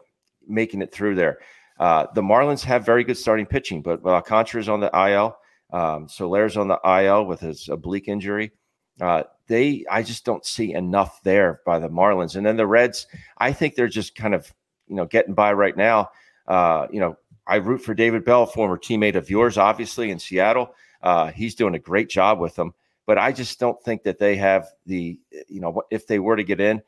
making 0.47 0.83
it 0.83 0.93
through 0.93 1.15
there. 1.15 1.39
Uh, 1.79 2.07
the 2.15 2.23
Marlins 2.23 2.63
have 2.65 2.85
very 2.85 3.05
good 3.05 3.17
starting 3.17 3.47
pitching, 3.47 3.81
but 3.81 4.05
uh, 4.05 4.11
Alcantara 4.11 4.61
is 4.61 4.69
on 4.69 4.81
the 4.81 4.91
IL. 4.95 5.37
Um, 5.73 6.09
Soler's 6.09 6.57
on 6.57 6.69
the 6.69 6.79
IL 6.85 7.25
with 7.25 7.41
his 7.41 7.69
oblique 7.69 8.09
injury. 8.09 8.53
Uh, 9.01 9.23
they, 9.47 9.85
I 9.91 10.03
just 10.03 10.25
don't 10.25 10.45
see 10.45 10.75
enough 10.75 11.23
there 11.23 11.61
by 11.65 11.79
the 11.79 11.89
Marlins. 11.89 12.37
And 12.37 12.45
then 12.45 12.57
the 12.57 12.67
Reds, 12.67 13.07
I 13.39 13.53
think 13.53 13.75
they're 13.75 13.89
just 13.89 14.15
kind 14.15 14.35
of, 14.35 14.53
you 14.89 14.97
know, 14.97 15.07
getting 15.07 15.33
by 15.33 15.53
right 15.55 15.77
now. 15.77 16.11
Uh, 16.47 16.87
you 16.91 17.01
know, 17.01 17.17
I 17.47 17.57
root 17.57 17.79
for 17.79 17.95
David 17.95 18.25
Bell, 18.25 18.45
former 18.45 18.77
teammate 18.77 19.15
of 19.15 19.31
yours, 19.31 19.57
obviously 19.57 20.11
in 20.11 20.19
Seattle. 20.19 20.75
Uh, 21.03 21.31
he's 21.31 21.55
doing 21.55 21.75
a 21.75 21.79
great 21.79 22.11
job 22.11 22.39
with 22.39 22.55
them, 22.57 22.75
but 23.07 23.17
I 23.17 23.33
just 23.33 23.59
don't 23.59 23.83
think 23.83 24.03
that 24.03 24.19
they 24.19 24.37
have 24.37 24.69
the, 24.85 25.19
you 25.49 25.61
know, 25.61 25.83
if 25.91 26.07
they 26.07 26.19
were 26.19 26.37
to 26.37 26.45
get 26.45 26.61
in, 26.61 26.83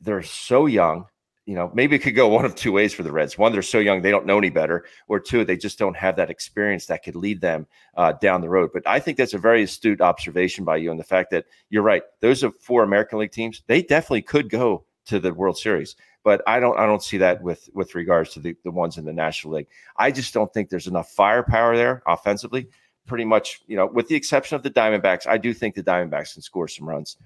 they're 0.00 0.22
so 0.22 0.66
young. 0.66 1.06
You 1.46 1.54
know, 1.54 1.70
maybe 1.72 1.96
it 1.96 2.00
could 2.00 2.14
go 2.14 2.28
one 2.28 2.44
of 2.44 2.54
two 2.54 2.72
ways 2.72 2.92
for 2.92 3.02
the 3.02 3.12
Reds. 3.12 3.38
One, 3.38 3.52
they're 3.52 3.62
so 3.62 3.78
young 3.78 4.02
they 4.02 4.10
don't 4.10 4.26
know 4.26 4.38
any 4.38 4.50
better, 4.50 4.84
or 5.08 5.18
two, 5.18 5.44
they 5.44 5.56
just 5.56 5.78
don't 5.78 5.96
have 5.96 6.16
that 6.16 6.30
experience 6.30 6.86
that 6.86 7.02
could 7.02 7.16
lead 7.16 7.40
them 7.40 7.66
uh, 7.96 8.12
down 8.12 8.40
the 8.40 8.48
road. 8.48 8.70
But 8.72 8.86
I 8.86 9.00
think 9.00 9.16
that's 9.16 9.34
a 9.34 9.38
very 9.38 9.62
astute 9.62 10.00
observation 10.00 10.64
by 10.64 10.76
you, 10.76 10.90
and 10.90 11.00
the 11.00 11.04
fact 11.04 11.30
that 11.30 11.46
you're 11.70 11.82
right. 11.82 12.02
Those 12.20 12.44
are 12.44 12.50
four 12.60 12.82
American 12.82 13.18
League 13.18 13.32
teams. 13.32 13.62
They 13.66 13.82
definitely 13.82 14.22
could 14.22 14.50
go 14.50 14.84
to 15.06 15.18
the 15.18 15.32
World 15.32 15.56
Series 15.56 15.96
but 16.28 16.42
I 16.46 16.60
don't 16.60 16.78
I 16.78 16.84
don't 16.84 17.02
see 17.02 17.16
that 17.16 17.42
with 17.42 17.70
with 17.72 17.94
regards 17.94 18.34
to 18.34 18.40
the, 18.40 18.54
the 18.62 18.70
ones 18.70 18.98
in 18.98 19.06
the 19.06 19.14
National 19.14 19.54
League. 19.54 19.68
I 19.96 20.10
just 20.10 20.34
don't 20.34 20.52
think 20.52 20.68
there's 20.68 20.86
enough 20.86 21.10
firepower 21.10 21.74
there 21.74 22.02
offensively. 22.06 22.68
Pretty 23.06 23.24
much, 23.24 23.62
you 23.66 23.76
know, 23.76 23.86
with 23.86 24.08
the 24.08 24.14
exception 24.14 24.54
of 24.54 24.62
the 24.62 24.70
Diamondbacks, 24.70 25.26
I 25.26 25.38
do 25.38 25.54
think 25.54 25.74
the 25.74 25.82
Diamondbacks 25.82 26.34
can 26.34 26.42
score 26.42 26.68
some 26.68 26.86
runs, 26.86 27.16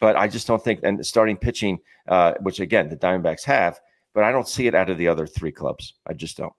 but 0.00 0.16
I 0.16 0.28
just 0.28 0.46
don't 0.46 0.62
think. 0.62 0.80
And 0.82 1.04
starting 1.04 1.36
pitching, 1.36 1.78
uh, 2.06 2.34
which 2.40 2.60
again 2.60 2.88
the 2.88 2.96
Diamondbacks 2.96 3.44
have, 3.44 3.80
but 4.14 4.24
I 4.24 4.32
don't 4.32 4.48
see 4.48 4.66
it 4.66 4.74
out 4.74 4.90
of 4.90 4.98
the 4.98 5.08
other 5.08 5.26
three 5.26 5.52
clubs. 5.52 5.94
I 6.06 6.12
just 6.12 6.36
don't. 6.36 6.52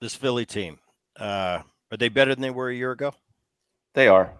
This 0.00 0.14
Philly 0.14 0.46
team, 0.46 0.78
uh, 1.18 1.60
are 1.90 1.96
they 1.96 2.08
better 2.08 2.34
than 2.34 2.42
they 2.42 2.50
were 2.50 2.70
a 2.70 2.74
year 2.74 2.92
ago? 2.92 3.14
They 3.94 4.08
are, 4.08 4.32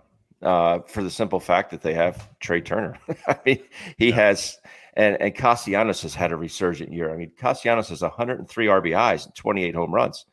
uh, 0.43 0.81
for 0.81 1.03
the 1.03 1.11
simple 1.11 1.39
fact 1.39 1.71
that 1.71 1.83
they 1.83 1.95
have 1.95 2.29
Trea 2.41 2.61
Turner. 2.61 2.99
I 3.27 3.39
mean, 3.45 3.63
he 3.97 4.09
yeah. 4.09 4.15
has 4.17 4.59
and, 4.95 5.21
and 5.21 5.35
Castellanos 5.35 6.03
has 6.03 6.15
had 6.15 6.33
a 6.33 6.37
resurgent 6.37 6.93
year. 6.93 7.13
I 7.13 7.17
mean, 7.17 7.33
Castellanos 7.39 7.89
has 7.89 8.03
103 8.03 8.67
RBIs 8.67 9.27
and 9.27 9.35
28 9.35 9.75
home 9.75 9.95
runs. 9.95 10.27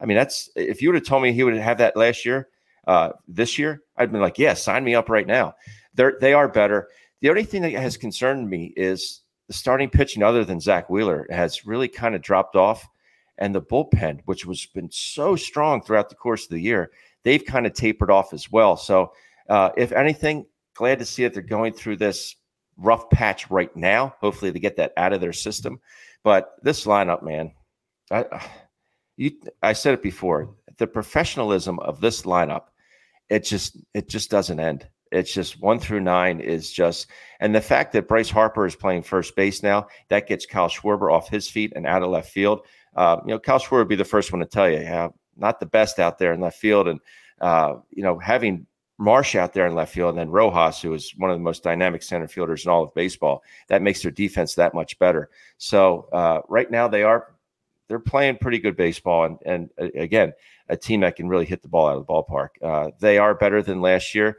I 0.00 0.06
mean, 0.06 0.16
that's 0.16 0.50
if 0.56 0.80
you 0.80 0.88
would 0.88 0.94
have 0.94 1.04
told 1.04 1.22
me 1.22 1.32
he 1.32 1.44
would 1.44 1.56
have 1.56 1.78
that 1.78 1.96
last 1.96 2.24
year, 2.24 2.48
uh, 2.86 3.10
this 3.26 3.58
year, 3.58 3.82
I'd 3.96 4.12
been 4.12 4.20
like, 4.20 4.38
yeah, 4.38 4.54
sign 4.54 4.84
me 4.84 4.94
up 4.94 5.10
right 5.10 5.26
now. 5.26 5.54
They're 5.98 6.16
they 6.20 6.32
are 6.32 6.46
better. 6.46 6.88
The 7.20 7.28
only 7.28 7.42
thing 7.42 7.62
that 7.62 7.72
has 7.72 7.96
concerned 7.96 8.48
me 8.48 8.72
is 8.76 9.22
the 9.48 9.52
starting 9.52 9.90
pitching, 9.90 10.22
other 10.22 10.44
than 10.44 10.60
Zack 10.60 10.88
Wheeler, 10.88 11.26
has 11.28 11.66
really 11.66 11.88
kind 11.88 12.14
of 12.14 12.22
dropped 12.22 12.54
off, 12.54 12.88
and 13.38 13.52
the 13.52 13.60
bullpen, 13.60 14.20
which 14.24 14.46
was 14.46 14.64
been 14.66 14.88
so 14.92 15.34
strong 15.34 15.82
throughout 15.82 16.08
the 16.08 16.14
course 16.14 16.44
of 16.44 16.50
the 16.50 16.60
year, 16.60 16.92
they've 17.24 17.44
kind 17.44 17.66
of 17.66 17.72
tapered 17.72 18.12
off 18.12 18.32
as 18.32 18.50
well. 18.52 18.76
So, 18.76 19.10
uh, 19.48 19.70
if 19.76 19.90
anything, 19.90 20.46
glad 20.74 21.00
to 21.00 21.04
see 21.04 21.24
that 21.24 21.34
they're 21.34 21.42
going 21.42 21.72
through 21.72 21.96
this 21.96 22.36
rough 22.76 23.10
patch 23.10 23.50
right 23.50 23.74
now. 23.76 24.14
Hopefully, 24.20 24.52
they 24.52 24.60
get 24.60 24.76
that 24.76 24.92
out 24.96 25.12
of 25.12 25.20
their 25.20 25.32
system. 25.32 25.80
But 26.22 26.54
this 26.62 26.86
lineup, 26.86 27.24
man, 27.24 27.50
I, 28.12 28.24
you, 29.16 29.32
I 29.64 29.72
said 29.72 29.94
it 29.94 30.02
before. 30.02 30.54
The 30.76 30.86
professionalism 30.86 31.80
of 31.80 32.00
this 32.00 32.22
lineup, 32.22 32.66
it 33.28 33.40
just 33.40 33.78
it 33.94 34.08
just 34.08 34.30
doesn't 34.30 34.60
end. 34.60 34.86
It's 35.12 35.32
just 35.32 35.60
one 35.60 35.78
through 35.78 36.00
nine 36.00 36.40
is 36.40 36.70
just, 36.72 37.08
and 37.40 37.54
the 37.54 37.60
fact 37.60 37.92
that 37.92 38.08
Bryce 38.08 38.30
Harper 38.30 38.66
is 38.66 38.76
playing 38.76 39.02
first 39.02 39.36
base 39.36 39.62
now, 39.62 39.86
that 40.08 40.26
gets 40.26 40.46
Kyle 40.46 40.68
Schwarber 40.68 41.12
off 41.12 41.28
his 41.28 41.48
feet 41.48 41.72
and 41.76 41.86
out 41.86 42.02
of 42.02 42.10
left 42.10 42.30
field. 42.30 42.60
Uh, 42.96 43.18
you 43.24 43.30
know, 43.30 43.38
Kyle 43.38 43.58
Schwarber 43.58 43.78
would 43.78 43.88
be 43.88 43.96
the 43.96 44.04
first 44.04 44.32
one 44.32 44.40
to 44.40 44.46
tell 44.46 44.68
you, 44.68 44.78
yeah, 44.78 45.08
not 45.36 45.60
the 45.60 45.66
best 45.66 45.98
out 45.98 46.18
there 46.18 46.32
in 46.32 46.40
left 46.40 46.58
field, 46.58 46.88
and 46.88 47.00
uh, 47.40 47.76
you 47.90 48.02
know, 48.02 48.18
having 48.18 48.66
Marsh 48.98 49.36
out 49.36 49.52
there 49.52 49.66
in 49.66 49.74
left 49.74 49.94
field, 49.94 50.10
and 50.10 50.18
then 50.18 50.30
Rojas, 50.30 50.82
who 50.82 50.92
is 50.92 51.14
one 51.16 51.30
of 51.30 51.36
the 51.36 51.42
most 51.42 51.62
dynamic 51.62 52.02
center 52.02 52.26
fielders 52.26 52.64
in 52.64 52.70
all 52.70 52.82
of 52.82 52.92
baseball. 52.94 53.44
That 53.68 53.80
makes 53.80 54.02
their 54.02 54.10
defense 54.10 54.56
that 54.56 54.74
much 54.74 54.98
better. 54.98 55.30
So 55.56 56.08
uh, 56.12 56.40
right 56.48 56.68
now 56.68 56.88
they 56.88 57.04
are 57.04 57.34
they're 57.86 58.00
playing 58.00 58.38
pretty 58.38 58.58
good 58.58 58.76
baseball, 58.76 59.24
and 59.24 59.38
and 59.46 59.70
uh, 59.80 59.88
again, 59.94 60.32
a 60.68 60.76
team 60.76 61.00
that 61.00 61.16
can 61.16 61.28
really 61.28 61.46
hit 61.46 61.62
the 61.62 61.68
ball 61.68 61.86
out 61.86 61.96
of 61.96 62.06
the 62.06 62.12
ballpark. 62.12 62.48
Uh, 62.60 62.90
they 62.98 63.18
are 63.18 63.34
better 63.34 63.62
than 63.62 63.80
last 63.80 64.14
year, 64.16 64.38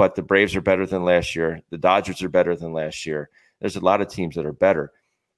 but 0.00 0.14
the 0.14 0.22
Braves 0.22 0.56
are 0.56 0.62
better 0.62 0.86
than 0.86 1.04
last 1.04 1.36
year. 1.36 1.60
The 1.68 1.76
Dodgers 1.76 2.22
are 2.22 2.30
better 2.30 2.56
than 2.56 2.72
last 2.72 3.04
year. 3.04 3.28
There's 3.60 3.76
a 3.76 3.80
lot 3.80 4.00
of 4.00 4.08
teams 4.08 4.34
that 4.34 4.46
are 4.46 4.52
better, 4.54 4.92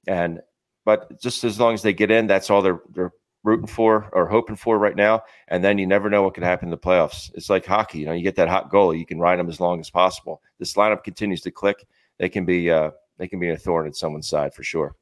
and 0.07 0.39
but 0.85 1.19
just 1.21 1.43
as 1.43 1.59
long 1.59 1.73
as 1.73 1.81
they 1.81 1.91
get 1.91 2.11
in, 2.11 2.27
that's 2.27 2.49
all 2.49 2.61
they're 2.61 2.79
they're 2.93 3.11
rooting 3.43 3.67
for 3.67 4.09
or 4.13 4.25
hoping 4.25 4.55
for 4.55 4.79
right 4.79 4.95
now. 4.95 5.21
And 5.49 5.65
then 5.65 5.77
you 5.77 5.85
never 5.85 6.09
know 6.09 6.23
what 6.23 6.33
could 6.33 6.45
happen 6.45 6.67
in 6.67 6.71
the 6.71 6.77
playoffs. 6.77 7.29
It's 7.33 7.49
like 7.49 7.65
hockey. 7.65 7.99
You 7.99 8.05
know, 8.05 8.13
you 8.13 8.23
get 8.23 8.37
that 8.37 8.47
hot 8.47 8.71
goalie, 8.71 8.99
you 8.99 9.05
can 9.05 9.19
ride 9.19 9.37
them 9.37 9.49
as 9.49 9.59
long 9.59 9.81
as 9.81 9.89
possible. 9.89 10.41
This 10.59 10.75
lineup 10.75 11.03
continues 11.03 11.41
to 11.41 11.51
click. 11.51 11.85
They 12.17 12.29
can 12.29 12.45
be 12.45 12.71
uh, 12.71 12.91
they 13.17 13.27
can 13.27 13.41
be 13.41 13.49
a 13.49 13.57
thorn 13.57 13.85
in 13.85 13.93
someone's 13.93 14.29
side 14.29 14.53
for 14.53 14.63
sure. 14.63 14.95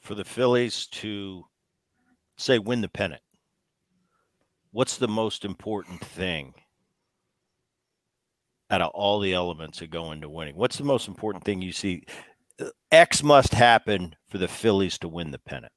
For 0.00 0.16
the 0.16 0.24
Phillies 0.24 0.86
to 0.86 1.46
say 2.36 2.58
win 2.58 2.80
the 2.80 2.88
pennant, 2.88 3.22
what's 4.72 4.96
the 4.96 5.06
most 5.06 5.44
important 5.44 6.00
thing 6.00 6.54
out 8.74 8.82
of 8.82 8.90
all 8.90 9.20
the 9.20 9.32
elements 9.32 9.78
that 9.78 9.90
go 9.90 10.10
into 10.10 10.28
winning? 10.28 10.56
What's 10.56 10.78
the 10.78 10.84
most 10.84 11.06
important 11.06 11.44
thing 11.44 11.62
you 11.62 11.72
see? 11.72 12.04
X 12.90 13.22
must 13.22 13.54
happen 13.54 14.14
for 14.28 14.38
the 14.38 14.48
Phillies 14.48 14.98
to 14.98 15.08
win 15.08 15.30
the 15.30 15.38
pennant. 15.38 15.72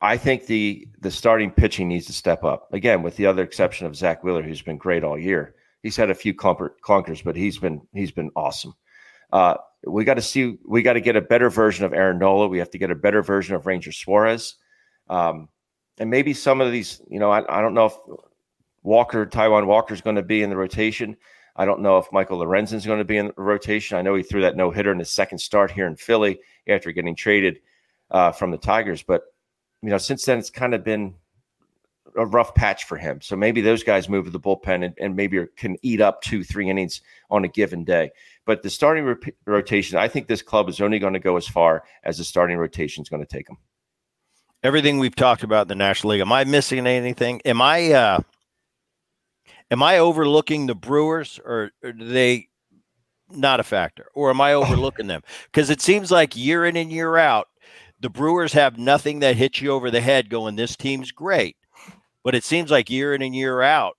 I 0.00 0.16
think 0.16 0.46
the 0.46 0.86
the 1.00 1.10
starting 1.10 1.50
pitching 1.50 1.88
needs 1.88 2.06
to 2.06 2.12
step 2.12 2.44
up 2.44 2.72
again, 2.74 3.02
with 3.02 3.16
the 3.16 3.26
other 3.26 3.42
exception 3.42 3.86
of 3.86 3.96
Zack 3.96 4.22
Wheeler, 4.22 4.42
who's 4.42 4.60
been 4.60 4.76
great 4.76 5.04
all 5.04 5.18
year. 5.18 5.54
He's 5.82 5.96
had 5.96 6.10
a 6.10 6.14
few 6.14 6.34
clunker, 6.34 6.70
clunkers, 6.84 7.22
but 7.24 7.36
he's 7.36 7.58
been 7.58 7.80
he's 7.94 8.10
been 8.10 8.30
awesome. 8.36 8.74
Uh, 9.32 9.56
we 9.86 10.04
got 10.04 10.14
to 10.14 10.22
see 10.22 10.58
we 10.66 10.82
got 10.82 10.94
to 10.94 11.00
get 11.00 11.16
a 11.16 11.20
better 11.20 11.48
version 11.48 11.84
of 11.84 11.94
Aaron 11.94 12.18
Nola. 12.18 12.48
We 12.48 12.58
have 12.58 12.70
to 12.70 12.78
get 12.78 12.90
a 12.90 12.94
better 12.94 13.22
version 13.22 13.54
of 13.54 13.66
Ranger 13.66 13.92
Suarez, 13.92 14.56
um, 15.08 15.48
and 15.98 16.10
maybe 16.10 16.34
some 16.34 16.60
of 16.60 16.70
these. 16.70 17.00
You 17.08 17.18
know, 17.18 17.30
I, 17.30 17.58
I 17.58 17.62
don't 17.62 17.74
know 17.74 17.86
if 17.86 17.94
Walker 18.82 19.24
Taijuan 19.24 19.66
Walker 19.66 19.94
is 19.94 20.02
going 20.02 20.16
to 20.16 20.22
be 20.22 20.42
in 20.42 20.50
the 20.50 20.56
rotation. 20.56 21.16
I 21.56 21.64
don't 21.64 21.80
know 21.80 21.98
if 21.98 22.10
Michael 22.12 22.38
Lorenzen 22.38 22.74
is 22.74 22.86
going 22.86 22.98
to 22.98 23.04
be 23.04 23.16
in 23.16 23.28
the 23.28 23.34
rotation. 23.36 23.96
I 23.96 24.02
know 24.02 24.14
he 24.14 24.22
threw 24.22 24.42
that 24.42 24.56
no 24.56 24.70
hitter 24.70 24.92
in 24.92 24.98
his 24.98 25.10
second 25.10 25.38
start 25.38 25.70
here 25.70 25.86
in 25.86 25.96
Philly 25.96 26.40
after 26.68 26.90
getting 26.92 27.14
traded 27.14 27.60
uh, 28.10 28.32
from 28.32 28.50
the 28.50 28.58
Tigers, 28.58 29.02
but 29.02 29.22
you 29.82 29.90
know, 29.90 29.98
since 29.98 30.24
then 30.24 30.38
it's 30.38 30.50
kind 30.50 30.74
of 30.74 30.82
been 30.82 31.14
a 32.16 32.26
rough 32.26 32.54
patch 32.54 32.84
for 32.84 32.96
him. 32.96 33.20
So 33.20 33.36
maybe 33.36 33.60
those 33.60 33.82
guys 33.82 34.08
move 34.08 34.24
to 34.26 34.30
the 34.30 34.40
bullpen 34.40 34.84
and, 34.84 34.94
and 34.98 35.16
maybe 35.16 35.44
can 35.56 35.76
eat 35.82 36.00
up 36.00 36.22
two, 36.22 36.44
three 36.44 36.70
innings 36.70 37.00
on 37.30 37.44
a 37.44 37.48
given 37.48 37.84
day. 37.84 38.10
But 38.46 38.62
the 38.62 38.70
starting 38.70 39.04
ro- 39.04 39.16
rotation, 39.46 39.98
I 39.98 40.08
think 40.08 40.26
this 40.26 40.42
club 40.42 40.68
is 40.68 40.80
only 40.80 40.98
going 40.98 41.14
to 41.14 41.20
go 41.20 41.36
as 41.36 41.46
far 41.46 41.84
as 42.04 42.18
the 42.18 42.24
starting 42.24 42.56
rotation 42.56 43.02
is 43.02 43.08
going 43.08 43.24
to 43.24 43.28
take 43.28 43.46
them. 43.46 43.58
Everything 44.62 44.98
we've 44.98 45.16
talked 45.16 45.42
about 45.42 45.62
in 45.62 45.68
the 45.68 45.74
National 45.74 46.12
League, 46.12 46.20
am 46.20 46.32
I 46.32 46.44
missing 46.44 46.86
anything? 46.86 47.42
Am 47.44 47.60
I 47.60 47.92
uh, 47.92 48.20
am 49.74 49.82
I 49.82 49.98
overlooking 49.98 50.66
the 50.66 50.74
Brewers, 50.76 51.40
or, 51.44 51.72
or 51.82 51.92
do 51.92 52.06
they 52.06 52.46
not 53.28 53.58
a 53.58 53.64
factor, 53.64 54.06
or 54.14 54.30
am 54.30 54.40
I 54.40 54.52
oh. 54.52 54.62
overlooking 54.62 55.08
them? 55.08 55.22
Because 55.46 55.68
it 55.68 55.80
seems 55.80 56.12
like 56.12 56.36
year 56.36 56.64
in 56.64 56.76
and 56.76 56.92
year 56.92 57.16
out, 57.16 57.48
the 57.98 58.08
Brewers 58.08 58.52
have 58.52 58.78
nothing 58.78 59.18
that 59.18 59.34
hits 59.34 59.60
you 59.60 59.72
over 59.72 59.90
the 59.90 60.00
head 60.00 60.30
going, 60.30 60.54
this 60.54 60.76
team's 60.76 61.10
great. 61.10 61.56
But 62.22 62.36
it 62.36 62.44
seems 62.44 62.70
like 62.70 62.88
year 62.88 63.16
in 63.16 63.22
and 63.22 63.34
year 63.34 63.62
out, 63.62 63.96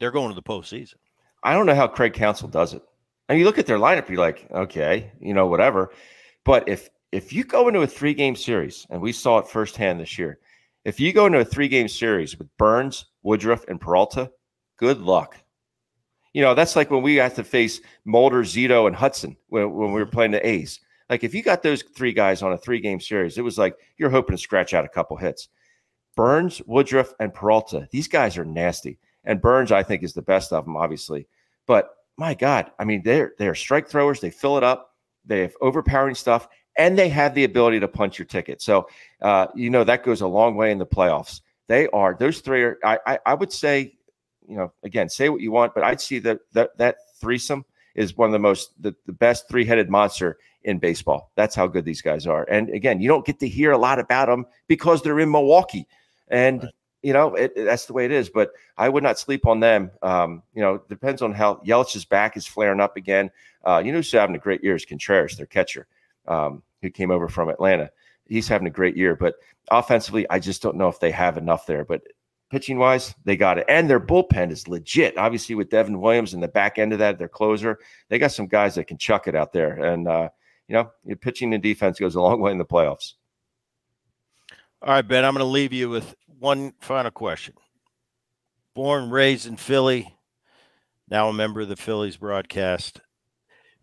they're 0.00 0.10
going 0.10 0.30
to 0.30 0.34
the 0.34 0.42
postseason. 0.42 0.96
I 1.44 1.54
don't 1.54 1.66
know 1.66 1.76
how 1.76 1.86
Craig 1.86 2.12
Counsell 2.12 2.48
does 2.48 2.74
it. 2.74 2.82
And 3.28 3.38
you 3.38 3.44
look 3.44 3.58
at 3.58 3.66
their 3.66 3.78
lineup, 3.78 4.08
you're 4.08 4.18
like, 4.18 4.48
okay, 4.50 5.12
you 5.20 5.32
know, 5.32 5.46
whatever. 5.46 5.92
But 6.44 6.68
if 6.68 6.90
if 7.12 7.32
you 7.32 7.44
go 7.44 7.68
into 7.68 7.82
a 7.82 7.86
three 7.86 8.14
game 8.14 8.34
series, 8.34 8.84
and 8.90 9.00
we 9.00 9.12
saw 9.12 9.38
it 9.38 9.46
firsthand 9.46 10.00
this 10.00 10.18
year, 10.18 10.40
if 10.84 11.00
you 11.00 11.12
go 11.12 11.26
into 11.26 11.40
a 11.40 11.44
three 11.44 11.68
game 11.68 11.88
series 11.88 12.38
with 12.38 12.54
Burnes, 12.56 13.06
Woodruff, 13.22 13.64
and 13.68 13.80
Peralta, 13.80 14.30
good 14.78 15.00
luck. 15.00 15.36
You 16.32 16.42
know, 16.42 16.54
that's 16.54 16.76
like 16.76 16.90
when 16.90 17.02
we 17.02 17.16
had 17.16 17.34
to 17.36 17.44
face 17.44 17.80
Mulder, 18.04 18.42
Zito, 18.42 18.86
and 18.86 18.96
Hudson 18.96 19.36
when, 19.48 19.72
when 19.72 19.92
we 19.92 20.00
were 20.00 20.06
playing 20.06 20.32
the 20.32 20.46
A's. 20.46 20.80
Like 21.08 21.22
if 21.22 21.34
you 21.34 21.42
got 21.42 21.62
those 21.62 21.82
three 21.82 22.12
guys 22.12 22.42
on 22.42 22.52
a 22.52 22.58
three 22.58 22.80
game 22.80 23.00
series, 23.00 23.38
it 23.38 23.44
was 23.44 23.58
like 23.58 23.76
you're 23.98 24.10
hoping 24.10 24.36
to 24.36 24.42
scratch 24.42 24.74
out 24.74 24.84
a 24.84 24.88
couple 24.88 25.16
hits. 25.16 25.48
Burnes, 26.16 26.60
Woodruff, 26.66 27.12
and 27.18 27.34
Peralta, 27.34 27.88
these 27.90 28.08
guys 28.08 28.38
are 28.38 28.44
nasty. 28.44 28.98
And 29.24 29.40
Burnes, 29.40 29.72
I 29.72 29.82
think, 29.82 30.02
is 30.02 30.12
the 30.12 30.22
best 30.22 30.52
of 30.52 30.64
them, 30.64 30.76
obviously. 30.76 31.26
But 31.66 31.90
my 32.16 32.34
God, 32.34 32.70
I 32.78 32.84
mean, 32.84 33.02
they're 33.04 33.32
they're 33.38 33.54
strike 33.54 33.88
throwers. 33.88 34.20
They 34.20 34.30
fill 34.30 34.56
it 34.56 34.64
up. 34.64 34.90
They 35.24 35.40
have 35.40 35.54
overpowering 35.60 36.14
stuff, 36.14 36.48
and 36.76 36.98
they 36.98 37.08
have 37.08 37.34
the 37.34 37.44
ability 37.44 37.80
to 37.80 37.88
punch 37.88 38.18
your 38.18 38.26
ticket. 38.26 38.60
So, 38.62 38.88
uh, 39.22 39.46
you 39.54 39.70
know, 39.70 39.84
that 39.84 40.02
goes 40.02 40.20
a 40.20 40.26
long 40.26 40.56
way 40.56 40.72
in 40.72 40.78
the 40.78 40.86
playoffs. 40.86 41.40
They 41.66 41.88
are 41.88 42.16
those 42.18 42.40
three 42.40 42.62
are. 42.62 42.78
I 42.84 42.98
I, 43.06 43.18
I 43.26 43.34
would 43.34 43.52
say, 43.52 43.94
you 44.46 44.56
know, 44.56 44.72
again, 44.82 45.08
say 45.08 45.28
what 45.28 45.40
you 45.40 45.52
want, 45.52 45.74
but 45.74 45.84
I'd 45.84 46.00
see 46.00 46.18
that 46.20 46.40
that 46.52 46.76
that 46.78 46.96
threesome 47.20 47.64
is 47.94 48.16
one 48.16 48.28
of 48.28 48.32
the 48.32 48.38
most 48.38 48.70
the, 48.82 48.94
the 49.06 49.12
best 49.12 49.48
three-headed 49.48 49.88
monster 49.88 50.38
in 50.64 50.78
baseball. 50.78 51.30
That's 51.36 51.54
how 51.54 51.66
good 51.66 51.84
these 51.84 52.02
guys 52.02 52.26
are. 52.26 52.44
And 52.50 52.70
again, 52.70 53.00
you 53.00 53.08
don't 53.08 53.24
get 53.24 53.38
to 53.40 53.48
hear 53.48 53.72
a 53.72 53.78
lot 53.78 53.98
about 53.98 54.26
them 54.26 54.46
because 54.66 55.02
they're 55.02 55.20
in 55.20 55.30
Milwaukee. 55.30 55.86
And 56.28 56.62
right. 56.62 56.72
you 57.02 57.12
know, 57.12 57.34
it, 57.34 57.52
it, 57.54 57.64
that's 57.64 57.86
the 57.86 57.92
way 57.92 58.04
it 58.04 58.12
is. 58.12 58.28
But 58.28 58.52
I 58.76 58.88
would 58.88 59.02
not 59.02 59.18
sleep 59.18 59.46
on 59.46 59.60
them. 59.60 59.90
Um, 60.02 60.42
you 60.54 60.62
know, 60.62 60.82
depends 60.88 61.22
on 61.22 61.32
how 61.32 61.56
Yelich's 61.66 62.04
back 62.04 62.36
is 62.36 62.46
flaring 62.46 62.80
up 62.80 62.96
again. 62.96 63.30
Uh, 63.64 63.82
you 63.84 63.92
know 63.92 63.98
who's 63.98 64.12
having 64.12 64.36
a 64.36 64.38
great 64.38 64.62
year 64.62 64.74
is 64.74 64.84
Contreras, 64.84 65.36
their 65.36 65.46
catcher, 65.46 65.86
um, 66.26 66.62
who 66.82 66.90
came 66.90 67.10
over 67.10 67.28
from 67.28 67.48
Atlanta. 67.48 67.90
He's 68.26 68.48
having 68.48 68.66
a 68.66 68.70
great 68.70 68.96
year, 68.96 69.16
but 69.16 69.34
offensively, 69.70 70.28
I 70.30 70.38
just 70.38 70.62
don't 70.62 70.76
know 70.76 70.88
if 70.88 71.00
they 71.00 71.10
have 71.10 71.36
enough 71.36 71.66
there. 71.66 71.84
But 71.84 72.02
pitching 72.50 72.78
wise, 72.78 73.14
they 73.24 73.36
got 73.36 73.58
it. 73.58 73.66
And 73.68 73.88
their 73.88 74.00
bullpen 74.00 74.50
is 74.50 74.68
legit. 74.68 75.18
Obviously, 75.18 75.54
with 75.54 75.70
Devin 75.70 76.00
Williams 76.00 76.34
in 76.34 76.40
the 76.40 76.48
back 76.48 76.78
end 76.78 76.92
of 76.92 76.98
that, 77.00 77.18
their 77.18 77.28
closer, 77.28 77.78
they 78.08 78.18
got 78.18 78.32
some 78.32 78.46
guys 78.46 78.76
that 78.76 78.86
can 78.86 78.96
chuck 78.96 79.26
it 79.26 79.34
out 79.34 79.52
there. 79.52 79.72
And, 79.72 80.08
uh, 80.08 80.28
you 80.68 80.74
know, 80.74 81.16
pitching 81.16 81.52
and 81.52 81.62
defense 81.62 81.98
goes 81.98 82.14
a 82.14 82.20
long 82.20 82.40
way 82.40 82.52
in 82.52 82.58
the 82.58 82.64
playoffs. 82.64 83.14
All 84.80 84.92
right, 84.92 85.06
Ben, 85.06 85.24
I'm 85.24 85.34
going 85.34 85.44
to 85.44 85.50
leave 85.50 85.72
you 85.72 85.88
with 85.88 86.14
one 86.38 86.74
final 86.80 87.10
question. 87.10 87.54
Born, 88.74 89.10
raised 89.10 89.46
in 89.46 89.56
Philly, 89.56 90.14
now 91.08 91.28
a 91.28 91.32
member 91.32 91.60
of 91.60 91.68
the 91.68 91.76
Phillies 91.76 92.16
broadcast. 92.16 93.00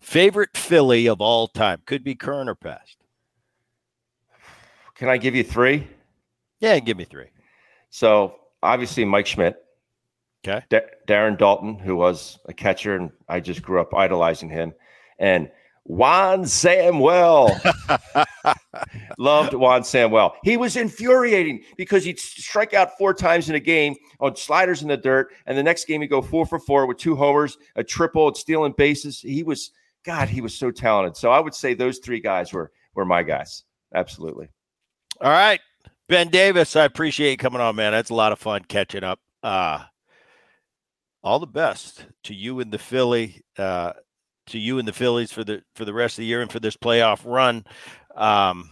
Favorite 0.01 0.57
Philly 0.57 1.07
of 1.07 1.21
all 1.21 1.47
time 1.47 1.81
could 1.85 2.03
be 2.03 2.15
current 2.15 2.49
or 2.49 2.55
past. 2.55 2.97
Can 4.95 5.07
I 5.07 5.17
give 5.17 5.35
you 5.35 5.43
three? 5.43 5.87
Yeah, 6.59 6.79
give 6.79 6.97
me 6.97 7.05
three. 7.05 7.27
So 7.91 8.35
obviously 8.61 9.05
Mike 9.05 9.27
Schmidt. 9.27 9.63
Okay. 10.43 10.65
D- 10.69 10.79
Darren 11.07 11.37
Daulton, 11.37 11.79
who 11.79 11.95
was 11.95 12.39
a 12.45 12.53
catcher, 12.53 12.95
and 12.95 13.11
I 13.29 13.39
just 13.39 13.61
grew 13.61 13.79
up 13.79 13.93
idolizing 13.93 14.49
him. 14.49 14.73
And 15.19 15.51
Juan 15.83 16.45
Samuel. 16.47 17.51
Loved 19.19 19.53
Juan 19.53 19.83
Samuel. 19.83 20.33
He 20.43 20.57
was 20.57 20.75
infuriating 20.77 21.63
because 21.77 22.03
he'd 22.03 22.19
strike 22.19 22.73
out 22.73 22.97
four 22.97 23.13
times 23.13 23.49
in 23.49 23.55
a 23.55 23.59
game 23.59 23.95
on 24.19 24.35
sliders 24.35 24.81
in 24.81 24.87
the 24.87 24.97
dirt, 24.97 25.31
and 25.45 25.55
the 25.55 25.63
next 25.63 25.85
game 25.85 26.01
he'd 26.01 26.07
go 26.07 26.21
four 26.21 26.45
for 26.45 26.59
four 26.59 26.87
with 26.87 26.97
two 26.97 27.15
homers, 27.15 27.57
a 27.75 27.83
triple, 27.83 28.27
and 28.27 28.37
stealing 28.37 28.73
bases. 28.75 29.21
He 29.21 29.43
was 29.43 29.71
God, 30.03 30.29
he 30.29 30.41
was 30.41 30.57
so 30.57 30.71
talented. 30.71 31.15
So 31.15 31.31
I 31.31 31.39
would 31.39 31.53
say 31.53 31.73
those 31.73 31.99
three 31.99 32.19
guys 32.19 32.53
were 32.53 32.71
were 32.95 33.05
my 33.05 33.23
guys. 33.23 33.63
Absolutely. 33.93 34.49
All 35.19 35.31
right. 35.31 35.59
Ben 36.09 36.29
Davis, 36.29 36.75
I 36.75 36.85
appreciate 36.85 37.31
you 37.31 37.37
coming 37.37 37.61
on, 37.61 37.75
man. 37.75 37.91
That's 37.91 38.09
a 38.09 38.15
lot 38.15 38.31
of 38.31 38.39
fun 38.39 38.63
catching 38.67 39.03
up. 39.03 39.19
Uh 39.43 39.83
all 41.23 41.39
the 41.39 41.47
best 41.47 42.05
to 42.23 42.33
you 42.33 42.59
and 42.59 42.71
the 42.71 42.79
Philly. 42.79 43.43
Uh 43.57 43.93
to 44.47 44.59
you 44.59 44.79
and 44.79 44.87
the 44.87 44.93
Phillies 44.93 45.31
for 45.31 45.43
the 45.43 45.63
for 45.75 45.85
the 45.85 45.93
rest 45.93 46.13
of 46.13 46.23
the 46.23 46.25
year 46.25 46.41
and 46.41 46.51
for 46.51 46.59
this 46.59 46.75
playoff 46.75 47.21
run. 47.25 47.63
Um, 48.15 48.69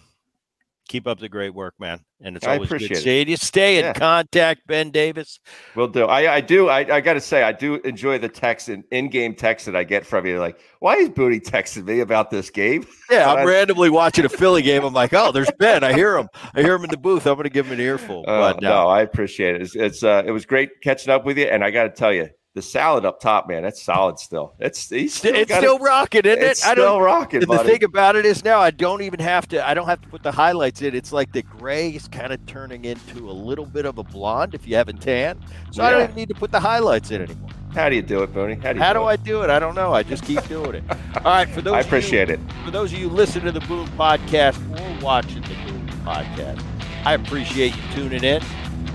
keep 0.90 1.08
up 1.08 1.20
the 1.20 1.30
great 1.30 1.54
work, 1.54 1.76
man. 1.80 2.02
And 2.20 2.36
it's 2.36 2.46
always 2.46 2.68
good 2.68 2.98
seeing 2.98 3.30
you. 3.30 3.38
Stay 3.38 3.78
in 3.78 3.86
yeah. 3.86 3.94
contact, 3.94 4.68
Ben 4.68 4.92
Davis. 4.92 5.40
Will 5.76 5.88
do. 5.88 6.06
I, 6.06 6.36
I 6.36 6.42
do. 6.42 6.68
I, 6.68 6.80
I 6.96 7.00
got 7.00 7.14
to 7.14 7.22
say, 7.22 7.44
I 7.44 7.54
do 7.54 7.76
enjoy 7.76 8.18
the 8.18 8.28
text 8.28 8.68
and 8.68 8.84
in-game 8.92 9.36
text 9.36 9.68
that 9.68 9.76
I 9.76 9.86
get 9.86 10.06
from 10.06 10.26
you. 10.26 10.40
Like, 10.40 10.60
why 10.80 10.96
is 10.96 11.08
Booty 11.08 11.40
texting 11.40 11.86
me 11.86 12.02
about 12.02 12.30
this 12.30 12.50
game? 12.50 12.86
Yeah, 13.10 13.32
I'm 13.32 13.48
randomly 13.48 13.90
watching 13.90 14.26
a 14.26 14.30
Philly 14.30 14.64
game. 14.64 14.84
I'm 14.84 14.94
like, 14.94 15.14
oh, 15.14 15.32
there's 15.32 15.52
Ben. 15.60 15.84
I 15.84 15.94
hear 15.94 16.18
him. 16.18 16.28
I 16.54 16.62
hear 16.62 16.76
him 16.76 16.84
in 16.84 16.90
the 16.90 16.98
booth. 16.98 17.26
I'm 17.26 17.36
going 17.36 17.46
to 17.46 17.50
give 17.50 17.68
him 17.68 17.74
an 17.74 17.80
earful. 17.80 18.26
Uh, 18.28 18.54
but, 18.54 18.62
no, 18.62 18.90
I 18.90 19.02
appreciate 19.02 19.56
it. 19.56 19.62
It's, 19.62 19.76
it's 19.76 20.04
uh, 20.04 20.24
it 20.26 20.32
was 20.32 20.46
great 20.46 20.82
catching 20.84 21.14
up 21.14 21.24
with 21.24 21.38
you, 21.38 21.46
and 21.46 21.64
I 21.64 21.72
got 21.72 21.84
to 21.84 21.92
tell 21.92 22.12
you, 22.12 22.30
the 22.60 22.68
salad 22.68 23.06
up 23.06 23.20
top, 23.20 23.48
man, 23.48 23.64
that's 23.64 23.82
solid 23.82 24.20
still. 24.20 24.54
It's 24.60 24.80
still 24.80 25.00
it's 25.00 25.16
still 25.16 25.76
it. 25.78 25.82
rocking, 25.82 26.26
isn't 26.26 26.44
it's 26.44 26.66
it? 26.66 26.68
I 26.68 26.74
still 26.74 27.00
rocking. 27.00 27.40
The 27.40 27.58
thing 27.60 27.84
about 27.84 28.16
it 28.16 28.26
is 28.26 28.44
now 28.44 28.60
I 28.60 28.72
don't 28.72 29.02
even 29.02 29.20
have 29.20 29.48
to. 29.50 29.68
I 29.68 29.74
don't 29.74 29.88
have 29.88 30.02
to 30.02 30.08
put 30.10 30.24
the 30.24 30.32
highlights 30.32 30.82
in. 30.82 30.94
It's 30.94 31.14
like 31.14 31.32
the 31.32 31.42
gray 31.42 31.92
is 31.92 32.08
kind 32.10 32.34
of 32.34 32.46
turning 32.46 32.84
into 32.86 33.30
a 33.30 33.32
little 33.32 33.66
bit 33.66 33.86
of 33.86 33.98
a 33.98 34.04
blonde 34.04 34.54
if 34.54 34.68
you 34.68 34.76
haven't 34.76 35.02
tan. 35.02 35.40
So 35.72 35.82
yeah. 35.82 35.88
I 35.88 35.92
don't 35.92 36.04
even 36.04 36.16
need 36.16 36.30
to 36.30 36.36
put 36.36 36.52
the 36.52 36.60
highlights 36.60 37.12
in 37.12 37.22
anymore. 37.22 37.50
How 37.74 37.88
do 37.88 37.96
you 37.96 38.02
do 38.02 38.24
it, 38.24 38.34
Booney? 38.34 38.62
How 38.62 38.74
do, 38.74 38.80
How 38.80 38.94
do 38.94 39.04
I 39.04 39.16
do 39.16 39.44
it? 39.44 39.50
I 39.50 39.60
don't 39.60 39.76
know. 39.76 39.94
I 39.94 40.04
just 40.04 40.24
keep 40.24 40.46
doing 40.48 40.76
it. 40.76 40.84
All 41.18 41.24
right, 41.24 41.48
for 41.48 41.62
those 41.62 41.74
I 41.74 41.80
appreciate 41.80 42.28
you, 42.28 42.34
it. 42.36 42.40
For 42.66 42.72
those 42.72 42.92
of 42.92 43.00
you 43.00 43.08
listening 43.08 43.46
to 43.46 43.52
the 43.52 43.66
Boom 43.68 43.88
Podcast 43.90 44.58
or 44.78 45.04
watching 45.06 45.42
the 45.44 45.56
Boom 45.66 45.88
Podcast, 46.04 46.64
I 47.06 47.14
appreciate 47.14 47.76
you 47.76 47.84
tuning 47.94 48.24
in. 48.24 48.44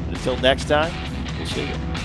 Until 0.09 0.37
next 0.39 0.67
time, 0.67 0.93
we'll 1.39 1.47
see 1.47 1.67
you. 1.67 2.04